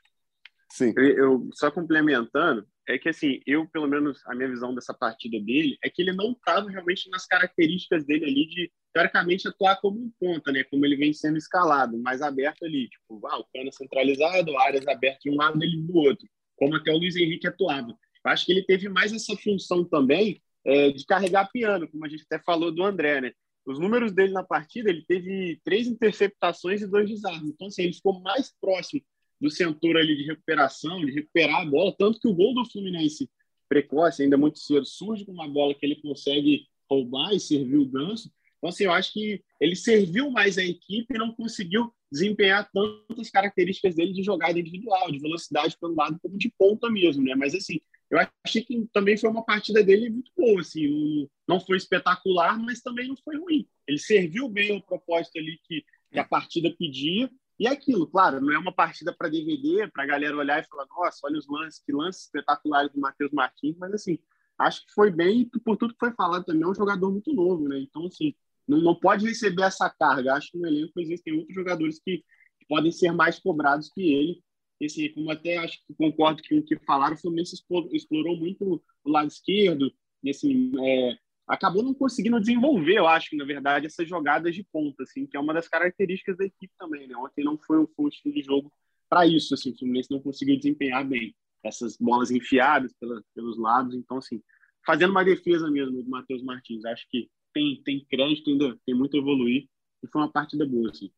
Sim. 0.71 0.93
Eu, 0.97 1.49
só 1.53 1.71
complementando, 1.71 2.67
é 2.89 2.99
que 2.99 3.09
assim, 3.09 3.41
eu, 3.47 3.67
pelo 3.67 3.89
menos, 3.89 4.21
a 4.27 4.35
minha 4.35 4.49
visão 4.49 4.75
dessa 4.75 4.95
partida 4.95 5.39
dele 5.41 5.77
é 5.83 5.91
que 5.91 6.01
ele 6.01 6.13
não 6.13 6.33
estava 6.33 6.71
realmente 6.71 7.11
nas 7.11 7.27
características 7.27 8.05
dele 8.05 8.25
ali 8.25 8.47
de, 8.47 8.73
teoricamente, 8.93 9.49
atuar 9.49 9.81
como 9.81 9.99
um 9.99 10.13
ponta, 10.19 10.53
né? 10.53 10.65
Como 10.65 10.87
ele 10.87 10.97
vem 10.97 11.13
sendo 11.13 11.37
escalado, 11.37 11.99
mais 11.99 12.23
aberto 12.23 12.65
ali, 12.65 12.89
tipo, 12.89 13.27
ah, 13.27 13.39
o 13.39 13.47
cano 13.53 13.73
centralizado, 13.73 14.57
áreas 14.59 14.87
abertas 14.87 15.23
de 15.23 15.31
um 15.31 15.37
lado 15.37 15.59
dele 15.59 15.77
do 15.83 15.97
outro, 15.97 16.27
como 16.57 16.77
até 16.77 16.93
o 16.93 16.99
Luiz 16.99 17.17
Henrique 17.17 17.49
atuava. 17.49 17.89
Eu 18.25 18.31
acho 18.31 18.47
que 18.47 18.53
ele 18.53 18.63
teve 18.63 18.89
mais 18.89 19.13
essa 19.13 19.37
função 19.37 19.85
também 19.85 20.41
é, 20.65 20.91
de 20.91 21.05
carregar 21.05 21.51
piano, 21.51 21.89
como 21.89 22.05
a 22.05 22.09
gente 22.09 22.25
até 22.31 22.43
falou 22.43 22.71
do 22.71 22.85
André, 22.85 23.21
né? 23.21 23.33
Os 23.67 23.79
números 23.79 24.13
dele 24.13 24.33
na 24.33 24.43
partida, 24.43 24.89
ele 24.89 25.05
teve 25.07 25.61
três 25.65 25.87
interceptações 25.87 26.81
e 26.81 26.91
dois 26.91 27.09
desarmes. 27.09 27.51
Então, 27.51 27.67
assim, 27.67 27.83
ele 27.83 27.93
ficou 27.93 28.21
mais 28.21 28.53
próximo 28.61 29.03
do 29.41 29.51
setor 29.51 29.97
ali 29.97 30.17
de 30.17 30.25
recuperação, 30.25 31.05
de 31.05 31.13
recuperar 31.13 31.63
a 31.63 31.65
bola, 31.65 31.95
tanto 31.97 32.21
que 32.21 32.29
o 32.29 32.35
gol 32.35 32.55
do 32.55 32.65
Fluminense 32.65 33.29
precoce, 33.69 34.23
ainda 34.23 34.37
muito 34.37 34.59
cedo, 34.59 34.85
surge 34.85 35.25
com 35.25 35.33
uma 35.33 35.49
bola 35.49 35.75
que 35.75 35.87
ele 35.87 35.97
consegue 35.97 36.67
roubar 36.91 37.33
e 37.33 37.41
servir 37.41 37.77
o 37.77 37.87
ganso. 37.87 38.31
Então, 38.59 38.69
assim, 38.69 38.85
eu 38.85 38.93
acho 38.93 39.13
que 39.13 39.43
ele 39.61 39.77
serviu 39.77 40.31
mais 40.31 40.59
a 40.59 40.65
equipe 40.65 41.15
e 41.15 41.19
não 41.19 41.33
conseguiu 41.33 41.93
desempenhar 42.13 42.69
tantas 42.73 43.31
características 43.31 43.95
dele 43.95 44.13
de 44.13 44.23
jogada 44.23 44.59
individual, 44.59 45.11
de 45.11 45.21
velocidade 45.21 45.77
pelo 45.81 45.95
lado, 45.95 46.19
como 46.21 46.37
de 46.37 46.53
ponta 46.59 46.91
mesmo, 46.91 47.23
né? 47.23 47.35
Mas, 47.37 47.55
assim, 47.55 47.81
eu 48.11 48.19
achei 48.45 48.63
que 48.63 48.87
também 48.93 49.17
foi 49.17 49.31
uma 49.31 49.45
partida 49.45 49.83
dele 49.85 50.11
muito 50.11 50.33
boa, 50.37 50.61
assim, 50.61 51.29
não 51.47 51.61
foi 51.61 51.77
espetacular, 51.77 52.59
mas 52.59 52.83
também 52.83 53.07
não 53.07 53.17
foi 53.17 53.39
ruim. 53.39 53.67
Ele 53.87 53.99
serviu 53.99 54.49
bem 54.49 54.77
o 54.77 54.83
propósito 54.83 55.39
ali 55.39 55.61
que, 55.63 55.85
que 56.11 56.19
a 56.19 56.25
partida 56.25 56.75
pedia 56.77 57.31
e 57.61 57.67
é 57.67 57.71
aquilo, 57.71 58.07
claro, 58.07 58.41
não 58.41 58.53
é 58.53 58.59
uma 58.59 58.73
partida 58.73 59.15
para 59.15 59.29
DVD, 59.29 59.87
para 59.93 60.05
a 60.05 60.07
galera 60.07 60.37
olhar 60.37 60.61
e 60.61 60.67
falar, 60.67 60.87
nossa, 60.89 61.21
olha 61.25 61.39
os 61.39 61.47
lances, 61.47 61.83
que 61.85 61.93
lances 61.93 62.23
espetaculares 62.23 62.91
do 62.91 62.99
Matheus 62.99 63.31
Martins, 63.33 63.77
mas 63.79 63.93
assim, 63.93 64.19
acho 64.59 64.87
que 64.87 64.93
foi 64.93 65.11
bem, 65.11 65.49
por 65.65 65.77
tudo 65.77 65.93
que 65.93 66.01
foi 66.01 66.13
falado 66.13 66.45
também, 66.45 66.63
é 66.63 66.67
um 66.67 66.75
jogador 66.75 67.11
muito 67.11 67.33
novo, 67.35 67.69
né? 67.69 67.79
Então, 67.79 68.07
assim, 68.07 68.35
não, 68.67 68.79
não 68.79 68.95
pode 68.95 69.27
receber 69.27 69.65
essa 69.65 69.91
carga. 69.91 70.35
Acho 70.35 70.53
que 70.53 70.59
no 70.59 70.67
elenco 70.67 71.01
existem 71.01 71.37
outros 71.37 71.55
jogadores 71.55 71.99
que, 71.99 72.19
que 72.19 72.67
podem 72.69 72.93
ser 72.93 73.13
mais 73.13 73.39
cobrados 73.39 73.91
que 73.93 74.03
ele. 74.13 74.43
E, 74.81 74.87
assim, 74.87 75.13
como 75.13 75.31
até 75.31 75.59
acho 75.59 75.85
que 75.87 75.95
concordo 75.95 76.43
com 76.49 76.59
o 76.59 76.63
que 76.63 76.79
falaram, 76.87 77.15
o 77.15 77.19
Fluminense 77.19 77.63
explorou 77.93 78.37
muito 78.37 78.83
o 79.05 79.11
lado 79.11 79.29
esquerdo, 79.29 79.93
e, 80.23 80.31
assim, 80.31 80.73
é, 80.83 81.19
acabou 81.51 81.83
não 81.83 81.93
conseguindo 81.93 82.39
desenvolver, 82.39 82.99
eu 82.99 83.09
acho, 83.09 83.35
na 83.37 83.45
verdade, 83.45 83.87
essas 83.87 84.09
jogadas 84.09 84.55
de 84.55 84.63
ponta, 84.73 85.03
assim, 85.03 85.27
que 85.27 85.37
é 85.37 85.41
uma 85.41 85.53
das 85.53 85.67
características 85.67 86.37
da 86.37 86.45
equipe 86.45 86.73
também, 86.79 87.09
né? 87.09 87.17
Ontem 87.17 87.45
não 87.45 87.59
foi 87.59 87.79
um, 87.99 88.09
estilo 88.09 88.33
de 88.33 88.41
jogo 88.41 88.73
para 89.09 89.27
isso, 89.27 89.53
assim, 89.53 89.73
o 89.73 89.79
Fluminense 89.79 90.13
não 90.13 90.21
conseguiu 90.21 90.57
desempenhar 90.57 91.05
bem 91.05 91.35
essas 91.65 91.97
bolas 91.97 92.31
enfiadas 92.31 92.95
pela, 93.01 93.21
pelos 93.35 93.59
lados, 93.59 93.97
então, 93.97 94.19
assim, 94.19 94.41
fazendo 94.87 95.11
uma 95.11 95.25
defesa 95.25 95.69
mesmo 95.69 96.01
do 96.01 96.09
Matheus 96.09 96.41
Martins, 96.41 96.85
acho 96.85 97.05
que 97.11 97.29
tem, 97.53 97.83
tem 97.85 98.07
crédito, 98.09 98.49
ainda 98.49 98.79
tem 98.87 98.95
muito 98.95 99.17
a 99.17 99.21
evoluir, 99.21 99.69
e 100.05 100.07
foi 100.07 100.23
uma 100.23 100.31
partida 100.31 100.65
boa, 100.65 100.89
assim. 100.89 101.11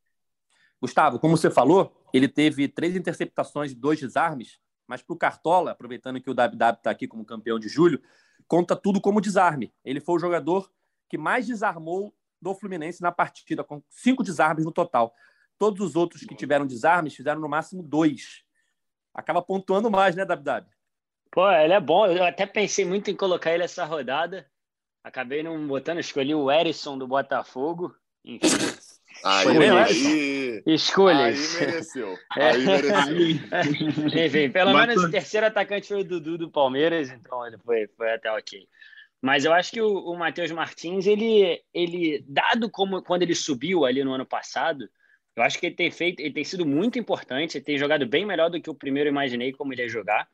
Gustavo, 0.80 1.18
como 1.18 1.36
você 1.36 1.50
falou, 1.50 1.94
ele 2.12 2.26
teve 2.26 2.66
três 2.68 2.96
interceptações 2.96 3.72
e 3.72 3.74
dois 3.74 4.00
desarmes, 4.00 4.58
mas 4.88 5.02
para 5.02 5.14
o 5.14 5.18
Cartola, 5.18 5.72
aproveitando 5.72 6.20
que 6.22 6.30
o 6.30 6.34
WW 6.34 6.72
está 6.72 6.90
aqui 6.90 7.06
como 7.06 7.24
campeão 7.24 7.58
de 7.58 7.68
julho, 7.68 8.02
conta 8.46 8.76
tudo 8.76 9.00
como 9.00 9.20
desarme. 9.20 9.72
Ele 9.84 10.00
foi 10.00 10.16
o 10.16 10.18
jogador 10.18 10.70
que 11.08 11.18
mais 11.18 11.46
desarmou 11.46 12.14
do 12.40 12.54
Fluminense 12.54 13.02
na 13.02 13.12
partida, 13.12 13.62
com 13.62 13.82
cinco 13.88 14.22
desarmes 14.22 14.64
no 14.64 14.72
total. 14.72 15.14
Todos 15.58 15.80
os 15.80 15.96
outros 15.96 16.22
que 16.22 16.34
tiveram 16.34 16.66
desarmes 16.66 17.14
fizeram 17.14 17.40
no 17.40 17.48
máximo 17.48 17.82
dois. 17.82 18.44
Acaba 19.14 19.42
pontuando 19.42 19.90
mais, 19.90 20.16
né, 20.16 20.24
WW? 20.24 20.66
Pô, 21.30 21.50
ele 21.50 21.72
é 21.72 21.80
bom. 21.80 22.06
Eu 22.06 22.24
até 22.24 22.46
pensei 22.46 22.84
muito 22.84 23.10
em 23.10 23.16
colocar 23.16 23.52
ele 23.52 23.62
essa 23.62 23.84
rodada. 23.84 24.50
Acabei 25.04 25.42
não 25.42 25.66
botando, 25.66 25.98
escolhi 25.98 26.34
o 26.34 26.50
Erisson 26.50 26.98
do 26.98 27.06
Botafogo. 27.06 27.94
Enfim. 28.24 28.48
Aí, 29.24 29.46
aí, 29.46 30.62
Escolhas. 30.66 31.56
Aí 31.56 31.66
mereceu. 31.66 32.18
É. 32.36 32.50
Aí 32.50 32.64
mereceu. 32.64 33.46
Enfim, 34.26 34.50
pelo 34.50 34.72
Mas 34.72 34.88
menos 34.88 35.04
o 35.04 35.10
terceiro 35.10 35.46
atacante 35.46 35.88
foi 35.88 36.00
o 36.00 36.04
Dudu 36.04 36.38
do 36.38 36.50
Palmeiras, 36.50 37.10
então 37.10 37.46
ele 37.46 37.56
foi, 37.58 37.88
foi 37.96 38.12
até 38.12 38.30
ok. 38.32 38.66
Mas 39.20 39.44
eu 39.44 39.52
acho 39.52 39.70
que 39.70 39.80
o, 39.80 39.98
o 39.98 40.18
Matheus 40.18 40.50
Martins, 40.50 41.06
ele, 41.06 41.62
ele, 41.72 42.24
dado 42.26 42.68
como 42.68 43.02
quando 43.02 43.22
ele 43.22 43.34
subiu 43.34 43.84
ali 43.84 44.02
no 44.02 44.12
ano 44.12 44.26
passado, 44.26 44.88
eu 45.36 45.42
acho 45.44 45.58
que 45.58 45.66
ele 45.66 45.76
tem 45.76 45.90
feito, 45.90 46.18
ele 46.20 46.34
tem 46.34 46.44
sido 46.44 46.66
muito 46.66 46.98
importante, 46.98 47.56
ele 47.56 47.64
tem 47.64 47.78
jogado 47.78 48.04
bem 48.04 48.26
melhor 48.26 48.50
do 48.50 48.60
que 48.60 48.68
o 48.68 48.74
primeiro 48.74 49.08
imaginei 49.08 49.52
como 49.52 49.72
ele 49.72 49.82
ia 49.82 49.88
jogar. 49.88 50.28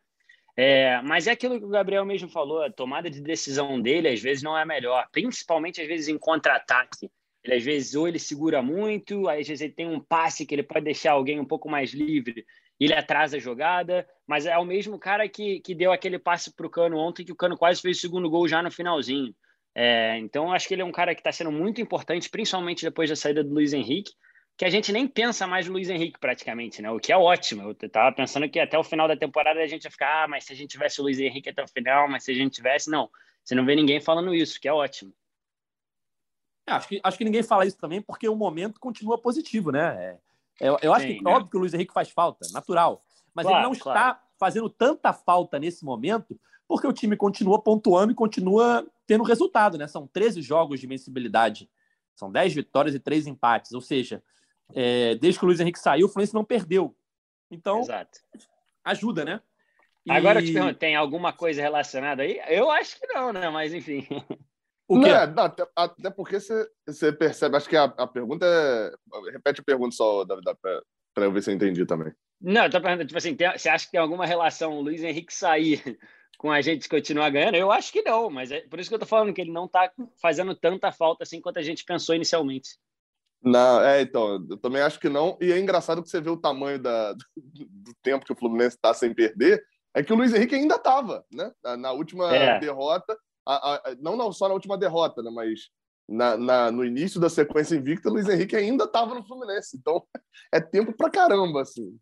É, 0.57 1.01
mas 1.03 1.27
é 1.27 1.33
aquilo 1.33 1.59
que 1.59 1.65
o 1.65 1.69
Gabriel 1.69 2.05
mesmo 2.05 2.29
falou, 2.29 2.65
a 2.65 2.73
tomada 2.73 3.09
de 3.09 3.21
decisão 3.21 3.81
dele 3.81 4.09
às 4.09 4.21
vezes 4.21 4.43
não 4.43 4.59
é 4.59 4.63
a 4.63 4.67
melhor, 4.67 5.07
principalmente 5.13 5.81
às 5.81 5.87
vezes 5.87 6.09
em 6.09 6.19
contra-ataque. 6.19 7.09
Ele 7.49 7.57
às 7.57 7.65
vezes 7.65 7.95
ou 7.95 8.07
ele 8.07 8.19
segura 8.19 8.63
muito, 8.63 9.29
às 9.29 9.49
vezes 9.49 9.63
ele 9.63 9.73
tem 9.73 9.89
um 9.89 10.01
passe 10.01 10.45
que 10.45 10.55
ele 10.55 10.63
pode 10.63 10.85
deixar 10.85 11.13
alguém 11.13 11.41
um 11.41 11.45
pouco 11.45 11.69
mais 11.69 11.93
livre 11.93 12.45
ele 12.81 12.95
atrasa 12.95 13.37
a 13.37 13.41
jogada, 13.41 14.07
mas 14.27 14.47
é 14.47 14.57
o 14.57 14.65
mesmo 14.65 14.99
cara 14.99 15.29
que, 15.29 15.61
que 15.61 15.75
deu 15.75 15.93
aquele 15.93 16.19
passe 16.19 16.55
para 16.55 16.67
o 16.67 16.71
Cano 16.71 16.97
ontem, 16.97 17.25
que 17.25 17.33
o 17.33 17.37
Cano 17.37 17.57
quase 17.57 17.81
fez 17.81 17.99
o 17.99 18.01
segundo 18.01 18.31
gol 18.31 18.47
já 18.47 18.63
no 18.63 18.71
finalzinho. 18.71 19.35
É, 19.75 20.17
então, 20.19 20.53
acho 20.53 20.67
que 20.67 20.75
ele 20.75 20.83
é 20.83 20.85
um 20.85 20.93
cara 20.93 21.15
que 21.15 21.21
está 21.21 21.33
sendo 21.33 21.51
muito 21.51 21.81
importante, 21.81 22.31
principalmente 22.31 22.85
depois 22.85 23.11
da 23.11 23.17
saída 23.17 23.43
do 23.43 23.53
Luiz 23.53 23.73
Henrique, 23.73 24.13
que 24.57 24.65
a 24.65 24.71
gente 24.71 24.93
nem 24.93 25.07
pensa 25.07 25.47
mais 25.47 25.67
no 25.67 25.75
Luiz 25.75 25.89
Henrique 25.89 26.19
praticamente, 26.19 26.83
né? 26.83 26.91
O 26.91 26.99
que 26.99 27.13
é 27.13 27.17
ótimo. 27.17 27.63
Eu 27.63 27.77
estava 27.81 28.15
pensando 28.15 28.49
que 28.49 28.59
até 28.59 28.77
o 28.79 28.83
final 28.83 29.07
da 29.07 29.17
temporada 29.17 29.61
a 29.61 29.67
gente 29.67 29.85
ia 29.85 29.91
ficar, 29.91 30.25
ah, 30.25 30.29
mas 30.29 30.45
se 30.45 30.53
a 30.53 30.57
gente 30.57 30.71
tivesse 30.71 31.01
o 31.01 31.05
Luiz 31.05 31.19
Henrique 31.19 31.49
até 31.49 31.63
o 31.63 31.69
final, 31.69 32.09
mas 32.09 32.25
se 32.25 32.33
a 32.33 32.35
gente 32.35 32.55
tivesse, 32.55 32.91
não. 32.91 33.09
Você 33.45 33.55
não 33.55 33.65
vê 33.65 33.77
ninguém 33.77 34.01
falando 34.01 34.35
isso, 34.35 34.61
que 34.61 34.69
é 34.69 34.73
ótimo. 34.73 35.13
É, 36.69 36.73
acho, 36.73 36.89
que, 36.89 37.01
acho 37.03 37.19
que 37.19 37.25
ninguém 37.25 37.43
fala 37.43 37.65
isso 37.65 37.79
também 37.79 38.03
porque 38.03 38.29
o 38.29 38.37
momento 38.37 38.79
continua 38.79 39.17
positivo, 39.17 39.73
né? 39.73 40.19
É, 40.61 40.69
eu, 40.69 40.79
eu 40.83 40.93
acho 40.93 41.07
Sim, 41.07 41.19
que 41.19 41.29
é 41.29 41.31
óbvio 41.31 41.51
que 41.51 41.57
o 41.57 41.61
Luiz 41.61 41.73
Henrique 41.73 41.93
faz 41.93 42.11
falta, 42.11 42.47
natural. 42.53 43.03
Mas 43.35 43.47
claro, 43.47 43.59
ele 43.59 43.69
não 43.69 43.79
claro. 43.79 43.99
está 43.99 44.23
fazendo 44.39 44.69
tanta 44.69 45.13
falta 45.13 45.59
nesse 45.59 45.85
momento 45.85 46.39
porque 46.67 46.87
o 46.87 46.93
time 46.93 47.17
continua 47.17 47.61
pontuando 47.61 48.13
e 48.13 48.15
continua 48.15 48.87
tendo 49.07 49.25
resultado, 49.25 49.79
né? 49.79 49.87
São 49.87 50.07
13 50.07 50.43
jogos 50.43 50.79
de 50.79 50.87
invencibilidade. 50.87 51.71
São 52.15 52.31
10 52.31 52.53
vitórias 52.53 52.95
e 52.95 53.01
3 53.01 53.27
empates. 53.27 53.73
Ou 53.73 53.81
seja, 53.81 54.23
é, 54.75 55.15
desde 55.15 55.39
que 55.39 55.45
o 55.45 55.49
Luiz 55.49 55.61
Henrique 55.61 55.79
saiu, 55.79 56.07
o 56.07 56.09
Fluminense 56.11 56.35
não 56.35 56.45
perdeu. 56.45 56.95
Então, 57.51 57.81
Exato. 57.81 58.19
ajuda, 58.85 59.25
né? 59.25 59.41
E... 60.05 60.11
Agora 60.11 60.41
eu 60.41 60.45
te 60.45 60.53
pergunto, 60.53 60.79
tem 60.79 60.95
alguma 60.95 61.33
coisa 61.33 61.63
relacionada 61.63 62.23
aí? 62.23 62.39
Eu 62.49 62.71
acho 62.71 62.99
que 63.01 63.07
não, 63.07 63.33
né? 63.33 63.49
Mas 63.49 63.73
enfim. 63.73 64.07
O 64.89 65.01
quê? 65.01 65.11
Não, 65.11 65.45
até, 65.45 65.67
até, 65.77 66.11
porque 66.11 66.41
você, 66.41 66.67
você 66.87 67.13
percebe, 67.13 67.57
acho 67.57 67.69
que 67.69 67.77
a, 67.77 67.85
a 67.85 68.07
pergunta 68.07 68.47
é. 68.47 68.91
Repete 69.31 69.61
a 69.61 69.65
pergunta 69.65 69.95
só, 69.95 70.25
David, 70.25 70.47
para 71.15 71.27
eu 71.27 71.31
ver 71.31 71.43
se 71.43 71.51
eu 71.51 71.55
entendi 71.55 71.85
também. 71.85 72.13
Não, 72.41 72.65
eu 72.65 72.71
tô 72.71 72.81
perguntando, 72.81 73.07
tipo 73.07 73.19
assim, 73.19 73.35
tem, 73.35 73.51
você 73.53 73.69
acha 73.69 73.85
que 73.85 73.93
tem 73.93 74.01
alguma 74.01 74.25
relação 74.25 74.73
o 74.73 74.81
Luiz 74.81 75.03
Henrique 75.03 75.35
sair 75.35 75.83
com 76.39 76.51
a 76.51 76.63
gente 76.63 76.89
continuar 76.89 77.29
ganhando? 77.31 77.57
Eu 77.57 77.71
acho 77.71 77.93
que 77.93 78.03
não, 78.03 78.31
mas 78.31 78.51
é 78.51 78.63
por 78.63 78.81
isso 78.81 78.89
que 78.89 78.95
eu 78.95 78.99
tô 78.99 79.07
falando 79.07 79.35
que 79.35 79.41
ele 79.43 79.53
não 79.53 79.69
tá 79.69 79.93
fazendo 80.23 80.55
tanta 80.55 80.91
falta 80.91 81.23
assim 81.23 81.41
quanto 81.41 81.59
a 81.59 81.63
gente 81.63 81.85
pensou 81.85 82.15
inicialmente. 82.15 82.79
Não, 83.43 83.83
é, 83.83 84.01
então, 84.01 84.45
eu 84.51 84.57
também 84.57 84.81
acho 84.81 84.99
que 84.99 85.09
não. 85.09 85.37
E 85.41 85.53
é 85.53 85.59
engraçado 85.59 86.03
que 86.03 86.09
você 86.09 86.21
vê 86.21 86.31
o 86.31 86.37
tamanho 86.37 86.79
da, 86.79 87.13
do, 87.13 87.25
do 87.37 87.93
tempo 88.03 88.25
que 88.25 88.33
o 88.33 88.37
Fluminense 88.37 88.77
está 88.77 88.95
sem 88.95 89.13
perder, 89.13 89.63
é 89.95 90.03
que 90.03 90.13
o 90.13 90.17
Luiz 90.17 90.33
Henrique 90.33 90.55
ainda 90.55 90.77
estava, 90.77 91.25
né? 91.33 91.53
Na 91.77 91.93
última 91.93 92.35
é. 92.35 92.59
derrota, 92.59 93.17
a, 93.55 93.75
a, 93.75 93.97
não 94.01 94.33
só 94.33 94.49
na 94.49 94.55
última 94.55 94.77
derrota, 94.77 95.23
né? 95.23 95.31
Mas 95.31 95.71
na, 96.09 96.37
na, 96.37 96.71
no 96.71 96.85
início 96.85 97.21
da 97.21 97.29
sequência 97.29 97.77
invicta, 97.77 98.09
o 98.09 98.13
Luiz 98.13 98.29
Henrique 98.29 98.57
ainda 98.57 98.85
estava 98.85 99.15
no 99.15 99.25
Fluminense. 99.25 99.77
Então, 99.77 100.03
é 100.53 100.61
tempo 100.61 100.93
pra 100.93 101.11
caramba, 101.11 101.63
assim. 101.63 101.99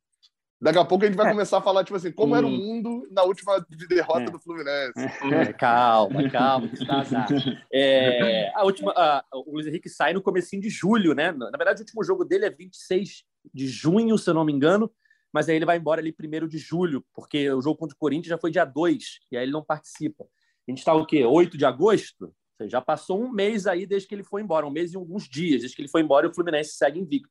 Daqui 0.58 0.78
a 0.78 0.84
pouco 0.84 1.04
a 1.04 1.06
gente 1.06 1.16
vai 1.16 1.26
é. 1.26 1.30
começar 1.30 1.58
a 1.58 1.62
falar, 1.62 1.84
tipo 1.84 1.96
assim, 1.96 2.10
como 2.10 2.32
hum. 2.32 2.36
era 2.36 2.46
o 2.46 2.50
mundo 2.50 3.06
na 3.10 3.22
última 3.24 3.64
derrota 3.88 4.22
é. 4.22 4.30
do 4.30 4.38
Fluminense. 4.38 4.92
É, 5.32 5.52
calma, 5.54 6.30
calma, 6.30 6.68
que 6.68 6.76
está 6.76 7.00
azar. 7.00 7.28
É, 7.70 8.50
a 8.54 8.64
última, 8.64 8.92
a, 8.96 9.22
o 9.34 9.52
Luiz 9.52 9.66
Henrique 9.66 9.90
sai 9.90 10.14
no 10.14 10.22
comecinho 10.22 10.62
de 10.62 10.70
julho, 10.70 11.14
né? 11.14 11.30
Na 11.32 11.50
verdade, 11.58 11.80
o 11.80 11.82
último 11.82 12.02
jogo 12.02 12.24
dele 12.24 12.46
é 12.46 12.50
26 12.50 13.24
de 13.52 13.68
junho, 13.68 14.16
se 14.16 14.30
eu 14.30 14.34
não 14.34 14.44
me 14.44 14.52
engano, 14.52 14.90
mas 15.32 15.48
aí 15.48 15.56
ele 15.56 15.66
vai 15.66 15.76
embora 15.76 16.00
ali 16.00 16.10
primeiro 16.10 16.48
de 16.48 16.56
julho, 16.56 17.04
porque 17.14 17.50
o 17.50 17.60
jogo 17.60 17.78
contra 17.78 17.94
o 17.94 17.98
Corinthians 17.98 18.30
já 18.30 18.38
foi 18.38 18.50
dia 18.50 18.64
2, 18.64 19.04
e 19.30 19.36
aí 19.36 19.44
ele 19.44 19.52
não 19.52 19.62
participa. 19.62 20.24
A 20.66 20.70
gente 20.70 20.78
está 20.78 20.94
o 20.94 21.06
quê? 21.06 21.24
8 21.24 21.56
de 21.56 21.64
agosto? 21.64 22.34
Seja, 22.56 22.70
já 22.70 22.80
passou 22.80 23.22
um 23.22 23.30
mês 23.30 23.66
aí 23.66 23.86
desde 23.86 24.08
que 24.08 24.14
ele 24.14 24.24
foi 24.24 24.42
embora, 24.42 24.66
um 24.66 24.70
mês 24.70 24.92
e 24.92 24.96
alguns 24.96 25.28
dias 25.28 25.60
desde 25.60 25.76
que 25.76 25.82
ele 25.82 25.88
foi 25.88 26.00
embora 26.00 26.26
e 26.26 26.30
o 26.30 26.34
Fluminense 26.34 26.72
segue 26.72 26.98
invicto. 26.98 27.30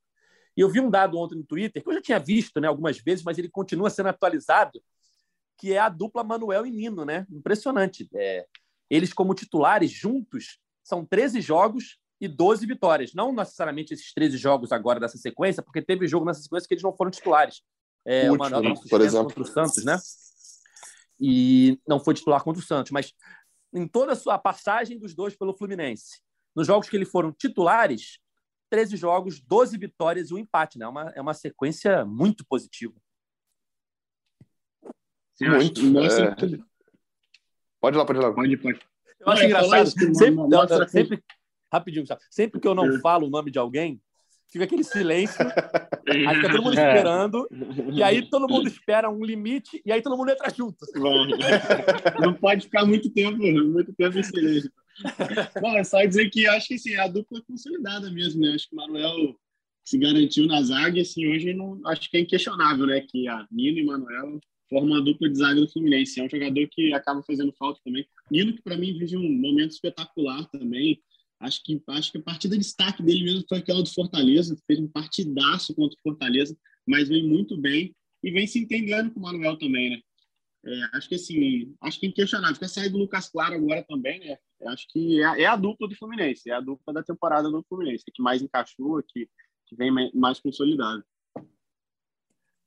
E 0.56 0.62
eu 0.62 0.70
vi 0.70 0.80
um 0.80 0.90
dado 0.90 1.18
ontem 1.18 1.36
no 1.36 1.44
Twitter, 1.44 1.84
que 1.84 1.90
eu 1.90 1.94
já 1.94 2.02
tinha 2.02 2.20
visto 2.20 2.62
né, 2.62 2.68
algumas 2.68 2.98
vezes, 2.98 3.24
mas 3.24 3.38
ele 3.38 3.50
continua 3.50 3.90
sendo 3.90 4.08
atualizado, 4.10 4.82
que 5.58 5.74
é 5.74 5.80
a 5.80 5.90
dupla 5.90 6.24
Manuel 6.24 6.66
e 6.66 6.72
Nino, 6.72 7.04
né? 7.04 7.26
Impressionante. 7.30 8.08
É, 8.14 8.46
eles, 8.90 9.12
como 9.12 9.34
titulares, 9.34 9.92
juntos, 9.92 10.60
são 10.84 11.06
13 11.06 11.42
jogos 11.42 11.98
e 12.22 12.28
12 12.28 12.66
vitórias. 12.66 13.14
Não 13.14 13.34
necessariamente 13.34 13.94
esses 13.94 14.14
13 14.14 14.38
jogos 14.38 14.72
agora 14.72 15.00
dessa 15.00 15.18
sequência, 15.18 15.62
porque 15.62 15.82
teve 15.82 16.08
jogo 16.08 16.26
nessa 16.26 16.42
sequência 16.42 16.68
que 16.68 16.74
eles 16.74 16.84
não 16.84 16.96
foram 16.96 17.12
titulares. 17.12 17.62
É, 18.06 18.32
o, 18.32 18.38
Manuel 18.38 18.62
né? 18.62 18.74
por 18.90 19.02
exemplo. 19.02 19.28
contra 19.28 19.42
o 19.42 19.46
Santos, 19.46 19.84
né? 19.84 19.98
E 21.20 21.80
não 21.88 22.00
foi 22.00 22.14
titular 22.14 22.44
contra 22.44 22.62
o 22.62 22.66
Santos, 22.66 22.92
mas 22.92 23.14
em 23.74 23.88
toda 23.88 24.14
a 24.14 24.16
sua 24.16 24.38
passagem 24.38 24.98
dos 24.98 25.14
dois 25.14 25.36
pelo 25.36 25.54
Fluminense, 25.54 26.22
nos 26.56 26.68
jogos 26.68 26.90
que 26.90 26.96
eles 26.96 27.10
foram 27.10 27.32
titulares, 27.32 28.20
13 28.70 28.98
jogos, 28.98 29.42
12 29.42 29.78
vitórias 29.78 30.30
e 30.30 30.34
um 30.34 30.38
empate, 30.38 30.78
né? 30.78 30.86
É 30.86 30.88
uma, 30.88 31.14
é 31.16 31.22
uma 31.22 31.34
sequência 31.34 32.06
muito 32.06 32.46
positiva. 32.46 32.94
Sim, 35.36 35.50
muito. 35.50 35.82
É... 36.00 36.36
Pode 37.80 37.96
ir 37.96 38.00
lá, 38.00 38.06
pode 38.06 38.20
ir 38.20 38.22
lá. 38.22 38.34
Pode, 38.34 38.58
pode. 38.58 38.80
Eu 39.20 39.32
acho 39.32 39.44
engraçado, 39.44 39.88
sempre, 39.88 40.90
sempre, 40.90 41.24
rapidinho, 41.72 42.06
sempre 42.30 42.60
que 42.60 42.68
eu 42.68 42.76
não 42.76 43.00
falo 43.00 43.28
o 43.28 43.30
nome 43.30 43.52
de 43.52 43.60
alguém, 43.60 44.02
fica 44.52 44.66
aquele 44.66 44.84
silêncio, 44.84 45.38
aí 46.08 46.36
fica 46.36 46.52
todo 46.52 46.64
mundo 46.64 46.80
é. 46.80 46.88
esperando, 46.88 47.48
e 47.94 48.04
aí 48.04 48.30
todo 48.30 48.48
mundo 48.48 48.68
espera 48.68 49.10
um 49.10 49.24
limite, 49.24 49.82
e 49.86 49.92
aí 49.92 50.02
todo 50.02 50.18
mundo 50.18 50.32
entra 50.32 50.50
junto. 50.50 50.78
Não 52.20 52.34
pode 52.34 52.66
ficar 52.66 52.86
muito 52.86 53.10
tempo, 53.10 53.38
muito 53.38 53.94
tempo 53.94 54.18
em 54.18 54.24
silêncio. 54.24 54.72
Bom, 55.62 55.78
é 55.78 55.84
só 55.84 56.04
dizer 56.04 56.30
que 56.30 56.48
acho 56.48 56.68
que 56.68 56.76
assim, 56.76 56.94
é 56.94 57.00
a 57.00 57.08
dupla 57.08 57.42
consolidada 57.48 58.10
mesmo, 58.10 58.42
né? 58.42 58.54
Acho 58.54 58.70
que 58.70 58.76
o 58.76 58.78
Manuel 58.78 59.36
se 59.84 59.98
garantiu 59.98 60.48
na 60.48 60.62
zaga, 60.62 60.98
e 60.98 61.02
assim, 61.02 61.28
hoje 61.28 61.54
não, 61.54 61.80
acho 61.88 62.10
que 62.10 62.18
é 62.18 62.22
inquestionável, 62.22 62.86
né? 62.88 63.02
Que 63.02 63.28
a 63.28 63.46
Nino 63.52 63.80
e 63.80 63.86
Manuel 63.86 64.40
formam 64.70 64.96
uma 64.96 65.02
dupla 65.02 65.30
de 65.30 65.38
zaga 65.38 65.62
do 65.62 65.70
Fluminense. 65.70 66.20
É 66.20 66.24
um 66.24 66.30
jogador 66.30 66.68
que 66.72 66.94
acaba 66.94 67.22
fazendo 67.24 67.54
falta 67.54 67.80
também. 67.84 68.06
Nino, 68.32 68.54
que 68.54 68.62
para 68.62 68.78
mim 68.78 68.98
vive 68.98 69.18
um 69.18 69.32
momento 69.32 69.72
espetacular 69.72 70.46
também. 70.50 71.00
Acho 71.40 71.62
que, 71.64 71.82
acho 71.90 72.12
que 72.12 72.18
a 72.18 72.24
partida 72.24 72.56
de 72.56 72.64
destaque 72.64 73.04
dele 73.04 73.24
mesmo 73.24 73.46
foi 73.48 73.60
aquela 73.60 73.84
do 73.84 73.94
Fortaleza. 73.94 74.58
Fez 74.66 74.80
um 74.80 74.88
partidaço 74.88 75.76
contra 75.76 75.98
o 75.98 76.02
Fortaleza, 76.02 76.58
mas 76.88 77.10
vem 77.10 77.28
muito 77.28 77.58
bem 77.58 77.96
e 78.24 78.32
vem 78.32 78.48
se 78.48 78.60
entendendo 78.60 79.12
com 79.12 79.20
o 79.20 79.24
Manuel 79.24 79.58
também, 79.58 79.92
né? 79.92 80.00
É, 80.66 80.98
acho 80.98 81.08
que 81.08 81.16
assim, 81.16 81.76
acho 81.80 82.00
que 82.00 82.08
é 82.08 82.10
inquestionável. 82.10 82.58
Com 82.58 82.66
a 82.66 82.68
saída 82.68 82.92
do 82.92 82.98
Lucas 82.98 83.30
Claro 83.30 83.54
agora 83.54 83.84
também, 83.84 84.20
né? 84.20 84.38
Acho 84.68 84.88
que 84.90 85.22
é, 85.22 85.42
é, 85.42 85.46
a 85.46 85.56
dupla 85.56 85.88
do 85.88 85.96
Fluminense, 85.96 86.50
é 86.50 86.54
a 86.54 86.62
dupla 86.62 86.94
da 86.94 87.04
temporada 87.04 87.52
do 87.52 87.64
Fluminense, 87.70 88.04
que 88.12 88.22
mais 88.22 88.42
encaixou, 88.42 89.04
que, 89.08 89.30
que 89.68 89.76
vem 89.76 89.92
mais 90.14 90.40
consolidado. 90.40 91.04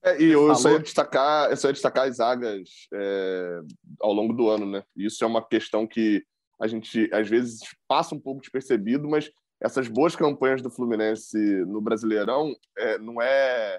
É, 0.04 0.22
e 0.22 0.26
eu 0.26 0.54
só 0.54 0.70
ia 0.70 0.78
destacar, 0.78 1.50
eu 1.50 1.56
só 1.56 1.68
ia 1.68 1.72
destacar 1.72 2.06
as 2.06 2.16
zagas 2.16 2.68
é, 2.94 3.60
ao 4.00 4.12
longo 4.12 4.32
do 4.32 4.48
ano, 4.48 4.64
né? 4.64 4.84
Isso 4.94 5.24
é 5.24 5.26
uma 5.26 5.44
questão 5.44 5.86
que 5.86 6.24
a 6.60 6.66
gente 6.66 7.08
às 7.12 7.28
vezes 7.28 7.60
passa 7.86 8.14
um 8.14 8.20
pouco 8.20 8.40
despercebido, 8.40 9.08
mas 9.08 9.30
essas 9.60 9.88
boas 9.88 10.14
campanhas 10.14 10.62
do 10.62 10.70
Fluminense 10.70 11.36
no 11.66 11.80
Brasileirão 11.80 12.54
é, 12.76 12.98
não 12.98 13.20
é 13.20 13.78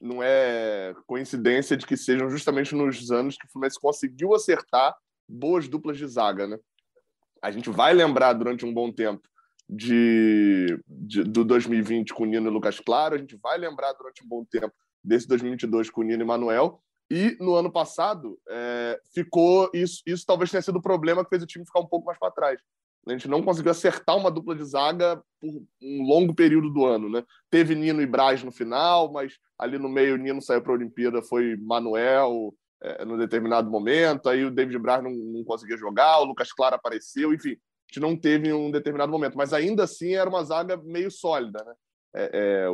não 0.00 0.22
é 0.22 0.94
coincidência 1.06 1.76
de 1.76 1.86
que 1.86 1.96
sejam 1.96 2.28
justamente 2.28 2.74
nos 2.74 3.10
anos 3.10 3.36
que 3.38 3.46
o 3.46 3.50
Fluminense 3.50 3.80
conseguiu 3.80 4.34
acertar 4.34 4.94
boas 5.26 5.66
duplas 5.66 5.96
de 5.96 6.06
zaga, 6.06 6.46
né? 6.46 6.58
A 7.40 7.50
gente 7.50 7.70
vai 7.70 7.94
lembrar 7.94 8.34
durante 8.34 8.66
um 8.66 8.74
bom 8.74 8.92
tempo 8.92 9.22
de, 9.68 10.78
de, 10.86 11.24
do 11.24 11.44
2020 11.44 12.12
com 12.12 12.26
Nino 12.26 12.48
e 12.48 12.52
Lucas 12.52 12.80
Claro, 12.80 13.14
a 13.14 13.18
gente 13.18 13.36
vai 13.42 13.56
lembrar 13.56 13.92
durante 13.94 14.22
um 14.22 14.28
bom 14.28 14.44
tempo 14.44 14.74
desse 15.02 15.26
2022 15.26 15.90
com 15.90 16.02
Nino 16.02 16.22
e 16.22 16.26
Manuel, 16.26 16.82
e 17.10 17.36
no 17.40 17.54
ano 17.54 17.70
passado 17.70 18.38
é, 18.48 19.00
ficou 19.14 19.70
isso, 19.74 20.02
isso 20.06 20.24
talvez 20.26 20.50
tenha 20.50 20.62
sido 20.62 20.76
o 20.76 20.82
problema 20.82 21.22
que 21.22 21.30
fez 21.30 21.42
o 21.42 21.46
time 21.46 21.66
ficar 21.66 21.80
um 21.80 21.86
pouco 21.86 22.06
mais 22.06 22.18
para 22.18 22.30
trás. 22.30 22.60
A 23.06 23.12
gente 23.12 23.28
não 23.28 23.42
conseguiu 23.42 23.70
acertar 23.70 24.16
uma 24.16 24.30
dupla 24.30 24.54
de 24.54 24.64
zaga 24.64 25.22
por 25.38 25.50
um 25.82 26.02
longo 26.02 26.34
período 26.34 26.70
do 26.70 26.86
ano, 26.86 27.10
né? 27.10 27.22
Teve 27.50 27.74
Nino 27.74 28.00
e 28.00 28.06
Braz 28.06 28.42
no 28.42 28.50
final, 28.50 29.12
mas 29.12 29.34
ali 29.58 29.78
no 29.78 29.90
meio 29.90 30.16
Nino 30.16 30.40
saiu 30.40 30.62
para 30.62 30.72
a 30.72 30.76
Olimpíada, 30.76 31.22
foi 31.22 31.54
Manuel 31.56 32.54
é, 32.82 33.04
no 33.04 33.18
determinado 33.18 33.70
momento, 33.70 34.28
aí 34.28 34.44
o 34.44 34.50
David 34.50 34.78
Braz 34.78 35.02
não, 35.02 35.10
não 35.10 35.44
conseguia 35.44 35.76
jogar, 35.76 36.20
o 36.20 36.24
Lucas 36.24 36.52
Claro 36.52 36.76
apareceu, 36.76 37.32
enfim, 37.32 37.52
a 37.52 37.92
gente 37.92 38.00
não 38.00 38.16
teve 38.16 38.52
um 38.52 38.70
determinado 38.70 39.12
momento, 39.12 39.36
mas 39.36 39.52
ainda 39.52 39.84
assim 39.84 40.14
era 40.14 40.28
uma 40.28 40.42
zaga 40.42 40.76
meio 40.78 41.10
sólida, 41.10 41.62
né? 41.62 41.74
É, 42.16 42.30
é, 42.32 42.68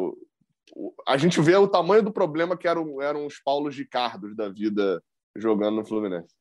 a 1.06 1.16
gente 1.16 1.40
vê 1.40 1.56
o 1.56 1.68
tamanho 1.68 2.02
do 2.02 2.12
problema 2.12 2.56
que 2.56 2.68
eram, 2.68 3.00
eram 3.00 3.26
os 3.26 3.40
Paulos 3.40 3.76
Ricardos 3.76 4.34
da 4.36 4.48
vida 4.48 5.02
jogando 5.36 5.76
no 5.76 5.86
Fluminense. 5.86 6.34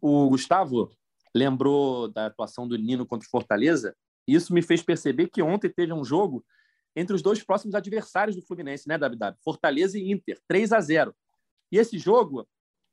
O 0.00 0.28
Gustavo, 0.28 0.90
lembrou 1.34 2.08
da 2.08 2.26
atuação 2.26 2.68
do 2.68 2.76
Nino 2.76 3.06
contra 3.06 3.26
o 3.26 3.30
Fortaleza. 3.30 3.96
Isso 4.26 4.54
me 4.54 4.62
fez 4.62 4.82
perceber 4.82 5.28
que 5.28 5.42
ontem 5.42 5.68
teve 5.68 5.92
um 5.92 6.04
jogo 6.04 6.44
entre 6.96 7.14
os 7.14 7.22
dois 7.22 7.42
próximos 7.42 7.74
adversários 7.74 8.36
do 8.36 8.42
Fluminense, 8.42 8.88
né, 8.88 8.96
WW? 8.96 9.36
Fortaleza 9.42 9.98
e 9.98 10.12
Inter, 10.12 10.38
3 10.46 10.72
a 10.72 10.80
0. 10.80 11.14
E 11.72 11.78
esse 11.78 11.98
jogo 11.98 12.46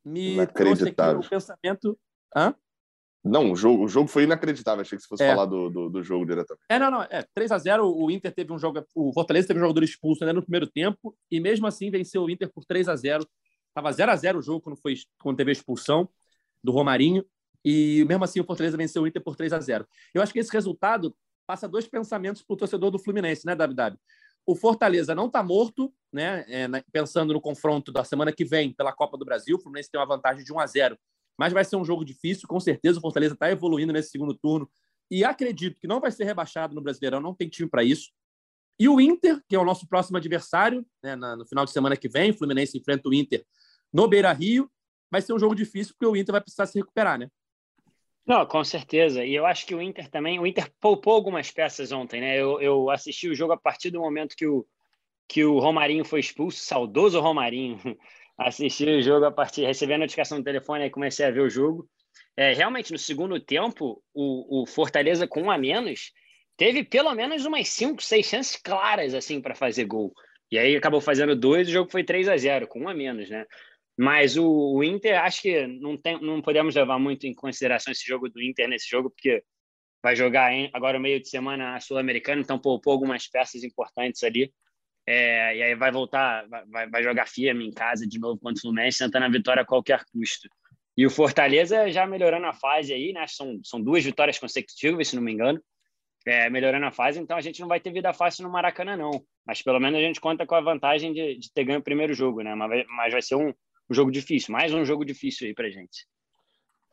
me 0.03 0.45
trouxe 0.47 0.89
aqui 0.89 1.01
o 1.01 1.29
pensamento. 1.29 1.99
Hã? 2.35 2.55
Não, 3.23 3.51
o 3.51 3.55
jogo, 3.55 3.83
o 3.83 3.87
jogo 3.87 4.07
foi 4.07 4.23
inacreditável. 4.23 4.81
Achei 4.81 4.97
que 4.97 5.03
você 5.03 5.07
fosse 5.07 5.23
é. 5.23 5.29
falar 5.29 5.45
do, 5.45 5.69
do, 5.69 5.89
do, 5.89 6.03
jogo 6.03 6.25
diretamente. 6.25 6.63
É, 6.67 6.79
não, 6.79 6.89
não. 6.89 7.03
É, 7.03 7.23
3x0, 7.37 7.81
o 7.83 8.09
Inter 8.09 8.33
teve 8.33 8.51
um 8.51 8.57
jogo. 8.57 8.83
O 8.95 9.13
Fortaleza 9.13 9.47
teve 9.47 9.59
um 9.59 9.63
jogador 9.63 9.83
expulso 9.83 10.25
né, 10.25 10.33
no 10.33 10.41
primeiro 10.41 10.67
tempo, 10.67 11.15
e 11.29 11.39
mesmo 11.39 11.67
assim 11.67 11.91
venceu 11.91 12.23
o 12.23 12.29
Inter 12.29 12.51
por 12.51 12.65
3 12.65 12.89
a 12.89 12.95
0 12.95 13.27
Tava 13.73 13.89
0x0 13.89 14.37
o 14.37 14.41
jogo 14.41 14.61
quando, 14.61 14.75
foi, 14.75 14.95
quando 15.21 15.37
teve 15.37 15.51
a 15.51 15.53
expulsão 15.53 16.09
do 16.63 16.71
Romarinho. 16.71 17.25
E 17.63 18.03
mesmo 18.05 18.23
assim 18.23 18.39
o 18.39 18.43
Fortaleza 18.43 18.75
venceu 18.75 19.03
o 19.03 19.07
Inter 19.07 19.23
por 19.23 19.35
3 19.35 19.53
a 19.53 19.59
0 19.59 19.87
Eu 20.13 20.21
acho 20.21 20.33
que 20.33 20.39
esse 20.39 20.51
resultado 20.51 21.15
passa 21.45 21.67
dois 21.67 21.87
pensamentos 21.87 22.41
para 22.41 22.53
o 22.53 22.57
torcedor 22.57 22.91
do 22.91 22.99
Fluminense, 22.99 23.45
né, 23.45 23.55
David? 23.55 23.97
O 24.45 24.55
Fortaleza 24.55 25.13
não 25.13 25.27
está 25.27 25.43
morto, 25.43 25.93
né? 26.11 26.43
É, 26.47 26.67
pensando 26.91 27.33
no 27.33 27.39
confronto 27.39 27.91
da 27.91 28.03
semana 28.03 28.31
que 28.31 28.43
vem 28.43 28.73
pela 28.73 28.91
Copa 28.91 29.17
do 29.17 29.23
Brasil. 29.23 29.55
O 29.55 29.59
Fluminense 29.59 29.91
tem 29.91 29.99
uma 30.01 30.07
vantagem 30.07 30.43
de 30.43 30.51
1 30.51 30.59
a 30.59 30.65
0 30.65 30.97
mas 31.37 31.53
vai 31.53 31.63
ser 31.63 31.75
um 31.75 31.85
jogo 31.85 32.05
difícil. 32.05 32.47
Com 32.47 32.59
certeza 32.59 32.99
o 32.99 33.01
Fortaleza 33.01 33.33
está 33.33 33.49
evoluindo 33.51 33.93
nesse 33.93 34.09
segundo 34.09 34.33
turno 34.33 34.69
e 35.09 35.23
acredito 35.23 35.79
que 35.79 35.87
não 35.87 35.99
vai 35.99 36.11
ser 36.11 36.23
rebaixado 36.23 36.73
no 36.73 36.81
Brasileirão, 36.81 37.19
não 37.19 37.35
tem 37.35 37.49
time 37.49 37.69
para 37.69 37.83
isso. 37.83 38.11
E 38.79 38.87
o 38.87 38.99
Inter, 38.99 39.41
que 39.47 39.55
é 39.55 39.59
o 39.59 39.65
nosso 39.65 39.87
próximo 39.87 40.17
adversário, 40.17 40.85
né, 41.03 41.15
no 41.15 41.45
final 41.45 41.65
de 41.65 41.71
semana 41.71 41.95
que 41.97 42.09
vem, 42.09 42.31
o 42.31 42.37
Fluminense 42.37 42.77
enfrenta 42.77 43.09
o 43.09 43.13
Inter 43.13 43.45
no 43.93 44.07
Beira 44.07 44.31
Rio. 44.31 44.71
Vai 45.11 45.21
ser 45.21 45.33
um 45.33 45.39
jogo 45.39 45.53
difícil 45.53 45.93
porque 45.93 46.05
o 46.05 46.15
Inter 46.15 46.31
vai 46.31 46.41
precisar 46.41 46.65
se 46.65 46.79
recuperar, 46.79 47.19
né? 47.19 47.27
Não, 48.25 48.45
com 48.45 48.63
certeza. 48.63 49.25
E 49.25 49.35
eu 49.35 49.45
acho 49.45 49.65
que 49.65 49.75
o 49.75 49.81
Inter 49.81 50.09
também. 50.09 50.39
O 50.39 50.47
Inter 50.47 50.71
poupou 50.79 51.13
algumas 51.13 51.51
peças 51.51 51.91
ontem, 51.91 52.21
né? 52.21 52.39
Eu, 52.39 52.61
eu 52.61 52.89
assisti 52.89 53.27
o 53.27 53.35
jogo 53.35 53.51
a 53.53 53.57
partir 53.57 53.91
do 53.91 53.99
momento 53.99 54.35
que 54.35 54.47
o, 54.47 54.65
que 55.27 55.43
o 55.43 55.59
Romarinho 55.59 56.05
foi 56.05 56.19
expulso, 56.19 56.59
saudoso 56.59 57.19
Romarinho. 57.19 57.79
Assisti 58.37 58.85
o 58.85 59.01
jogo 59.01 59.25
a 59.25 59.31
partir, 59.31 59.65
recebi 59.65 59.93
a 59.93 59.97
notificação 59.97 60.39
do 60.39 60.43
telefone 60.43 60.85
e 60.85 60.89
comecei 60.89 61.25
a 61.25 61.31
ver 61.31 61.41
o 61.41 61.49
jogo. 61.49 61.87
É, 62.35 62.53
realmente, 62.53 62.91
no 62.91 62.97
segundo 62.97 63.39
tempo, 63.39 64.03
o, 64.13 64.63
o 64.63 64.65
Fortaleza 64.65 65.27
com 65.27 65.43
um 65.43 65.51
a 65.51 65.57
menos 65.57 66.11
teve 66.57 66.83
pelo 66.83 67.13
menos 67.13 67.45
umas 67.45 67.69
cinco, 67.69 68.01
seis 68.01 68.25
chances 68.25 68.55
claras 68.55 69.13
assim 69.13 69.41
para 69.41 69.55
fazer 69.55 69.85
gol. 69.85 70.13
E 70.51 70.57
aí 70.59 70.75
acabou 70.75 70.99
fazendo 70.99 71.35
dois, 71.35 71.67
o 71.67 71.71
jogo 71.71 71.89
foi 71.89 72.03
3 72.03 72.27
a 72.27 72.35
0 72.35 72.67
com 72.67 72.81
um 72.81 72.89
a 72.89 72.93
menos, 72.93 73.29
né? 73.29 73.45
Mas 73.97 74.35
o, 74.35 74.45
o, 74.45 74.83
Inter, 74.83 75.21
acho 75.21 75.41
que 75.41 75.65
não, 75.65 75.95
tem, 75.97 76.19
não 76.21 76.41
podemos 76.41 76.75
levar 76.75 76.99
muito 76.99 77.25
em 77.25 77.33
consideração 77.33 77.91
esse 77.91 78.05
jogo 78.05 78.29
do 78.29 78.41
Inter 78.41 78.67
nesse 78.67 78.89
jogo, 78.89 79.09
porque 79.09 79.43
vai 80.03 80.15
jogar 80.15 80.51
agora 80.73 80.99
meio 80.99 81.21
de 81.21 81.29
semana 81.29 81.75
a 81.75 81.79
Sul-Americana, 81.79 82.41
então 82.41 82.59
poupou 82.59 82.93
algumas 82.93 83.27
peças 83.27 83.63
importantes 83.63 84.23
ali. 84.23 84.51
É, 85.07 85.57
e 85.57 85.63
aí 85.63 85.75
vai 85.75 85.91
voltar, 85.91 86.47
vai, 86.67 86.89
vai 86.89 87.03
jogar 87.03 87.27
firme 87.27 87.67
em 87.67 87.71
casa 87.71 88.07
de 88.07 88.19
novo 88.19 88.39
contra 88.39 88.59
o 88.59 88.61
Fluminense, 88.61 88.99
tentando 88.99 89.25
a 89.25 89.29
vitória 89.29 89.63
a 89.63 89.65
qualquer 89.65 90.03
custo. 90.11 90.47
E 90.95 91.05
o 91.05 91.09
Fortaleza 91.09 91.89
já 91.89 92.05
melhorando 92.05 92.45
a 92.45 92.53
fase 92.53 92.93
aí, 92.93 93.13
né? 93.13 93.25
São, 93.27 93.59
são 93.63 93.81
duas 93.81 94.03
vitórias 94.03 94.37
consecutivas, 94.37 95.07
se 95.07 95.15
não 95.15 95.23
me 95.23 95.31
engano. 95.31 95.61
É, 96.25 96.49
melhorando 96.51 96.85
a 96.85 96.91
fase, 96.91 97.19
então 97.19 97.35
a 97.35 97.41
gente 97.41 97.59
não 97.59 97.67
vai 97.67 97.79
ter 97.79 97.91
vida 97.91 98.13
fácil 98.13 98.43
no 98.43 98.51
Maracanã, 98.51 98.95
não. 98.95 99.25
Mas 99.43 99.63
pelo 99.63 99.79
menos 99.79 99.97
a 99.97 100.03
gente 100.03 100.21
conta 100.21 100.45
com 100.45 100.53
a 100.53 100.61
vantagem 100.61 101.11
de, 101.13 101.35
de 101.35 101.51
ter 101.51 101.63
ganho 101.63 101.79
o 101.79 101.83
primeiro 101.83 102.13
jogo, 102.13 102.43
né? 102.43 102.53
Mas, 102.53 102.85
mas 102.95 103.11
vai 103.11 103.21
ser 103.23 103.35
um, 103.35 103.51
um 103.89 103.93
jogo 103.93 104.11
difícil, 104.11 104.51
mais 104.53 104.71
um 104.71 104.85
jogo 104.85 105.03
difícil 105.03 105.47
aí 105.47 105.53
pra 105.55 105.71
gente. 105.71 106.05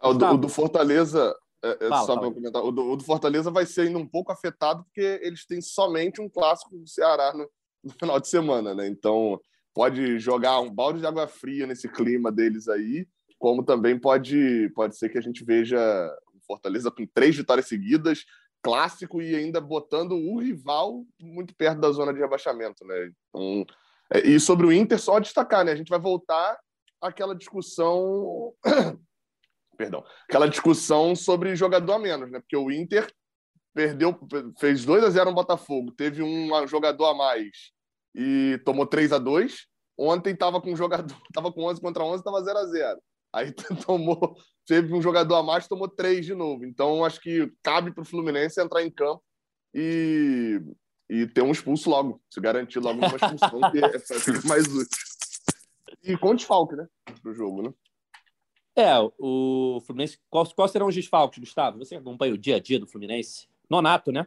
O 0.01 0.15
do, 0.15 0.27
o 0.27 0.37
do 0.39 0.49
Fortaleza, 0.49 1.37
é, 1.63 1.71
é, 1.73 1.89
fala, 1.89 2.07
só 2.07 2.17
para 2.17 2.31
comentar, 2.31 2.63
o 2.63 2.73
do, 2.73 2.91
o 2.91 2.97
do, 2.97 3.05
Fortaleza 3.05 3.51
vai 3.51 3.67
ser 3.67 3.83
ainda 3.83 3.99
um 3.99 4.07
pouco 4.07 4.33
afetado 4.33 4.83
porque 4.85 5.21
eles 5.23 5.45
têm 5.45 5.61
somente 5.61 6.23
um 6.23 6.29
clássico 6.29 6.79
do 6.79 6.89
Ceará 6.89 7.35
no, 7.35 7.47
no, 7.83 7.93
final 7.93 8.20
de 8.20 8.29
semana, 8.29 8.74
né? 8.74 8.87
Então 8.89 9.41
pode 9.74 10.18
jogar 10.18 10.61
um 10.61 10.70
balde 10.70 11.01
de 11.01 11.07
água 11.07 11.26
fria 11.29 11.66
nesse 11.66 11.89
clima 11.89 12.33
deles 12.33 12.68
aí, 12.68 13.07
como 13.39 13.64
também 13.64 13.99
pode 13.99 14.70
pode 14.74 14.97
ser 14.97 15.09
que 15.09 15.18
a 15.18 15.22
gente 15.22 15.45
veja 15.45 15.79
Fortaleza 16.47 16.91
com 16.91 17.07
três 17.07 17.37
vitórias 17.37 17.68
seguidas, 17.68 18.24
clássico 18.62 19.20
e 19.20 19.37
ainda 19.37 19.61
botando 19.61 20.12
o 20.12 20.39
rival 20.39 21.05
muito 21.20 21.55
perto 21.55 21.81
da 21.81 21.91
zona 21.91 22.12
de 22.12 22.20
rebaixamento, 22.20 22.85
né? 22.87 23.11
Então, 23.29 23.66
é, 24.12 24.26
e 24.26 24.41
sobre 24.41 24.66
o 24.66 24.72
Inter, 24.72 24.99
só 24.99 25.18
destacar, 25.18 25.64
né? 25.64 25.72
A 25.72 25.76
gente 25.76 25.91
vai 25.91 26.01
voltar 26.01 26.59
aquela 27.01 27.35
discussão. 27.35 28.53
Perdão, 29.76 30.03
aquela 30.29 30.49
discussão 30.49 31.14
sobre 31.14 31.55
jogador 31.55 31.93
a 31.93 31.99
menos, 31.99 32.31
né? 32.31 32.41
Porque 32.41 32.57
o 32.57 32.70
Inter 32.70 33.09
perdeu, 33.79 34.18
fez 34.59 34.85
2 34.85 35.05
a 35.05 35.11
0 35.11 35.31
no 35.31 35.37
Botafogo, 35.37 35.93
teve 35.93 36.20
um 36.20 36.66
jogador 36.66 37.07
a 37.07 37.14
mais 37.14 37.70
e 38.12 38.61
tomou 38.64 38.85
3 38.85 39.12
a 39.12 39.18
2 39.18 39.68
Ontem 39.97 40.33
estava 40.33 40.61
com 40.61 40.72
um 40.72 40.76
jogador, 40.76 41.16
tava 41.33 41.53
com 41.53 41.62
11 41.62 41.81
contra 41.81 42.03
11, 42.03 42.16
estava 42.16 42.43
0 42.43 42.59
a 42.59 42.66
0 42.66 43.01
Aí 43.33 43.53
tomou, 43.87 44.37
teve 44.66 44.93
um 44.93 45.01
jogador 45.01 45.37
a 45.37 45.43
mais, 45.45 45.68
tomou 45.68 45.89
3 45.89 46.26
de 46.26 46.35
novo. 46.35 46.64
Então 46.64 47.05
acho 47.05 47.20
que 47.20 47.53
cabe 47.62 47.93
para 47.93 48.03
o 48.03 48.05
Fluminense 48.05 48.61
entrar 48.61 48.83
em 48.83 48.91
campo 48.91 49.22
e, 49.72 50.61
e 51.09 51.29
ter 51.29 51.43
um 51.43 51.53
expulso 51.53 51.89
logo, 51.89 52.20
se 52.29 52.41
garantir 52.41 52.81
logo 52.81 52.99
uma 52.99 53.14
expulsão, 53.14 53.61
que 53.70 53.79
é 53.79 54.49
mais 54.49 54.66
útil. 54.66 54.99
E 56.03 56.16
com 56.16 56.35
desfalque, 56.35 56.74
né? 56.74 56.89
Pro 57.22 57.33
jogo, 57.33 57.62
né? 57.62 57.74
É, 58.74 58.95
o 59.18 59.81
Fluminense. 59.87 60.18
Quais 60.29 60.72
serão 60.72 60.89
os 60.89 60.95
desfalques, 60.95 61.39
Gustavo? 61.39 61.79
Você 61.79 61.95
acompanha 61.95 62.35
o 62.35 62.39
dia 62.39 62.57
a 62.57 62.61
dia 62.61 62.81
do 62.81 62.87
Fluminense? 62.89 63.47
Nonato, 63.71 64.12
né? 64.12 64.27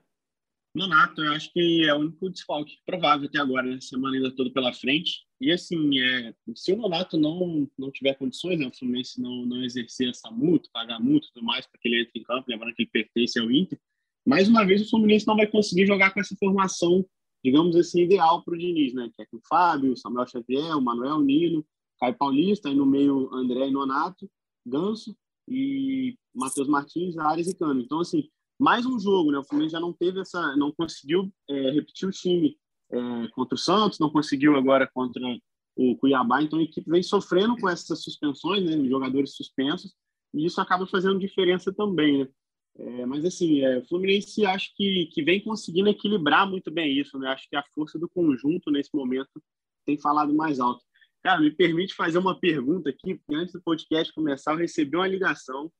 Nonato, 0.73 1.21
eu 1.21 1.33
acho 1.33 1.51
que 1.51 1.83
é 1.85 1.93
o 1.93 1.99
único 1.99 2.29
desfalque 2.29 2.77
provável 2.85 3.27
até 3.27 3.39
agora, 3.39 3.67
né? 3.67 3.81
Semana 3.81 4.15
ainda 4.15 4.33
toda 4.33 4.51
pela 4.51 4.71
frente. 4.73 5.25
E 5.39 5.51
assim, 5.51 5.99
é, 5.99 6.33
se 6.55 6.71
o 6.71 6.77
Nonato 6.77 7.17
não, 7.17 7.69
não 7.77 7.91
tiver 7.91 8.13
condições, 8.13 8.57
né? 8.57 8.67
o 8.67 8.77
Fluminense 8.77 9.21
não, 9.21 9.45
não 9.45 9.63
exercer 9.63 10.09
essa 10.09 10.31
multa, 10.31 10.69
pagar 10.71 10.99
multa 10.99 11.27
e 11.27 11.33
tudo 11.33 11.45
mais, 11.45 11.67
para 11.67 11.79
que 11.81 11.87
ele 11.87 12.01
entre 12.01 12.19
em 12.19 12.23
campo, 12.23 12.45
lembrando 12.47 12.73
que 12.73 12.83
ele 12.83 12.89
pertence 12.89 13.39
ao 13.39 13.51
Inter, 13.51 13.77
mais 14.25 14.47
uma 14.47 14.63
vez 14.65 14.81
o 14.81 14.89
Fluminense 14.89 15.27
não 15.27 15.35
vai 15.35 15.47
conseguir 15.47 15.85
jogar 15.85 16.13
com 16.13 16.21
essa 16.21 16.35
formação 16.37 17.05
digamos 17.43 17.75
assim, 17.75 18.01
ideal 18.01 18.43
para 18.43 18.53
o 18.53 18.57
Diniz, 18.57 18.93
né? 18.93 19.09
Que 19.13 19.23
é 19.23 19.25
com 19.25 19.37
o 19.37 19.41
Fábio, 19.47 19.97
Samuel 19.97 20.27
Xavier, 20.27 20.77
o 20.77 20.81
Manuel 20.81 21.19
Nino, 21.21 21.65
Caio 21.99 22.15
Paulista, 22.15 22.69
aí 22.69 22.75
no 22.75 22.85
meio 22.85 23.33
André 23.33 23.67
e 23.67 23.71
Nonato, 23.71 24.29
Ganso 24.65 25.15
e 25.47 26.15
Matheus 26.33 26.67
Martins, 26.67 27.17
Ares 27.17 27.47
e 27.47 27.55
Cano. 27.55 27.81
Então, 27.81 27.99
assim, 27.99 28.29
mais 28.61 28.85
um 28.85 28.99
jogo, 28.99 29.31
né? 29.31 29.39
O 29.39 29.43
Fluminense 29.43 29.73
já 29.73 29.79
não 29.79 29.91
teve 29.91 30.19
essa, 30.19 30.55
não 30.55 30.71
conseguiu 30.71 31.33
é, 31.49 31.71
repetir 31.71 32.07
o 32.07 32.11
time 32.11 32.55
é, 32.91 33.27
contra 33.29 33.55
o 33.55 33.57
Santos, 33.57 33.97
não 33.97 34.11
conseguiu 34.11 34.55
agora 34.55 34.87
contra 34.93 35.19
o 35.75 35.97
Cuiabá, 35.97 36.43
então 36.43 36.59
a 36.59 36.63
equipe 36.63 36.87
vem 36.87 37.01
sofrendo 37.01 37.57
com 37.57 37.67
essas 37.67 38.03
suspensões, 38.03 38.63
né? 38.63 38.87
Jogadores 38.87 39.35
suspensos, 39.35 39.95
e 40.31 40.45
isso 40.45 40.61
acaba 40.61 40.85
fazendo 40.85 41.17
diferença 41.17 41.73
também, 41.73 42.19
né? 42.19 42.27
É, 42.77 43.05
mas 43.05 43.25
assim, 43.25 43.61
é, 43.61 43.79
o 43.79 43.87
Fluminense 43.87 44.45
acho 44.45 44.71
que, 44.75 45.09
que 45.11 45.23
vem 45.23 45.43
conseguindo 45.43 45.89
equilibrar 45.89 46.47
muito 46.47 46.69
bem 46.69 46.97
isso, 46.97 47.17
né? 47.17 47.29
Acho 47.29 47.49
que 47.49 47.55
a 47.55 47.63
força 47.73 47.97
do 47.97 48.07
conjunto 48.07 48.69
nesse 48.69 48.91
momento 48.93 49.41
tem 49.87 49.97
falado 49.97 50.33
mais 50.35 50.59
alto. 50.59 50.83
Cara, 51.23 51.41
me 51.41 51.51
permite 51.51 51.95
fazer 51.95 52.19
uma 52.19 52.39
pergunta 52.39 52.91
aqui, 52.91 53.15
porque 53.15 53.35
antes 53.35 53.53
do 53.53 53.61
podcast 53.61 54.13
começar, 54.13 54.53
eu 54.53 54.57
recebi 54.57 54.95
uma 54.95 55.07
ligação. 55.07 55.71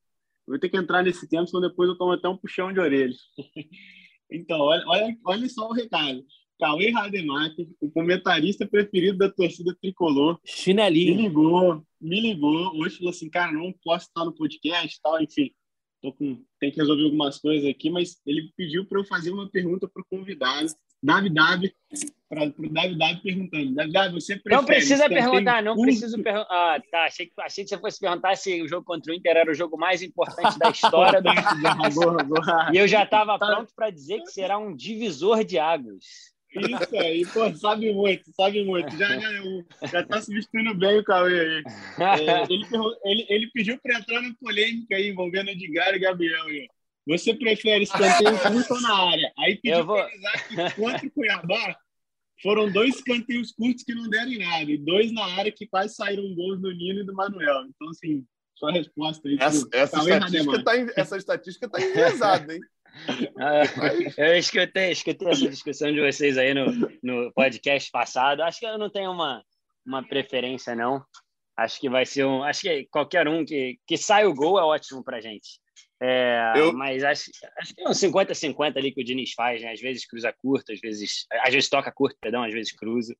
Vou 0.48 0.60
ter 0.60 0.70
que 0.70 0.78
entrar 0.78 1.04
nesse 1.04 1.28
tempo, 1.28 1.48
senão 1.48 1.62
depois 1.62 1.90
eu 1.90 1.98
tomo 1.98 2.12
até 2.12 2.28
um 2.28 2.38
puxão 2.38 2.72
de 2.74 2.80
orelha. 2.80 3.14
então, 4.32 4.60
olha, 4.60 4.84
olha, 4.88 5.18
olha 5.26 5.50
só 5.50 5.70
o 5.70 5.74
recado. 5.74 6.24
Cauê 6.60 6.92
Rademacher, 6.92 7.68
o 7.80 7.90
comentarista 7.90 8.68
preferido 8.68 9.18
da 9.18 9.32
torcida 9.32 9.76
tricolor. 9.82 10.40
Chinelinho. 10.46 11.16
Me 11.16 11.22
ligou, 11.24 11.84
me 12.00 12.22
ligou. 12.22 12.78
Hoje 12.78 12.98
falou 12.98 13.10
assim, 13.10 13.30
cara, 13.30 13.52
não 13.52 13.74
posso 13.84 14.08
estar 14.08 14.24
no 14.24 14.36
podcast 14.36 15.00
tal, 15.02 15.22
enfim 15.22 15.52
tô 16.02 16.12
com, 16.12 16.44
tem 16.60 16.72
que 16.72 16.80
resolver 16.80 17.04
algumas 17.04 17.40
coisas 17.40 17.70
aqui, 17.70 17.90
mas 17.90 18.20
ele 18.26 18.52
pediu 18.58 18.86
para 18.86 19.00
eu 19.00 19.06
fazer 19.06 19.32
uma 19.32 19.50
pergunta 19.50 19.88
para 19.88 20.02
o 20.02 20.06
convidado, 20.10 20.68
Davi 21.04 21.30
Davi, 21.30 21.74
para 22.30 22.44
o 22.44 22.70
Davi 22.70 22.98
Davi 22.98 23.22
perguntando. 23.22 23.74
Davi 23.74 23.92
Davi, 23.92 24.14
você 24.14 24.36
prefere... 24.36 24.56
Não 24.56 24.66
precisa 24.66 25.10
perguntar, 25.10 25.64
não 25.64 25.76
preciso 25.76 26.22
perguntar. 26.22 26.48
Ah, 26.50 26.82
tá, 26.92 27.06
achei 27.06 27.26
que, 27.26 27.34
achei 27.40 27.64
que 27.64 27.70
você 27.70 27.78
fosse 27.78 28.00
perguntar 28.00 28.36
se 28.36 28.62
o 28.62 28.68
jogo 28.68 28.86
contra 28.86 29.12
o 29.12 29.16
Inter 29.16 29.38
era 29.38 29.52
o 29.52 29.56
jogo 29.56 29.78
mais 29.78 30.02
importante 30.02 30.58
da 30.60 30.70
história 30.72 31.22
do... 31.22 31.30
e 32.74 32.78
eu 32.78 32.88
já 32.88 33.04
estava 33.04 33.38
tá. 33.40 33.48
pronto 33.48 33.74
para 33.76 33.90
dizer 33.90 34.20
que 34.22 34.32
será 34.32 34.58
um 34.58 34.76
divisor 34.76 35.44
de 35.44 35.58
águas. 35.58 36.32
Isso 36.54 36.98
aí, 36.98 37.26
pô, 37.28 37.50
sabe 37.56 37.94
muito, 37.94 38.30
sabe 38.34 38.64
muito. 38.66 38.96
Já, 38.98 39.08
já, 39.08 39.88
já 39.88 40.06
tá 40.06 40.22
substituindo 40.22 40.76
bem 40.76 41.00
o 41.00 41.04
Cauê 41.04 41.40
aí. 41.40 41.64
É, 41.98 42.44
ele, 42.44 42.66
ele, 43.06 43.26
ele 43.30 43.52
pediu 43.54 43.80
para 43.82 43.98
entrar 43.98 44.22
na 44.22 44.34
polêmica 44.40 44.96
aí 44.96 45.10
envolvendo 45.10 45.50
Edgar 45.50 45.96
e 45.96 46.00
Gabriel. 46.00 46.46
Aí. 46.48 46.68
Você 47.08 47.34
prefere 47.34 47.84
escanteio 47.84 48.40
curto 48.40 48.74
ou 48.74 48.82
na 48.82 49.10
área? 49.10 49.34
Aí 49.40 49.56
pediu 49.58 49.86
vou... 49.86 50.04
que 50.06 50.76
contra 50.76 51.08
o 51.08 51.12
Cuiabá 51.12 51.76
foram 52.42 52.72
dois 52.72 52.96
escanteios 52.96 53.52
curtos 53.52 53.84
que 53.84 53.94
não 53.94 54.10
deram 54.10 54.32
em 54.32 54.40
nada, 54.40 54.72
e 54.72 54.78
dois 54.78 55.12
na 55.12 55.26
área 55.26 55.52
que 55.52 55.68
quase 55.68 55.96
saíram 55.96 56.34
gols 56.36 56.60
do 56.60 56.72
Nino 56.72 57.02
e 57.02 57.06
do 57.06 57.14
Manuel. 57.14 57.66
Então, 57.66 57.90
assim, 57.90 58.26
sua 58.56 58.72
resposta 58.72 59.28
aí. 59.28 59.38
Essa, 59.40 59.68
essa, 59.72 60.00
estatística, 60.00 60.64
tá, 60.64 60.72
essa 60.96 61.18
estatística 61.18 61.70
tá 61.70 61.82
enviesada, 61.82 62.54
hein? 62.54 62.62
Ah, 63.38 63.64
eu 64.18 64.36
escutei, 64.36 64.92
escutei 64.92 65.30
essa 65.30 65.50
discussão 65.50 65.92
de 65.94 66.02
vocês 66.02 66.38
aí 66.38 66.54
no, 66.54 66.66
no 67.02 67.32
podcast 67.34 67.90
passado. 67.90 68.42
Acho 68.42 68.60
que 68.60 68.66
eu 68.66 68.78
não 68.78 68.90
tenho 68.90 69.12
uma, 69.12 69.44
uma 69.86 70.06
preferência, 70.06 70.76
não. 70.76 71.04
Acho 71.56 71.80
que 71.80 71.90
vai 71.90 72.06
ser 72.06 72.26
um. 72.26 72.44
Acho 72.44 72.62
que 72.62 72.88
qualquer 72.92 73.28
um 73.28 73.46
que, 73.46 73.80
que 73.88 73.98
sai 73.98 74.26
o 74.26 74.34
gol 74.34 74.60
é 74.60 74.64
ótimo 74.64 75.04
para 75.04 75.22
gente. 75.22 75.60
É, 76.04 76.54
eu... 76.56 76.74
Mas 76.74 77.04
acho, 77.04 77.30
acho 77.60 77.76
que 77.76 77.82
é 77.82 77.88
um 77.88 77.92
50-50 77.92 78.76
ali 78.76 78.92
que 78.92 79.02
o 79.02 79.04
Diniz 79.04 79.34
faz, 79.34 79.62
né? 79.62 79.72
Às 79.72 79.80
vezes 79.80 80.06
cruza 80.06 80.34
curto, 80.34 80.72
às 80.72 80.80
vezes, 80.80 81.28
às 81.44 81.54
vezes 81.54 81.70
toca 81.70 81.92
curto, 81.92 82.18
perdão, 82.20 82.44
às 82.44 82.52
vezes 82.52 82.72
cruza. 82.72 83.16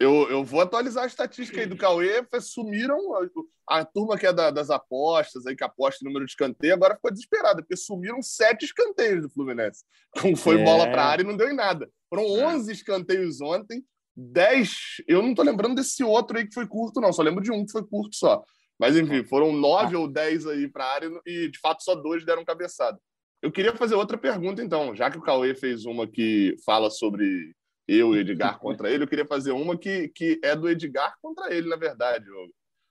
Eu, 0.00 0.28
eu 0.30 0.42
vou 0.42 0.60
atualizar 0.60 1.04
a 1.04 1.06
estatística 1.06 1.60
aí 1.60 1.66
do 1.66 1.76
Cauê. 1.76 2.24
Sumiram 2.40 2.98
a, 3.14 3.80
a 3.80 3.84
turma 3.84 4.18
que 4.18 4.26
é 4.26 4.32
da, 4.32 4.50
das 4.50 4.70
apostas, 4.70 5.46
aí 5.46 5.54
que 5.54 5.64
aposta 5.64 6.02
o 6.02 6.08
número 6.08 6.24
de 6.24 6.30
escanteio, 6.30 6.74
agora 6.74 6.94
ficou 6.94 7.10
desesperada, 7.10 7.62
porque 7.62 7.76
sumiram 7.76 8.22
sete 8.22 8.64
escanteios 8.64 9.22
do 9.22 9.30
Fluminense. 9.30 9.84
Como 10.18 10.36
foi 10.36 10.60
é. 10.60 10.64
bola 10.64 10.86
para 10.90 11.02
a 11.02 11.08
área 11.08 11.22
e 11.22 11.26
não 11.26 11.36
deu 11.36 11.50
em 11.50 11.54
nada. 11.54 11.90
Foram 12.08 12.24
11 12.24 12.70
é. 12.70 12.72
escanteios 12.72 13.40
ontem, 13.40 13.84
10. 14.16 15.02
Eu 15.06 15.22
não 15.22 15.34
tô 15.34 15.42
lembrando 15.42 15.74
desse 15.74 16.02
outro 16.02 16.38
aí 16.38 16.46
que 16.46 16.54
foi 16.54 16.66
curto, 16.66 17.00
não. 17.00 17.12
Só 17.12 17.22
lembro 17.22 17.42
de 17.42 17.52
um 17.52 17.64
que 17.64 17.72
foi 17.72 17.86
curto 17.86 18.16
só. 18.16 18.42
Mas 18.78 18.96
enfim, 18.96 19.24
foram 19.24 19.52
nove 19.52 19.96
ah. 19.96 20.00
ou 20.00 20.08
dez 20.08 20.46
aí 20.46 20.68
para 20.68 20.84
a 20.84 20.92
área 20.92 21.10
e 21.26 21.48
de 21.48 21.58
fato 21.58 21.82
só 21.82 21.94
dois 21.94 22.24
deram 22.24 22.44
cabeçada. 22.44 22.98
Eu 23.42 23.52
queria 23.52 23.74
fazer 23.74 23.94
outra 23.94 24.18
pergunta, 24.18 24.62
então, 24.62 24.94
já 24.94 25.10
que 25.10 25.18
o 25.18 25.22
Cauê 25.22 25.54
fez 25.54 25.84
uma 25.84 26.06
que 26.06 26.56
fala 26.64 26.90
sobre 26.90 27.54
eu 27.86 28.14
e 28.14 28.20
Edgar 28.20 28.58
contra 28.60 28.90
ele, 28.90 29.04
eu 29.04 29.08
queria 29.08 29.26
fazer 29.26 29.52
uma 29.52 29.76
que, 29.76 30.08
que 30.08 30.40
é 30.42 30.56
do 30.56 30.68
Edgar 30.68 31.14
contra 31.22 31.54
ele, 31.54 31.68
na 31.68 31.76
verdade, 31.76 32.26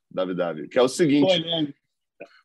Davi 0.10 0.34
Davi, 0.34 0.68
que 0.68 0.80
é 0.80 0.82
o 0.82 0.88
seguinte: 0.88 1.76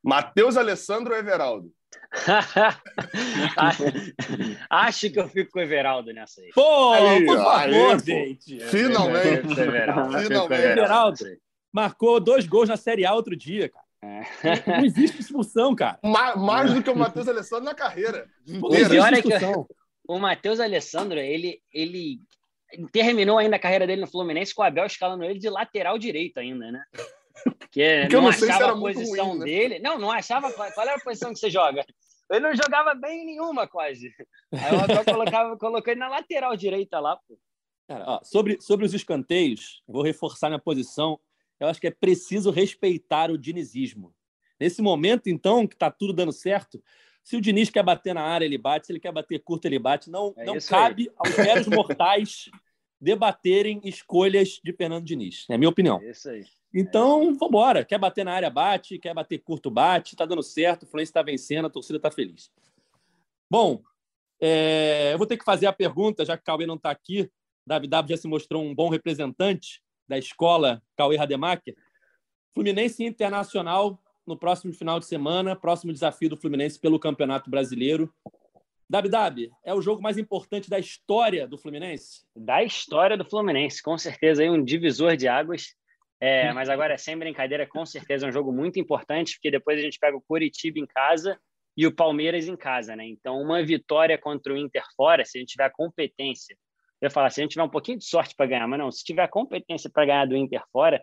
Matheus 0.03 0.57
Alessandro 0.57 1.13
ou 1.13 1.19
Everaldo? 1.19 1.73
Acho 4.71 5.11
que 5.11 5.19
eu 5.19 5.29
fico 5.29 5.53
com 5.53 5.59
o 5.59 5.63
Everaldo 5.63 6.13
nessa 6.13 6.41
aí. 6.41 6.51
Pô, 6.55 6.93
aí, 6.93 7.25
por 7.25 7.37
favor, 7.37 7.93
aí, 7.93 7.99
gente. 7.99 8.61
Finalmente. 8.61 9.55
Finalmente. 10.25 10.63
Everaldo 10.63 11.19
marcou 11.73 12.21
dois 12.21 12.47
gols 12.47 12.69
na 12.69 12.77
Série 12.77 13.05
A 13.07 13.15
outro 13.15 13.37
dia, 13.37 13.69
cara. 13.69 13.85
É. 14.03 14.23
Não 14.79 14.85
existe 14.85 15.21
expulsão, 15.21 15.75
cara. 15.75 15.99
Mais, 16.03 16.37
mais 16.37 16.75
do 16.75 16.83
que 16.83 16.91
o 16.91 16.97
Matheus 16.97 17.29
Alessandro 17.29 17.65
na 17.65 17.75
carreira. 17.75 18.29
O 18.63 18.71
pior 18.71 19.13
é 19.13 19.23
que 19.23 19.29
o 20.09 20.19
Matheus 20.19 20.59
Alessandro, 20.59 21.19
ele, 21.19 21.63
ele 21.73 22.19
terminou 22.93 23.39
ainda 23.39 23.57
a 23.57 23.61
carreira 23.61 23.87
dele 23.87 24.01
no 24.01 24.07
Fluminense 24.07 24.55
com 24.55 24.63
o 24.63 24.65
Abel 24.65 24.87
escalando 24.87 25.25
ele 25.25 25.39
de 25.39 25.49
lateral 25.49 25.99
direito 25.99 26.39
ainda, 26.39 26.73
né? 26.73 26.83
Porque, 27.59 28.01
Porque 28.09 28.17
não, 28.17 28.23
não 28.23 28.29
achava 28.29 28.73
a 28.73 28.77
posição 28.79 29.29
ruim, 29.29 29.39
né? 29.39 29.45
dele. 29.45 29.79
Não, 29.79 29.99
não 29.99 30.11
achava. 30.11 30.51
Qual 30.53 30.69
era 30.79 30.97
a 30.97 31.01
posição 31.01 31.33
que 31.33 31.39
você 31.39 31.51
joga? 31.51 31.85
Ele 32.31 32.41
não 32.41 32.55
jogava 32.55 32.95
bem 32.95 33.25
nenhuma, 33.25 33.67
quase. 33.67 34.13
Aí 34.53 34.77
o 34.77 34.81
Abel 34.81 35.05
colocava, 35.05 35.57
colocou 35.57 35.93
ele 35.93 36.01
na 36.01 36.09
lateral 36.09 36.57
direita 36.57 37.01
lá, 37.01 37.17
pô. 37.17 37.39
Cara, 37.89 38.05
ó, 38.07 38.21
sobre, 38.23 38.61
sobre 38.61 38.87
os 38.87 38.95
escanteios, 38.95 39.83
vou 39.87 40.03
reforçar 40.03 40.49
minha 40.49 40.61
posição. 40.61 41.19
Eu 41.61 41.69
acho 41.69 41.81
que 41.81 41.87
é 41.87 41.91
preciso 41.91 42.51
respeitar 42.51 43.31
o 43.31 43.39
dinizismo. 43.39 44.15
Nesse 44.59 44.81
momento, 44.81 45.29
então, 45.29 45.67
que 45.67 45.75
está 45.75 45.91
tudo 45.91 46.13
dando 46.13 46.33
certo, 46.33 46.83
se 47.23 47.37
o 47.37 47.41
Diniz 47.41 47.71
quer 47.71 47.83
bater 47.83 48.15
na 48.15 48.23
área, 48.23 48.45
ele 48.45 48.59
bate. 48.59 48.87
Se 48.87 48.93
ele 48.93 49.01
quer 49.01 49.13
bater 49.13 49.39
curto, 49.41 49.67
ele 49.67 49.79
bate. 49.79 50.11
Não, 50.11 50.35
é 50.37 50.45
não 50.45 50.59
cabe 50.59 51.03
aí. 51.03 51.15
aos 51.17 51.37
meros 51.37 51.67
mortais 51.69 52.51
debaterem 53.01 53.81
escolhas 53.85 54.61
de 54.63 54.73
Fernando 54.73 55.05
Diniz. 55.05 55.47
É 55.49 55.55
a 55.55 55.59
minha 55.59 55.69
opinião. 55.69 56.01
É 56.03 56.11
isso 56.11 56.29
aí. 56.29 56.45
Então, 56.73 57.35
vamos 57.35 57.43
embora. 57.43 57.85
Quer 57.85 57.99
bater 57.99 58.25
na 58.25 58.33
área, 58.33 58.51
bate. 58.51 58.99
Quer 58.99 59.15
bater 59.15 59.39
curto, 59.39 59.71
bate. 59.71 60.17
Tá 60.17 60.25
dando 60.25 60.43
certo. 60.43 60.85
O 60.85 60.87
Fluminense 60.87 61.11
está 61.11 61.23
vencendo. 61.23 61.67
A 61.67 61.71
torcida 61.71 61.97
está 61.97 62.11
feliz. 62.11 62.51
Bom, 63.51 63.83
é... 64.41 65.11
eu 65.13 65.19
vou 65.19 65.27
ter 65.27 65.37
que 65.37 65.45
fazer 65.45 65.67
a 65.67 65.73
pergunta, 65.73 66.25
já 66.25 66.37
que 66.37 66.43
o 66.43 66.47
Cauê 66.47 66.67
não 66.67 66.77
está 66.77 66.91
aqui. 66.91 67.31
Davi 67.67 67.89
já 68.09 68.17
se 68.17 68.27
mostrou 68.27 68.63
um 68.63 68.75
bom 68.75 68.89
representante 68.89 69.83
da 70.11 70.19
escola 70.19 70.83
Cauê 70.97 71.17
Rademacher. 71.17 71.77
Fluminense 72.53 73.05
Internacional 73.05 74.03
no 74.27 74.37
próximo 74.37 74.73
final 74.75 74.99
de 74.99 75.07
semana, 75.07 75.55
próximo 75.55 75.93
desafio 75.93 76.29
do 76.29 76.37
Fluminense 76.37 76.81
pelo 76.81 76.99
Campeonato 76.99 77.49
Brasileiro. 77.49 78.13
Dabi 78.89 79.53
é 79.65 79.73
o 79.73 79.81
jogo 79.81 80.03
mais 80.03 80.19
importante 80.19 80.69
da 80.69 80.81
história 80.81 81.47
do 81.47 81.57
Fluminense? 81.57 82.25
Da 82.35 82.65
história 82.65 83.17
do 83.17 83.25
Fluminense, 83.25 83.81
com 83.81 83.97
certeza 83.97 84.43
aí 84.43 84.51
um 84.51 84.65
divisor 84.65 85.17
de 85.17 85.29
águas. 85.29 85.77
É, 86.21 86.53
mas 86.53 86.69
agora, 86.69 86.99
sem 86.99 87.17
brincadeira, 87.17 87.65
com 87.65 87.87
certeza 87.87 88.27
é 88.27 88.29
um 88.29 88.33
jogo 88.33 88.53
muito 88.53 88.81
importante, 88.81 89.35
porque 89.35 89.51
depois 89.51 89.79
a 89.79 89.83
gente 89.83 89.99
pega 89.99 90.17
o 90.17 90.21
Curitiba 90.21 90.81
em 90.81 90.87
casa 90.87 91.39
e 91.77 91.87
o 91.87 91.95
Palmeiras 91.95 92.49
em 92.49 92.57
casa, 92.57 92.97
né? 92.97 93.07
Então, 93.07 93.41
uma 93.41 93.63
vitória 93.65 94.19
contra 94.19 94.53
o 94.53 94.57
Inter 94.57 94.83
fora, 94.97 95.25
se 95.25 95.39
a 95.39 95.41
gente 95.41 95.53
tiver 95.53 95.71
competência, 95.71 96.57
eu 97.01 97.07
ia 97.07 97.11
falar, 97.11 97.31
se 97.31 97.41
a 97.41 97.43
gente 97.43 97.53
tiver 97.53 97.65
um 97.65 97.69
pouquinho 97.69 97.99
de 97.99 98.05
sorte 98.05 98.35
para 98.35 98.47
ganhar, 98.47 98.69
mas 98.69 98.79
não, 98.79 98.91
se 98.91 99.03
tiver 99.05 99.27
competência 99.29 99.91
para 99.91 100.05
ganhar 100.05 100.27
do 100.27 100.37
Inter 100.37 100.63
fora, 100.71 101.03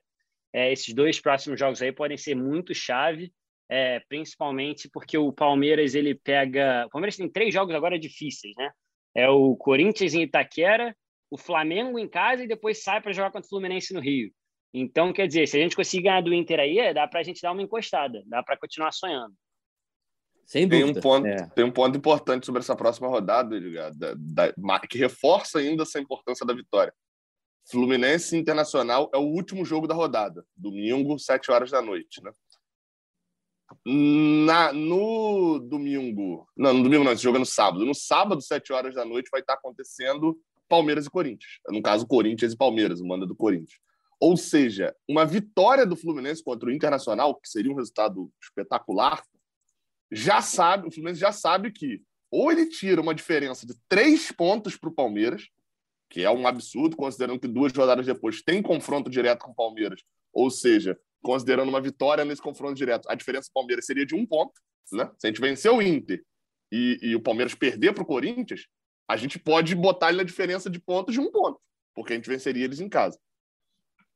é, 0.54 0.72
esses 0.72 0.94
dois 0.94 1.20
próximos 1.20 1.60
jogos 1.60 1.82
aí 1.82 1.92
podem 1.92 2.18
ser 2.18 2.36
muito 2.36 2.74
chave, 2.74 3.32
é, 3.70 4.00
principalmente 4.08 4.90
porque 4.90 5.18
o 5.18 5.32
Palmeiras 5.32 5.94
ele 5.96 6.16
pega. 6.16 6.86
O 6.88 6.90
Palmeiras 6.90 7.18
tem 7.18 7.30
três 7.30 7.54
jogos 7.54 7.76
agora 7.76 8.00
difíceis, 8.00 8.54
né? 8.58 8.72
É 9.14 9.30
o 9.30 9.56
Corinthians 9.56 10.14
em 10.14 10.22
Itaquera, 10.22 10.96
o 11.30 11.38
Flamengo 11.38 12.00
em 12.00 12.08
casa 12.08 12.44
e 12.44 12.48
depois 12.48 12.82
sai 12.84 13.02
para 13.02 13.12
jogar 13.12 13.32
contra 13.32 13.46
o 13.46 13.50
Fluminense 13.50 13.94
no 13.94 14.00
Rio. 14.00 14.32
Então, 14.74 15.12
quer 15.12 15.28
dizer, 15.28 15.48
se 15.48 15.58
a 15.58 15.62
gente 15.62 15.76
conseguir 15.76 16.04
ganhar 16.04 16.22
do 16.22 16.34
Inter 16.34 16.60
aí, 16.60 16.94
dá 16.94 17.08
para 17.08 17.20
a 17.20 17.24
gente 17.24 17.42
dar 17.42 17.52
uma 17.52 17.62
encostada, 17.62 18.24
dá 18.28 18.44
para 18.44 18.58
continuar 18.58 18.92
sonhando. 18.92 19.34
Sem 20.48 20.66
dúvida. 20.66 20.94
Tem 20.94 20.98
um, 20.98 21.02
ponto, 21.02 21.28
é. 21.28 21.50
tem 21.50 21.66
um 21.66 21.72
ponto 21.72 21.98
importante 21.98 22.46
sobre 22.46 22.62
essa 22.62 22.76
próxima 22.76 23.10
rodada, 23.10 23.58
Edgar, 23.58 23.94
da, 23.94 24.16
da, 24.16 24.80
que 24.80 24.98
reforça 24.98 25.60
ainda 25.60 25.84
essa 25.84 26.00
importância 26.00 26.46
da 26.46 26.54
vitória. 26.54 26.94
Fluminense 27.70 28.38
Internacional 28.38 29.12
é 29.14 29.18
o 29.18 29.28
último 29.28 29.66
jogo 29.66 29.88
da 29.88 29.94
rodada, 29.94 30.46
domingo, 30.56 31.20
sete 31.20 31.52
horas 31.52 31.70
da 31.70 31.82
noite, 31.82 32.24
né? 32.24 32.32
Na, 33.86 34.72
no 34.72 35.60
domingo, 35.60 36.48
não, 36.56 36.74
no 36.74 36.84
domingo 36.84 37.04
não, 37.04 37.12
esse 37.12 37.24
jogo 37.24 37.36
é 37.36 37.40
no 37.40 37.46
sábado. 37.46 37.86
No 37.86 37.94
sábado, 37.94 38.42
sete 38.42 38.72
horas 38.72 38.96
da 38.96 39.04
noite, 39.04 39.30
vai 39.30 39.42
estar 39.42 39.56
acontecendo 39.56 40.40
Palmeiras 40.70 41.08
e 41.08 41.10
Corinthians. 41.10 41.60
No 41.68 41.82
caso, 41.82 42.08
Corinthians 42.08 42.54
e 42.54 42.58
Palmeiras, 42.58 43.02
o 43.02 43.06
manda 43.06 43.26
do 43.26 43.36
Corinthians. 43.36 43.82
Ou 44.18 44.38
seja, 44.38 44.96
uma 45.08 45.26
vitória 45.26 45.86
do 45.86 45.98
Fluminense 45.98 46.42
contra 46.42 46.70
o 46.70 46.72
Internacional, 46.72 47.36
que 47.36 47.50
seria 47.50 47.70
um 47.70 47.76
resultado 47.76 48.32
espetacular, 48.42 49.22
já 50.12 50.42
sabe, 50.42 50.88
o 50.88 50.92
Fluminense 50.92 51.20
já 51.20 51.32
sabe 51.32 51.72
que 51.72 52.02
ou 52.30 52.52
ele 52.52 52.68
tira 52.68 53.02
uma 53.02 53.16
diferença 53.16 53.66
de 53.66 53.74
três 53.88 54.32
pontos 54.32 54.76
para 54.76 54.90
o 54.90 54.94
Palmeiras, 54.94 55.48
que 56.10 56.24
é 56.24 56.32
um 56.32 56.48
absurdo, 56.48 56.96
considerando 56.96 57.40
que 57.40 57.48
duas 57.48 57.72
rodadas 57.74 58.06
depois 58.06 58.42
tem 58.42 58.62
confronto 58.62 59.10
direto 59.10 59.40
com 59.40 59.52
o 59.52 59.56
Palmeiras. 59.56 60.02
Ou 60.34 60.50
seja, 60.50 60.98
considerando 61.22 61.70
uma 61.70 61.82
vitória 61.82 62.24
nesse 62.26 62.42
confronto 62.42 62.76
direto, 62.76 63.10
a 63.10 63.16
diferença 63.16 63.50
do 63.50 63.54
Palmeiras 63.54 63.86
seria 63.86 64.06
de 64.06 64.16
um 64.16 64.26
ponto. 64.26 64.54
Né? 64.92 65.10
Se 65.18 65.28
a 65.28 65.30
gente 65.30 65.42
vencer 65.42 65.72
o 65.72 65.82
Inter 65.82 66.24
e, 66.72 67.00
e 67.02 67.16
o 67.16 67.22
Palmeiras 67.22 67.56
perder 67.56 67.94
para 67.94 68.04
o 68.04 68.06
Corinthians, 68.06 68.68
a 69.08 69.16
gente 69.16 69.40
pode 69.40 69.74
botar 69.76 70.10
ele 70.10 70.18
na 70.18 70.24
diferença 70.24 70.70
de 70.70 70.80
pontos 70.80 71.14
de 71.14 71.20
um 71.20 71.32
ponto, 71.32 71.60
porque 71.96 72.14
a 72.14 72.16
gente 72.16 72.30
venceria 72.30 72.66
eles 72.66 72.80
em 72.80 72.90
casa. 72.90 73.18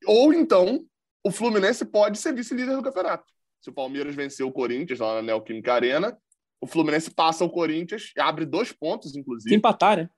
Ou 0.05 0.33
então, 0.33 0.85
o 1.23 1.31
Fluminense 1.31 1.85
pode 1.85 2.17
ser 2.17 2.33
vice-líder 2.33 2.75
do 2.75 2.83
campeonato. 2.83 3.25
Se 3.61 3.69
o 3.69 3.73
Palmeiras 3.73 4.15
vencer 4.15 4.45
o 4.45 4.51
Corinthians 4.51 4.99
lá 4.99 5.15
na 5.15 5.21
Neoquímica 5.21 5.73
Arena, 5.73 6.17
o 6.59 6.67
Fluminense 6.67 7.09
passa 7.11 7.45
o 7.45 7.49
Corinthians, 7.49 8.11
abre 8.17 8.45
dois 8.45 8.71
pontos, 8.71 9.15
inclusive. 9.15 9.49
Se 9.49 9.55
empatar, 9.55 9.97
né? 9.97 10.09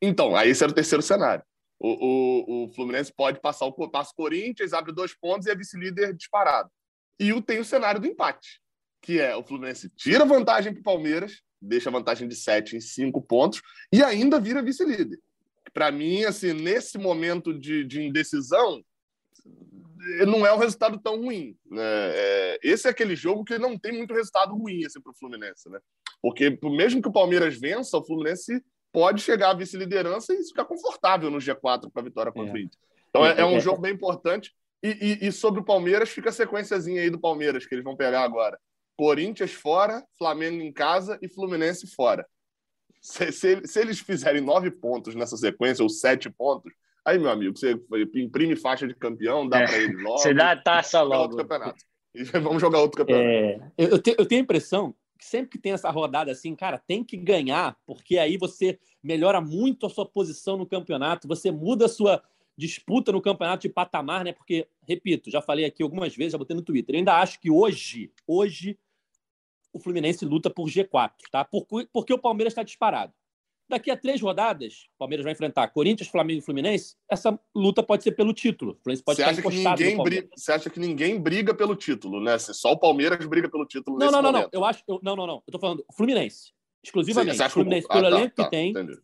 Então, 0.00 0.34
aí 0.36 0.50
esse 0.50 0.62
era 0.62 0.70
o 0.70 0.74
terceiro 0.74 1.02
cenário. 1.02 1.44
O, 1.80 1.88
o, 1.88 2.64
o 2.64 2.68
Fluminense 2.74 3.12
pode 3.12 3.40
passar 3.40 3.66
o, 3.66 3.90
passa 3.90 4.10
o 4.12 4.16
Corinthians, 4.16 4.72
abre 4.72 4.92
dois 4.92 5.14
pontos 5.14 5.46
e 5.46 5.50
é 5.50 5.54
vice-líder 5.54 6.14
disparado. 6.14 6.70
E 7.18 7.32
o, 7.32 7.42
tem 7.42 7.58
o 7.58 7.64
cenário 7.64 8.00
do 8.00 8.06
empate, 8.06 8.60
que 9.00 9.20
é 9.20 9.36
o 9.36 9.44
Fluminense 9.44 9.88
tira 9.90 10.24
vantagem 10.24 10.72
para 10.72 10.80
o 10.80 10.84
Palmeiras, 10.84 11.40
deixa 11.60 11.88
a 11.88 11.92
vantagem 11.92 12.28
de 12.28 12.36
sete 12.36 12.76
em 12.76 12.80
cinco 12.80 13.20
pontos 13.20 13.60
e 13.92 14.02
ainda 14.02 14.40
vira 14.40 14.62
vice-líder. 14.62 15.20
Para 15.72 15.90
mim, 15.92 16.24
assim, 16.24 16.52
nesse 16.52 16.98
momento 16.98 17.56
de, 17.56 17.84
de 17.84 18.02
indecisão, 18.02 18.82
não 20.26 20.46
é 20.46 20.52
um 20.52 20.58
resultado 20.58 20.98
tão 20.98 21.20
ruim. 21.20 21.56
Né? 21.70 21.82
É, 21.82 22.58
esse 22.62 22.86
é 22.86 22.90
aquele 22.90 23.16
jogo 23.16 23.44
que 23.44 23.58
não 23.58 23.78
tem 23.78 23.92
muito 23.92 24.14
resultado 24.14 24.54
ruim 24.54 24.84
assim, 24.84 25.00
para 25.00 25.12
o 25.12 25.16
Fluminense. 25.16 25.68
Né? 25.68 25.78
Porque 26.22 26.58
mesmo 26.62 27.02
que 27.02 27.08
o 27.08 27.12
Palmeiras 27.12 27.58
vença, 27.58 27.96
o 27.96 28.04
Fluminense 28.04 28.62
pode 28.92 29.22
chegar 29.22 29.50
à 29.50 29.54
vice-liderança 29.54 30.32
e 30.32 30.44
ficar 30.44 30.64
confortável 30.64 31.30
no 31.30 31.38
G4 31.38 31.90
com 31.92 32.00
a 32.00 32.02
vitória 32.02 32.32
contra 32.32 32.50
é. 32.50 32.54
o 32.54 32.58
Inter. 32.58 32.78
Então 33.08 33.26
é, 33.26 33.40
é 33.40 33.44
um 33.44 33.52
é, 33.52 33.56
é. 33.56 33.60
jogo 33.60 33.80
bem 33.80 33.92
importante. 33.92 34.52
E, 34.82 35.18
e, 35.22 35.26
e, 35.26 35.32
sobre 35.32 35.60
o 35.60 35.64
Palmeiras, 35.64 36.08
fica 36.08 36.28
a 36.28 36.32
sequenciazinha 36.32 37.02
aí 37.02 37.10
do 37.10 37.18
Palmeiras 37.18 37.66
que 37.66 37.74
eles 37.74 37.84
vão 37.84 37.96
pegar 37.96 38.22
agora. 38.22 38.58
Corinthians 38.96 39.52
fora, 39.52 40.04
Flamengo 40.16 40.62
em 40.62 40.72
casa 40.72 41.18
e 41.20 41.28
Fluminense 41.28 41.86
fora. 41.94 42.26
Se, 43.00 43.32
se, 43.32 43.66
se 43.66 43.80
eles 43.80 44.00
fizerem 44.00 44.40
nove 44.40 44.70
pontos 44.70 45.14
nessa 45.14 45.36
sequência, 45.36 45.82
ou 45.82 45.88
sete 45.88 46.30
pontos, 46.30 46.72
aí, 47.08 47.18
meu 47.18 47.30
amigo, 47.30 47.56
você 47.56 47.80
imprime 48.14 48.56
faixa 48.56 48.86
de 48.86 48.94
campeão, 48.94 49.48
dá 49.48 49.60
é, 49.60 49.66
para 49.66 49.78
eles 49.78 50.02
logo. 50.02 50.18
Você 50.18 50.34
dá 50.34 50.52
a 50.52 50.56
taça 50.56 51.02
logo. 51.02 51.22
Outro 51.22 51.36
campeonato. 51.38 51.84
E 52.14 52.24
vamos 52.24 52.60
jogar 52.60 52.80
outro 52.80 52.98
campeonato. 52.98 53.26
É, 53.28 53.60
eu, 53.76 54.00
te, 54.00 54.14
eu 54.18 54.26
tenho 54.26 54.40
a 54.40 54.44
impressão 54.44 54.94
sempre 55.20 55.50
que 55.50 55.58
tem 55.58 55.72
essa 55.72 55.90
rodada 55.90 56.30
assim, 56.30 56.54
cara, 56.54 56.78
tem 56.78 57.02
que 57.02 57.16
ganhar, 57.16 57.76
porque 57.84 58.18
aí 58.18 58.36
você 58.36 58.78
melhora 59.02 59.40
muito 59.40 59.86
a 59.86 59.90
sua 59.90 60.06
posição 60.06 60.56
no 60.56 60.66
campeonato, 60.66 61.26
você 61.26 61.50
muda 61.50 61.86
a 61.86 61.88
sua 61.88 62.22
disputa 62.56 63.12
no 63.12 63.22
campeonato 63.22 63.62
de 63.62 63.72
patamar, 63.72 64.24
né? 64.24 64.32
Porque, 64.32 64.66
repito, 64.86 65.30
já 65.30 65.40
falei 65.40 65.64
aqui 65.64 65.82
algumas 65.82 66.14
vezes, 66.14 66.32
já 66.32 66.38
botei 66.38 66.56
no 66.56 66.62
Twitter, 66.62 66.94
eu 66.94 66.98
ainda 66.98 67.16
acho 67.20 67.40
que 67.40 67.50
hoje, 67.50 68.12
hoje, 68.26 68.78
o 69.72 69.78
Fluminense 69.78 70.24
luta 70.24 70.50
por 70.50 70.68
G4, 70.68 71.12
tá? 71.30 71.44
Porque 71.44 72.12
o 72.12 72.18
Palmeiras 72.18 72.52
está 72.52 72.62
disparado. 72.62 73.12
Daqui 73.68 73.90
a 73.90 73.96
três 73.96 74.20
rodadas, 74.20 74.86
o 74.94 74.98
Palmeiras 74.98 75.24
vai 75.24 75.34
enfrentar 75.34 75.68
Corinthians, 75.68 76.08
Flamengo 76.08 76.38
e 76.38 76.42
Fluminense. 76.42 76.96
Essa 77.10 77.38
luta 77.54 77.82
pode 77.82 78.02
ser 78.02 78.12
pelo 78.12 78.32
título. 78.32 78.72
O 78.72 78.82
Fluminense 78.82 79.04
pode 79.04 79.16
você, 79.16 79.22
acha 79.24 79.42
que 79.42 79.48
ninguém 79.50 80.02
briga, 80.02 80.28
você 80.34 80.52
acha 80.52 80.70
que 80.70 80.80
ninguém 80.80 81.20
briga 81.20 81.54
pelo 81.54 81.76
título, 81.76 82.18
né? 82.18 82.38
Só 82.38 82.72
o 82.72 82.78
Palmeiras 82.78 83.26
briga 83.26 83.46
pelo 83.50 83.66
título 83.66 83.98
não, 83.98 84.06
não, 84.10 84.22
não, 84.22 84.32
momento. 84.32 84.50
não. 84.52 84.60
Eu 84.60 84.64
acho, 84.64 84.82
eu, 84.88 84.98
não, 85.02 85.14
não, 85.14 85.26
não. 85.26 85.42
Eu 85.46 85.52
tô 85.52 85.58
falando 85.58 85.84
Fluminense, 85.94 86.52
exclusivamente. 86.82 87.36
Sim, 87.36 87.48
Fluminense, 87.50 87.86
que... 87.86 87.92
pelo 87.92 88.06
ah, 88.06 88.10
tá, 88.10 88.16
elenco 88.16 88.34
tá, 88.36 88.44
que 88.44 88.50
tem, 88.50 88.70
entendi. 88.70 88.98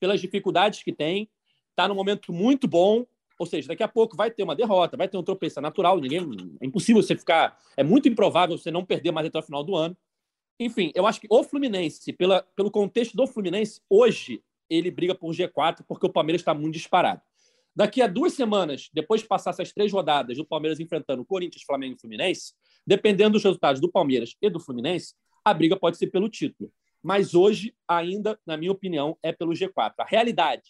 pelas 0.00 0.20
dificuldades 0.20 0.82
que 0.82 0.92
tem, 0.92 1.30
está 1.70 1.86
num 1.86 1.94
momento 1.94 2.32
muito 2.32 2.66
bom. 2.66 3.06
Ou 3.38 3.46
seja, 3.46 3.68
daqui 3.68 3.84
a 3.84 3.88
pouco 3.88 4.16
vai 4.16 4.32
ter 4.32 4.42
uma 4.42 4.56
derrota, 4.56 4.96
vai 4.96 5.06
ter 5.06 5.16
um 5.16 5.22
tropeço 5.22 5.60
é 5.60 5.62
natural. 5.62 6.00
Ninguém, 6.00 6.26
é 6.60 6.66
impossível 6.66 7.00
você 7.00 7.16
ficar. 7.16 7.56
É 7.76 7.84
muito 7.84 8.08
improvável 8.08 8.58
você 8.58 8.68
não 8.68 8.84
perder 8.84 9.12
mais 9.12 9.28
até 9.28 9.38
o 9.38 9.42
final 9.42 9.62
do 9.62 9.76
ano. 9.76 9.96
Enfim, 10.58 10.90
eu 10.94 11.06
acho 11.06 11.20
que 11.20 11.28
o 11.30 11.42
Fluminense, 11.44 12.12
pela, 12.12 12.42
pelo 12.56 12.70
contexto 12.70 13.16
do 13.16 13.26
Fluminense, 13.26 13.80
hoje 13.88 14.42
ele 14.68 14.90
briga 14.90 15.14
por 15.14 15.32
G4 15.32 15.84
porque 15.86 16.06
o 16.06 16.12
Palmeiras 16.12 16.40
está 16.40 16.52
muito 16.52 16.74
disparado. 16.74 17.22
Daqui 17.74 18.02
a 18.02 18.08
duas 18.08 18.32
semanas, 18.32 18.90
depois 18.92 19.20
de 19.20 19.28
passar 19.28 19.50
essas 19.50 19.72
três 19.72 19.92
rodadas 19.92 20.36
do 20.36 20.44
Palmeiras 20.44 20.80
enfrentando 20.80 21.24
Corinthians, 21.24 21.62
Flamengo 21.62 21.94
e 21.96 22.00
Fluminense, 22.00 22.54
dependendo 22.84 23.34
dos 23.34 23.44
resultados 23.44 23.80
do 23.80 23.88
Palmeiras 23.88 24.34
e 24.42 24.50
do 24.50 24.58
Fluminense, 24.58 25.14
a 25.44 25.54
briga 25.54 25.76
pode 25.76 25.96
ser 25.96 26.08
pelo 26.08 26.28
título. 26.28 26.72
Mas 27.00 27.34
hoje, 27.34 27.72
ainda, 27.86 28.38
na 28.44 28.56
minha 28.56 28.72
opinião, 28.72 29.16
é 29.22 29.30
pelo 29.30 29.52
G4. 29.52 29.92
A 29.98 30.04
realidade, 30.04 30.64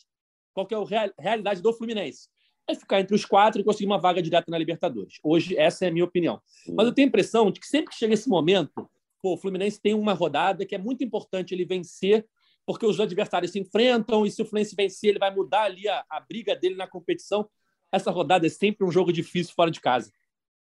qual 0.52 0.66
que 0.66 0.74
é 0.74 0.78
a 0.78 1.12
realidade 1.18 1.62
do 1.62 1.72
Fluminense? 1.72 2.28
É 2.68 2.74
ficar 2.74 3.00
entre 3.00 3.14
os 3.14 3.24
quatro 3.24 3.58
e 3.58 3.64
conseguir 3.64 3.86
uma 3.86 3.98
vaga 3.98 4.20
direta 4.20 4.50
na 4.50 4.58
Libertadores. 4.58 5.14
Hoje, 5.22 5.56
essa 5.56 5.86
é 5.86 5.88
a 5.88 5.90
minha 5.90 6.04
opinião. 6.04 6.38
Mas 6.68 6.86
eu 6.86 6.92
tenho 6.92 7.06
a 7.06 7.08
impressão 7.08 7.50
de 7.50 7.58
que 7.58 7.66
sempre 7.66 7.90
que 7.90 7.96
chega 7.96 8.12
esse 8.12 8.28
momento, 8.28 8.86
pô, 9.22 9.34
o 9.34 9.36
Fluminense 9.36 9.80
tem 9.80 9.94
uma 9.94 10.12
rodada 10.12 10.64
que 10.64 10.74
é 10.74 10.78
muito 10.78 11.02
importante 11.04 11.54
ele 11.54 11.64
vencer 11.64 12.26
porque 12.68 12.84
os 12.84 13.00
adversários 13.00 13.52
se 13.52 13.58
enfrentam 13.58 14.26
e 14.26 14.30
se 14.30 14.42
o 14.42 14.44
Fluminense 14.44 14.76
vencer, 14.76 15.08
ele 15.08 15.18
vai 15.18 15.34
mudar 15.34 15.62
ali 15.62 15.88
a, 15.88 16.04
a 16.10 16.20
briga 16.20 16.54
dele 16.54 16.74
na 16.74 16.86
competição. 16.86 17.48
Essa 17.90 18.10
rodada 18.10 18.46
é 18.46 18.50
sempre 18.50 18.86
um 18.86 18.90
jogo 18.90 19.10
difícil 19.10 19.54
fora 19.54 19.70
de 19.70 19.80
casa. 19.80 20.12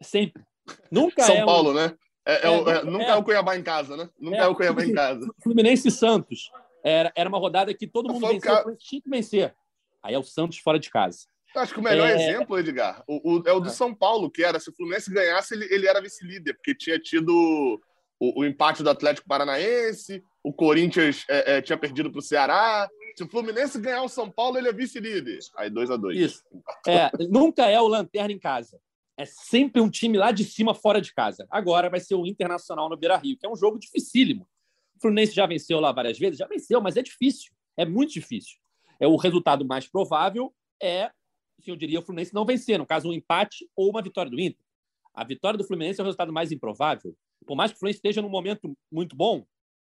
Sempre. 0.02 0.42
Nunca 0.90 1.24
São 1.24 1.36
é 1.36 1.44
Paulo, 1.44 1.72
um... 1.72 1.74
né? 1.74 1.94
É, 2.26 2.48
é, 2.48 2.54
é, 2.54 2.84
nunca 2.86 3.04
é. 3.04 3.10
é. 3.10 3.16
o 3.16 3.24
Cuiabá 3.24 3.58
em 3.58 3.64
casa, 3.64 3.98
né? 3.98 4.10
Nunca 4.18 4.38
é, 4.38 4.42
é 4.42 4.48
o 4.48 4.56
Cuiabá 4.56 4.86
em 4.86 4.94
casa. 4.94 5.28
Fluminense 5.44 5.90
e 5.90 5.92
Santos. 5.92 6.50
Era, 6.82 7.12
era 7.18 7.28
uma 7.28 7.38
rodada 7.38 7.74
que 7.74 7.86
todo 7.86 8.14
mundo 8.14 8.28
venceu, 8.30 8.64
ca... 8.64 8.76
tinha 8.78 9.02
que 9.02 9.10
vencer. 9.10 9.54
Aí 10.02 10.14
é 10.14 10.18
o 10.18 10.24
Santos 10.24 10.60
fora 10.60 10.80
de 10.80 10.90
casa. 10.90 11.28
Acho 11.54 11.74
que 11.74 11.82
o 11.82 11.84
melhor 11.84 12.08
exemplo, 12.08 12.58
Edgar, 12.58 13.04
o, 13.06 13.40
o, 13.40 13.44
é 13.46 13.52
o 13.52 13.60
do 13.60 13.72
São 13.72 13.94
Paulo, 13.94 14.32
que 14.32 14.42
era, 14.42 14.58
se 14.58 14.70
o 14.70 14.74
Fluminense 14.74 15.12
ganhasse, 15.12 15.54
ele, 15.54 15.66
ele 15.70 15.86
era 15.86 16.00
vice-líder, 16.00 16.54
porque 16.54 16.74
tinha 16.74 16.98
tido 16.98 17.82
o, 18.20 18.42
o, 18.42 18.46
empate 18.46 18.84
do 18.84 18.90
Atlético 18.90 19.28
Paranaense, 19.28 20.24
o 20.44 20.52
Corinthians 20.52 21.26
é, 21.30 21.58
é, 21.58 21.62
tinha 21.62 21.78
perdido 21.78 22.12
para 22.12 22.20
o 22.20 22.24
Ceará. 22.24 22.90
Se 23.16 23.24
o 23.24 23.30
Fluminense 23.30 23.80
ganhar 23.80 24.04
o 24.04 24.10
São 24.10 24.30
Paulo, 24.30 24.58
ele 24.58 24.70
é 24.70 24.74
vice-líder. 24.74 25.40
Aí 25.58 25.70
2 25.70 25.92
a 25.92 25.98
2 25.98 26.18
Isso. 26.18 26.44
É, 26.88 27.10
nunca 27.30 27.66
é 27.66 27.80
o 27.80 27.88
Lanterna 27.88 28.32
em 28.32 28.40
casa. 28.40 28.80
É 29.18 29.26
sempre 29.26 29.82
um 29.82 29.90
time 29.90 30.18
lá 30.18 30.32
de 30.32 30.46
cima, 30.46 30.74
fora 30.74 31.02
de 31.02 31.14
casa. 31.14 31.46
Agora 31.50 31.90
vai 31.90 32.00
ser 32.00 32.16
o 32.16 32.26
Internacional 32.26 32.90
no 32.90 32.98
Beira 32.98 33.18
Rio, 33.18 33.38
que 33.38 33.46
é 33.46 33.50
um 33.50 33.56
jogo 33.56 33.78
dificílimo. 33.78 34.48
O 34.96 35.02
Fluminense 35.02 35.34
já 35.34 35.46
venceu 35.46 35.80
lá 35.80 35.92
várias 35.92 36.18
vezes, 36.18 36.38
já 36.38 36.48
venceu, 36.48 36.80
mas 36.82 36.96
é 36.96 37.02
difícil. 37.02 37.52
É 37.76 37.86
muito 37.86 38.14
difícil. 38.14 38.58
É 39.00 39.08
o 39.08 39.16
resultado 39.16 39.66
mais 39.66 39.88
provável 39.88 40.54
é, 40.82 41.12
assim, 41.60 41.72
eu 41.72 41.76
diria, 41.76 42.00
o 42.00 42.02
Fluminense 42.02 42.34
não 42.34 42.46
vencer, 42.46 42.78
no 42.78 42.86
caso, 42.86 43.10
um 43.10 43.14
empate 43.14 43.70
ou 43.76 43.90
uma 43.90 44.02
vitória 44.02 44.32
do 44.32 44.40
Inter. 44.40 44.66
A 45.14 45.24
vitória 45.24 45.58
do 45.58 45.64
Fluminense 45.64 46.00
é 46.00 46.04
o 46.04 46.06
resultado 46.06 46.32
mais 46.32 46.52
improvável. 46.52 47.16
Por 47.50 47.56
mais 47.56 47.72
que 47.72 47.78
o 47.78 47.80
Fluminense 47.80 47.98
esteja 47.98 48.22
num 48.22 48.30
momento 48.30 48.78
muito 48.92 49.16
bom, 49.16 49.44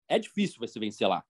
é 0.08 0.18
difícil 0.18 0.58
você 0.58 0.80
vencer 0.80 1.06
lá. 1.06 1.24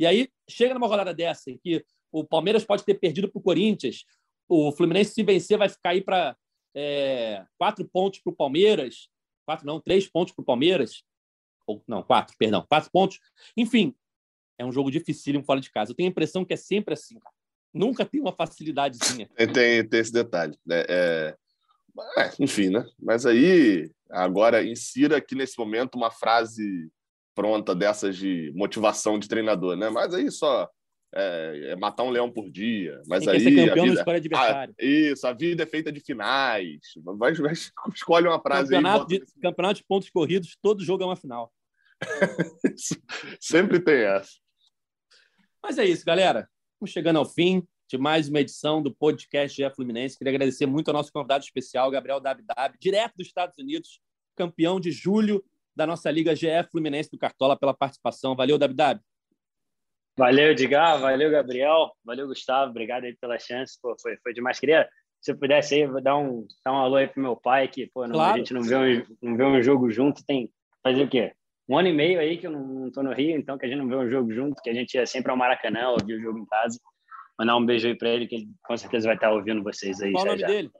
E 0.00 0.04
aí, 0.04 0.28
chega 0.50 0.74
numa 0.74 0.88
rodada 0.88 1.14
dessa, 1.14 1.56
que 1.62 1.84
o 2.10 2.24
Palmeiras 2.24 2.64
pode 2.64 2.84
ter 2.84 2.94
perdido 2.94 3.30
para 3.30 3.38
o 3.38 3.42
Corinthians, 3.42 4.04
o 4.48 4.72
Fluminense, 4.72 5.14
se 5.14 5.22
vencer, 5.22 5.56
vai 5.56 5.68
ficar 5.68 5.90
aí 5.90 6.00
para 6.00 6.36
é, 6.74 7.46
quatro 7.56 7.88
pontos 7.88 8.18
para 8.18 8.32
o 8.32 8.34
Palmeiras, 8.34 9.08
quatro 9.46 9.64
não, 9.64 9.80
três 9.80 10.08
pontos 10.08 10.34
para 10.34 10.42
o 10.42 10.44
Palmeiras, 10.44 11.04
ou 11.68 11.80
não, 11.86 12.02
quatro, 12.02 12.34
perdão, 12.36 12.66
quatro 12.68 12.90
pontos. 12.90 13.20
Enfim, 13.56 13.94
é 14.58 14.64
um 14.64 14.72
jogo 14.72 14.90
dificílimo 14.90 15.44
fora 15.44 15.60
de 15.60 15.70
casa. 15.70 15.92
Eu 15.92 15.94
tenho 15.94 16.08
a 16.08 16.10
impressão 16.10 16.44
que 16.44 16.54
é 16.54 16.56
sempre 16.56 16.94
assim, 16.94 17.16
cara. 17.20 17.34
Nunca 17.72 18.04
tem 18.04 18.20
uma 18.20 18.32
facilidadezinha. 18.32 19.28
Tem, 19.36 19.52
tem, 19.52 19.88
tem 19.88 20.00
esse 20.00 20.12
detalhe. 20.12 20.58
Né? 20.66 20.84
É, 20.88 21.36
é, 22.18 22.30
enfim, 22.40 22.70
né? 22.70 22.84
Mas 23.00 23.24
aí, 23.26 23.90
agora, 24.10 24.64
insira 24.64 25.16
aqui 25.16 25.34
nesse 25.34 25.58
momento 25.58 25.94
uma 25.96 26.10
frase 26.10 26.90
pronta 27.34 27.74
dessas 27.74 28.16
de 28.16 28.52
motivação 28.54 29.18
de 29.18 29.28
treinador, 29.28 29.76
né? 29.76 29.90
Mas 29.90 30.14
aí 30.14 30.30
só 30.30 30.68
é, 31.14 31.70
é 31.72 31.76
matar 31.76 32.02
um 32.02 32.10
leão 32.10 32.30
por 32.30 32.50
dia. 32.50 33.00
Mas 33.06 33.26
aí 33.26 33.40
ser 33.40 33.54
campeão 33.54 33.84
a 33.84 33.88
vida, 33.88 34.04
no 34.04 34.10
adversário. 34.10 34.74
Ah, 34.78 34.84
isso, 34.84 35.26
a 35.26 35.32
vida 35.32 35.62
é 35.62 35.66
feita 35.66 35.92
de 35.92 36.00
finais. 36.00 36.80
Vai, 37.04 37.34
vai, 37.34 37.52
escolhe 37.94 38.26
uma 38.26 38.40
frase 38.40 38.70
campeonato 38.70 39.12
aí. 39.12 39.20
De, 39.20 39.40
campeonato 39.40 39.74
de 39.80 39.84
pontos 39.84 40.10
corridos, 40.10 40.56
todo 40.60 40.84
jogo 40.84 41.02
é 41.02 41.06
uma 41.06 41.16
final. 41.16 41.52
Sempre 43.40 43.80
tem 43.80 44.02
essa. 44.02 44.32
Mas 45.62 45.78
é 45.78 45.84
isso, 45.84 46.04
galera. 46.04 46.48
Estamos 46.74 46.92
chegando 46.92 47.18
ao 47.18 47.24
fim 47.24 47.66
de 47.88 47.96
mais 47.96 48.28
uma 48.28 48.40
edição 48.40 48.82
do 48.82 48.92
podcast 48.92 49.56
GE 49.56 49.70
Fluminense. 49.74 50.18
Queria 50.18 50.32
agradecer 50.32 50.66
muito 50.66 50.88
ao 50.88 50.94
nosso 50.94 51.12
convidado 51.12 51.44
especial, 51.44 51.90
Gabriel 51.90 52.20
Dabdab, 52.20 52.76
direto 52.80 53.14
dos 53.16 53.28
Estados 53.28 53.56
Unidos, 53.58 54.00
campeão 54.34 54.80
de 54.80 54.90
julho 54.90 55.44
da 55.74 55.86
nossa 55.86 56.10
Liga 56.10 56.34
GE 56.34 56.48
Fluminense 56.70 57.10
do 57.10 57.18
Cartola, 57.18 57.56
pela 57.56 57.74
participação. 57.74 58.34
Valeu, 58.34 58.58
Dabdab. 58.58 59.00
Valeu, 60.18 60.52
Edgar. 60.52 60.98
Valeu, 60.98 61.30
Gabriel. 61.30 61.92
Valeu, 62.02 62.26
Gustavo. 62.26 62.70
Obrigado 62.70 63.04
aí 63.04 63.14
pela 63.20 63.38
chance. 63.38 63.78
Pô, 63.80 63.94
foi, 64.00 64.16
foi 64.22 64.32
demais. 64.32 64.58
Queria, 64.58 64.88
se 65.20 65.30
eu 65.30 65.38
pudesse 65.38 65.74
aí, 65.74 66.02
dar 66.02 66.16
um, 66.16 66.46
dar 66.64 66.72
um 66.72 66.76
alô 66.76 66.96
aí 66.96 67.06
pro 67.06 67.22
meu 67.22 67.36
pai, 67.36 67.68
que 67.68 67.86
pô, 67.86 68.06
não, 68.06 68.14
claro. 68.14 68.34
a 68.34 68.38
gente 68.38 68.54
não 68.54 68.62
vê, 68.62 68.76
um, 68.76 69.16
não 69.22 69.36
vê 69.36 69.44
um 69.44 69.62
jogo 69.62 69.90
junto. 69.90 70.24
Tem 70.24 70.50
fazer 70.82 71.02
o 71.02 71.08
quê? 71.08 71.32
Um 71.68 71.76
ano 71.76 71.88
e 71.88 71.92
meio 71.92 72.18
aí 72.18 72.38
que 72.38 72.46
eu 72.46 72.50
não, 72.50 72.86
estou 72.86 73.02
no 73.02 73.12
Rio, 73.12 73.36
então 73.36 73.58
que 73.58 73.66
a 73.66 73.68
gente 73.68 73.78
não 73.78 73.88
vê 73.88 73.96
um 73.96 74.08
jogo 74.08 74.32
junto, 74.32 74.62
que 74.62 74.70
a 74.70 74.74
gente 74.74 74.94
ia 74.94 75.04
sempre 75.04 75.30
ao 75.30 75.36
Maracanã, 75.36 75.90
ouvir 75.90 76.14
o 76.14 76.20
jogo 76.20 76.38
em 76.38 76.46
casa. 76.46 76.78
Mandar 77.38 77.56
um 77.56 77.64
beijo 77.64 77.86
aí 77.86 77.94
para 77.94 78.08
ele, 78.08 78.26
que 78.26 78.34
ele 78.36 78.48
com 78.64 78.76
certeza 78.76 79.06
vai 79.06 79.16
estar 79.16 79.30
ouvindo 79.30 79.62
vocês 79.62 80.00
aí. 80.00 80.12
Qual 80.12 80.24
o 80.24 80.26
nome 80.28 80.38
já. 80.40 80.46
dele? 80.46 80.70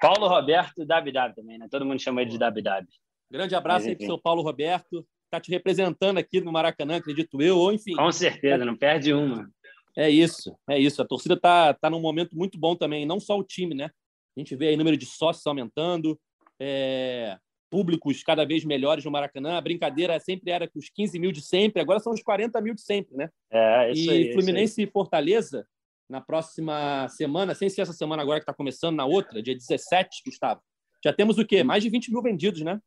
Paulo 0.00 0.28
Roberto 0.28 0.84
Dabdab 0.84 1.34
também, 1.34 1.58
né? 1.58 1.68
Todo 1.70 1.84
mundo 1.84 2.00
chama 2.00 2.22
ele 2.22 2.30
de 2.30 2.38
Dabdab. 2.38 2.86
Grande 3.30 3.54
abraço 3.54 3.86
Mas, 3.86 3.88
aí 3.88 3.96
para 3.96 4.04
o 4.04 4.06
seu 4.06 4.18
Paulo 4.18 4.42
Roberto. 4.42 5.06
Está 5.24 5.40
te 5.40 5.50
representando 5.50 6.18
aqui 6.18 6.40
no 6.40 6.52
Maracanã, 6.52 6.96
acredito 6.96 7.42
eu, 7.42 7.58
ou 7.58 7.72
enfim. 7.72 7.96
Com 7.96 8.12
certeza, 8.12 8.64
não 8.64 8.76
perde 8.76 9.12
uma. 9.12 9.48
É 9.96 10.08
isso, 10.08 10.56
é 10.68 10.78
isso. 10.78 11.02
A 11.02 11.06
torcida 11.06 11.34
está 11.34 11.74
tá 11.74 11.90
num 11.90 12.00
momento 12.00 12.36
muito 12.36 12.58
bom 12.58 12.76
também, 12.76 13.04
não 13.04 13.18
só 13.18 13.36
o 13.36 13.42
time, 13.42 13.74
né? 13.74 13.90
A 14.36 14.40
gente 14.40 14.54
vê 14.54 14.68
aí 14.68 14.74
o 14.74 14.78
número 14.78 14.96
de 14.96 15.06
sócios 15.06 15.46
aumentando, 15.46 16.18
é, 16.60 17.38
públicos 17.70 18.22
cada 18.22 18.44
vez 18.44 18.64
melhores 18.64 19.04
no 19.04 19.10
Maracanã. 19.10 19.56
A 19.56 19.60
brincadeira 19.60 20.20
sempre 20.20 20.50
era 20.50 20.68
que 20.68 20.78
os 20.78 20.90
15 20.90 21.18
mil 21.18 21.32
de 21.32 21.40
sempre, 21.40 21.80
agora 21.80 21.98
são 21.98 22.12
os 22.12 22.22
40 22.22 22.60
mil 22.60 22.74
de 22.74 22.82
sempre, 22.82 23.16
né? 23.16 23.30
É, 23.50 23.90
isso 23.90 24.10
e 24.10 24.10
aí, 24.10 24.32
Fluminense 24.32 24.80
isso 24.80 24.80
e 24.82 24.92
Fortaleza, 24.92 25.66
na 26.08 26.20
próxima 26.20 27.08
semana, 27.08 27.54
sem 27.54 27.68
ser 27.68 27.82
essa 27.82 27.92
semana 27.92 28.22
agora 28.22 28.38
que 28.38 28.44
está 28.44 28.54
começando, 28.54 28.96
na 28.96 29.04
outra, 29.04 29.42
dia 29.42 29.54
17, 29.54 30.22
Gustavo, 30.24 30.60
já 31.04 31.12
temos 31.12 31.38
o 31.38 31.46
quê? 31.46 31.62
Mais 31.62 31.82
de 31.82 31.90
20 31.90 32.10
mil 32.10 32.22
vendidos, 32.22 32.62
né? 32.62 32.80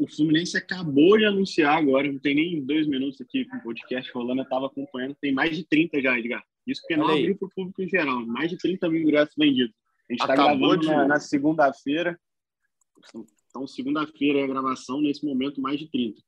o 0.00 0.08
Fluminense 0.08 0.56
acabou 0.56 1.18
de 1.18 1.26
anunciar 1.26 1.76
agora, 1.76 2.10
não 2.10 2.18
tem 2.18 2.34
nem 2.34 2.64
dois 2.64 2.86
minutos 2.86 3.20
aqui 3.20 3.44
com 3.44 3.58
o 3.58 3.62
podcast 3.62 4.10
rolando, 4.12 4.40
eu 4.40 4.44
estava 4.44 4.66
acompanhando, 4.66 5.14
tem 5.20 5.30
mais 5.30 5.54
de 5.54 5.62
30 5.62 6.00
já, 6.00 6.18
Edgar. 6.18 6.42
Isso 6.66 6.80
porque 6.80 6.96
não 6.96 7.08
abriu 7.08 7.36
para 7.36 7.46
o 7.46 7.50
público 7.50 7.82
em 7.82 7.88
geral, 7.88 8.24
mais 8.24 8.50
de 8.50 8.56
30 8.56 8.88
mil 8.88 9.02
ingressos 9.02 9.34
vendidos. 9.36 9.74
A 10.08 10.12
gente 10.12 10.22
está 10.22 10.34
gravando 10.34 10.78
de... 10.78 10.86
na, 10.86 11.06
na 11.06 11.20
segunda-feira, 11.20 12.18
então 13.50 13.66
segunda-feira 13.66 14.40
é 14.40 14.44
a 14.44 14.46
gravação, 14.46 15.02
nesse 15.02 15.24
momento 15.24 15.60
mais 15.60 15.78
de 15.78 15.90
30. 15.90 16.22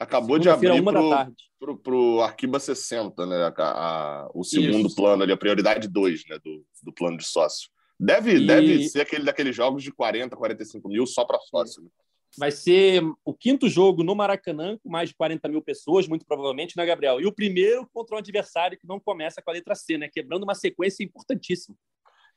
Acabou 0.00 0.38
de 0.38 0.48
abrir 0.48 0.82
para 0.82 1.94
o 1.94 2.22
Arquiba 2.22 2.58
60, 2.58 3.26
né? 3.26 3.36
A, 3.36 3.52
a, 3.58 4.30
o 4.34 4.42
segundo 4.42 4.86
Isso. 4.86 4.96
plano 4.96 5.22
ali, 5.22 5.30
a 5.30 5.36
prioridade 5.36 5.86
2 5.86 6.22
né? 6.26 6.38
do, 6.42 6.64
do 6.82 6.92
plano 6.92 7.18
de 7.18 7.26
sócio. 7.26 7.68
Deve, 7.98 8.36
e... 8.36 8.46
deve 8.46 8.88
ser 8.88 9.02
aquele 9.02 9.24
daqueles 9.24 9.54
jogos 9.54 9.82
de 9.82 9.92
40, 9.92 10.34
45 10.34 10.88
mil 10.88 11.06
só 11.06 11.22
para 11.26 11.38
sócio. 11.38 11.82
Né? 11.82 11.90
Vai 12.38 12.50
ser 12.50 13.02
o 13.24 13.34
quinto 13.34 13.68
jogo 13.68 14.02
no 14.02 14.14
Maracanã, 14.14 14.78
com 14.82 14.88
mais 14.88 15.10
de 15.10 15.14
40 15.16 15.46
mil 15.48 15.60
pessoas, 15.60 16.08
muito 16.08 16.24
provavelmente, 16.24 16.76
né, 16.78 16.86
Gabriel? 16.86 17.20
E 17.20 17.26
o 17.26 17.32
primeiro 17.32 17.86
contra 17.92 18.16
um 18.16 18.18
adversário 18.18 18.78
que 18.78 18.86
não 18.86 18.98
começa 18.98 19.42
com 19.42 19.50
a 19.50 19.54
letra 19.54 19.74
C, 19.74 19.98
né? 19.98 20.08
Quebrando 20.08 20.44
uma 20.44 20.54
sequência 20.54 21.04
importantíssima. 21.04 21.76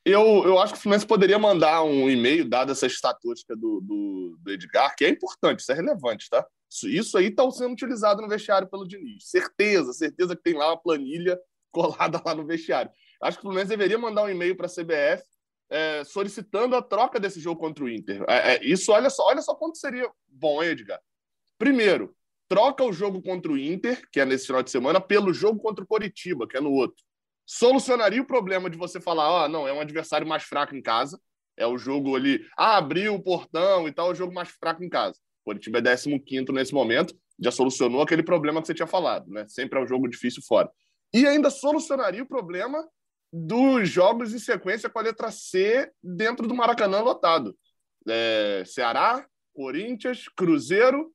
Eu, 0.05 0.43
eu 0.43 0.59
acho 0.59 0.73
que 0.73 0.79
o 0.79 0.81
Fluminense 0.81 1.07
poderia 1.07 1.39
mandar 1.39 1.81
um 1.83 2.09
e-mail, 2.09 2.43
dada 2.43 2.73
essa 2.73 2.85
estatística 2.85 3.55
do, 3.55 3.79
do, 3.79 4.37
do, 4.41 4.51
Edgar, 4.51 4.93
que 4.97 5.05
é 5.05 5.09
importante, 5.09 5.61
isso 5.61 5.71
é 5.71 5.75
relevante, 5.75 6.29
tá? 6.29 6.45
Isso, 6.83 7.17
aí 7.17 7.27
está 7.27 7.49
sendo 7.51 7.73
utilizado 7.73 8.21
no 8.21 8.27
vestiário 8.27 8.67
pelo 8.67 8.87
Diniz. 8.87 9.29
Certeza, 9.29 9.93
certeza 9.93 10.35
que 10.35 10.41
tem 10.41 10.55
lá 10.55 10.69
uma 10.69 10.81
planilha 10.81 11.39
colada 11.71 12.21
lá 12.25 12.33
no 12.33 12.45
vestiário. 12.45 12.91
Acho 13.21 13.37
que 13.37 13.41
o 13.41 13.43
Fluminense 13.43 13.69
deveria 13.69 13.97
mandar 13.97 14.23
um 14.23 14.29
e-mail 14.29 14.55
para 14.55 14.65
a 14.65 14.69
CBF 14.69 15.23
é, 15.69 16.03
solicitando 16.03 16.75
a 16.75 16.81
troca 16.81 17.19
desse 17.19 17.39
jogo 17.39 17.59
contra 17.59 17.83
o 17.83 17.89
Inter. 17.89 18.23
É, 18.29 18.55
é, 18.55 18.63
isso, 18.63 18.91
olha 18.91 19.09
só, 19.09 19.25
olha 19.25 19.41
só 19.41 19.55
quanto 19.55 19.77
seria 19.77 20.09
bom, 20.27 20.63
Edgar. 20.63 20.99
Primeiro, 21.57 22.15
troca 22.47 22.83
o 22.83 22.93
jogo 22.93 23.21
contra 23.21 23.51
o 23.51 23.57
Inter, 23.57 24.07
que 24.11 24.19
é 24.19 24.25
nesse 24.25 24.45
final 24.45 24.61
de 24.61 24.69
semana, 24.69 25.01
pelo 25.01 25.33
jogo 25.33 25.59
contra 25.59 25.83
o 25.83 25.87
Coritiba, 25.87 26.47
que 26.47 26.57
é 26.57 26.61
no 26.61 26.71
outro. 26.71 27.03
Solucionaria 27.45 28.21
o 28.21 28.27
problema 28.27 28.69
de 28.69 28.77
você 28.77 29.01
falar, 29.01 29.45
ah, 29.45 29.49
não, 29.49 29.67
é 29.67 29.73
um 29.73 29.81
adversário 29.81 30.27
mais 30.27 30.43
fraco 30.43 30.75
em 30.75 30.81
casa, 30.81 31.19
é 31.57 31.65
o 31.65 31.77
jogo 31.77 32.15
ali, 32.15 32.45
ah, 32.57 32.77
abriu 32.77 33.15
o 33.15 33.23
portão 33.23 33.87
e 33.87 33.91
tal, 33.91 34.09
é 34.09 34.11
o 34.11 34.15
jogo 34.15 34.33
mais 34.33 34.49
fraco 34.49 34.83
em 34.83 34.89
casa. 34.89 35.19
O 35.43 35.51
Coritiba 35.51 35.79
é 35.79 35.95
15 35.95 36.51
nesse 36.51 36.73
momento, 36.73 37.15
já 37.39 37.51
solucionou 37.51 38.01
aquele 38.01 38.23
problema 38.23 38.61
que 38.61 38.67
você 38.67 38.73
tinha 38.73 38.87
falado, 38.87 39.29
né? 39.29 39.45
Sempre 39.47 39.79
é 39.79 39.83
um 39.83 39.87
jogo 39.87 40.07
difícil 40.07 40.41
fora. 40.47 40.69
E 41.13 41.27
ainda 41.27 41.49
solucionaria 41.49 42.23
o 42.23 42.27
problema 42.27 42.87
dos 43.31 43.89
jogos 43.89 44.33
em 44.33 44.39
sequência 44.39 44.89
com 44.89 44.99
a 44.99 45.01
letra 45.01 45.31
C 45.31 45.91
dentro 46.03 46.47
do 46.47 46.55
Maracanã 46.55 47.01
lotado. 47.01 47.57
É, 48.07 48.63
Ceará, 48.65 49.25
Corinthians, 49.53 50.27
Cruzeiro, 50.35 51.11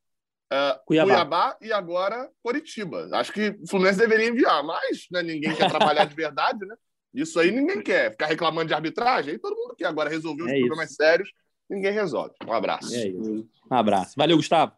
é, 0.50 0.80
Cuiabá. 0.84 1.12
Cuiabá. 1.12 1.58
e 1.60 1.72
agora 1.72 2.28
Coritiba. 2.42 3.08
Acho 3.12 3.32
que 3.32 3.50
o 3.62 3.68
Fluminense 3.68 3.98
deveria 3.98 4.28
enviar, 4.28 4.62
mas 4.64 5.06
né, 5.10 5.22
ninguém 5.22 5.54
quer 5.54 5.68
trabalhar 5.68 6.04
de 6.06 6.14
verdade, 6.14 6.64
né? 6.66 6.74
Isso 7.12 7.38
aí 7.38 7.50
ninguém 7.50 7.82
quer. 7.82 8.12
Ficar 8.12 8.26
reclamando 8.26 8.68
de 8.68 8.74
arbitragem, 8.74 9.32
aí 9.32 9.38
todo 9.38 9.56
mundo 9.56 9.74
quer. 9.76 9.86
Agora 9.86 10.10
resolver 10.10 10.42
os 10.42 10.50
é 10.50 10.58
problemas 10.58 10.94
sérios, 10.94 11.30
ninguém 11.68 11.92
resolve. 11.92 12.34
Um 12.46 12.52
abraço. 12.52 12.94
É. 12.94 13.08
Um 13.08 13.46
abraço. 13.70 14.14
Valeu, 14.16 14.36
Gustavo. 14.36 14.72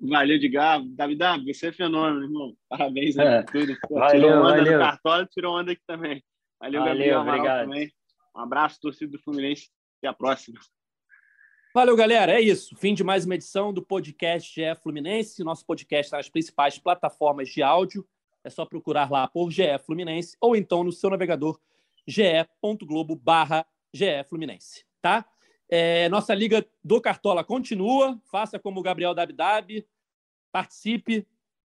Valeu, 0.00 0.36
Edgar. 0.36 0.82
Davi, 0.84 1.14
Davi, 1.16 1.54
você 1.54 1.68
é 1.68 1.72
fenômeno, 1.72 2.24
irmão. 2.24 2.56
Parabéns 2.68 3.16
aí 3.18 3.26
é. 3.26 3.42
tudo. 3.42 3.76
Valeu, 3.90 4.10
tirou 4.10 4.30
onda 4.30 4.56
valeu. 4.56 4.72
no 4.72 4.78
cartório, 4.78 5.28
tirou 5.30 5.58
onda 5.58 5.72
aqui 5.72 5.82
também. 5.86 6.24
Valeu, 6.60 6.80
valeu 6.80 6.94
Gabriel 6.94 7.20
obrigado. 7.20 7.64
também. 7.64 7.92
Um 8.34 8.40
abraço, 8.40 8.80
torcida 8.80 9.12
do 9.12 9.18
Fluminense. 9.22 9.70
Até 9.98 10.08
a 10.08 10.12
próxima. 10.12 10.58
Valeu, 11.74 11.96
galera. 11.96 12.32
É 12.32 12.40
isso. 12.40 12.76
Fim 12.76 12.94
de 12.94 13.04
mais 13.04 13.24
uma 13.24 13.34
edição 13.34 13.72
do 13.72 13.80
podcast 13.80 14.52
GE 14.52 14.74
Fluminense. 14.82 15.44
Nosso 15.44 15.64
podcast 15.64 16.06
está 16.06 16.16
nas 16.16 16.28
principais 16.28 16.78
plataformas 16.78 17.48
de 17.48 17.62
áudio. 17.62 18.06
É 18.44 18.50
só 18.50 18.66
procurar 18.66 19.10
lá 19.10 19.28
por 19.28 19.50
GE 19.50 19.78
Fluminense 19.86 20.36
ou 20.40 20.56
então 20.56 20.82
no 20.82 20.92
seu 20.92 21.08
navegador 21.08 21.58
ge.globo 22.06 23.14
barra 23.14 23.64
GE 23.94 24.24
Fluminense, 24.28 24.84
tá? 25.00 25.24
É, 25.74 26.06
nossa 26.10 26.34
Liga 26.34 26.66
do 26.84 27.00
Cartola 27.00 27.42
continua. 27.42 28.20
Faça 28.30 28.58
como 28.58 28.78
o 28.78 28.82
Gabriel 28.82 29.14
Dabdab, 29.14 29.88
participe, 30.52 31.26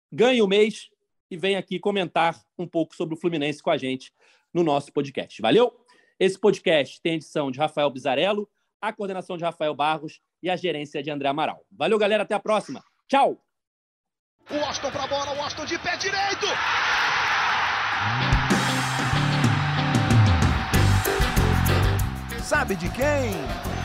ganhe 0.09 0.41
o 0.41 0.47
mês 0.47 0.89
e 1.29 1.35
venha 1.35 1.59
aqui 1.59 1.77
comentar 1.77 2.41
um 2.57 2.65
pouco 2.65 2.95
sobre 2.95 3.13
o 3.13 3.17
Fluminense 3.17 3.61
com 3.61 3.69
a 3.69 3.75
gente 3.75 4.13
no 4.53 4.63
nosso 4.63 4.93
podcast. 4.93 5.41
Valeu? 5.41 5.85
Esse 6.17 6.39
podcast 6.39 7.01
tem 7.01 7.15
edição 7.15 7.51
de 7.51 7.59
Rafael 7.59 7.91
Bizarello, 7.91 8.49
a 8.79 8.93
coordenação 8.93 9.35
de 9.35 9.43
Rafael 9.43 9.75
Barros 9.75 10.21
e 10.41 10.49
a 10.49 10.55
gerência 10.55 11.03
de 11.03 11.11
André 11.11 11.27
Amaral. 11.27 11.65
Valeu, 11.69 11.99
galera. 11.99 12.23
Até 12.23 12.33
a 12.33 12.39
próxima. 12.39 12.81
Tchau! 13.05 13.43
O 14.49 14.55
Austin 14.63 14.91
para 14.91 15.03
a 15.03 15.07
bola, 15.07 15.37
o 15.37 15.41
Austin 15.41 15.65
de 15.65 15.77
pé 15.77 15.97
direito! 15.97 16.45
Sabe 22.41 22.75
de 22.75 22.89
quem? 22.91 23.78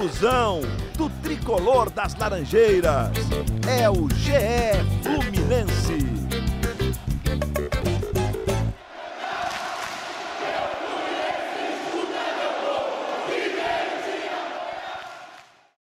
Do 0.00 0.08
Flusão, 0.08 0.62
do 0.96 1.10
tricolor 1.22 1.90
das 1.90 2.16
Laranjeiras. 2.16 3.10
É 3.68 3.90
o 3.90 4.08
GE 4.08 4.32
Fluminense. 5.02 5.89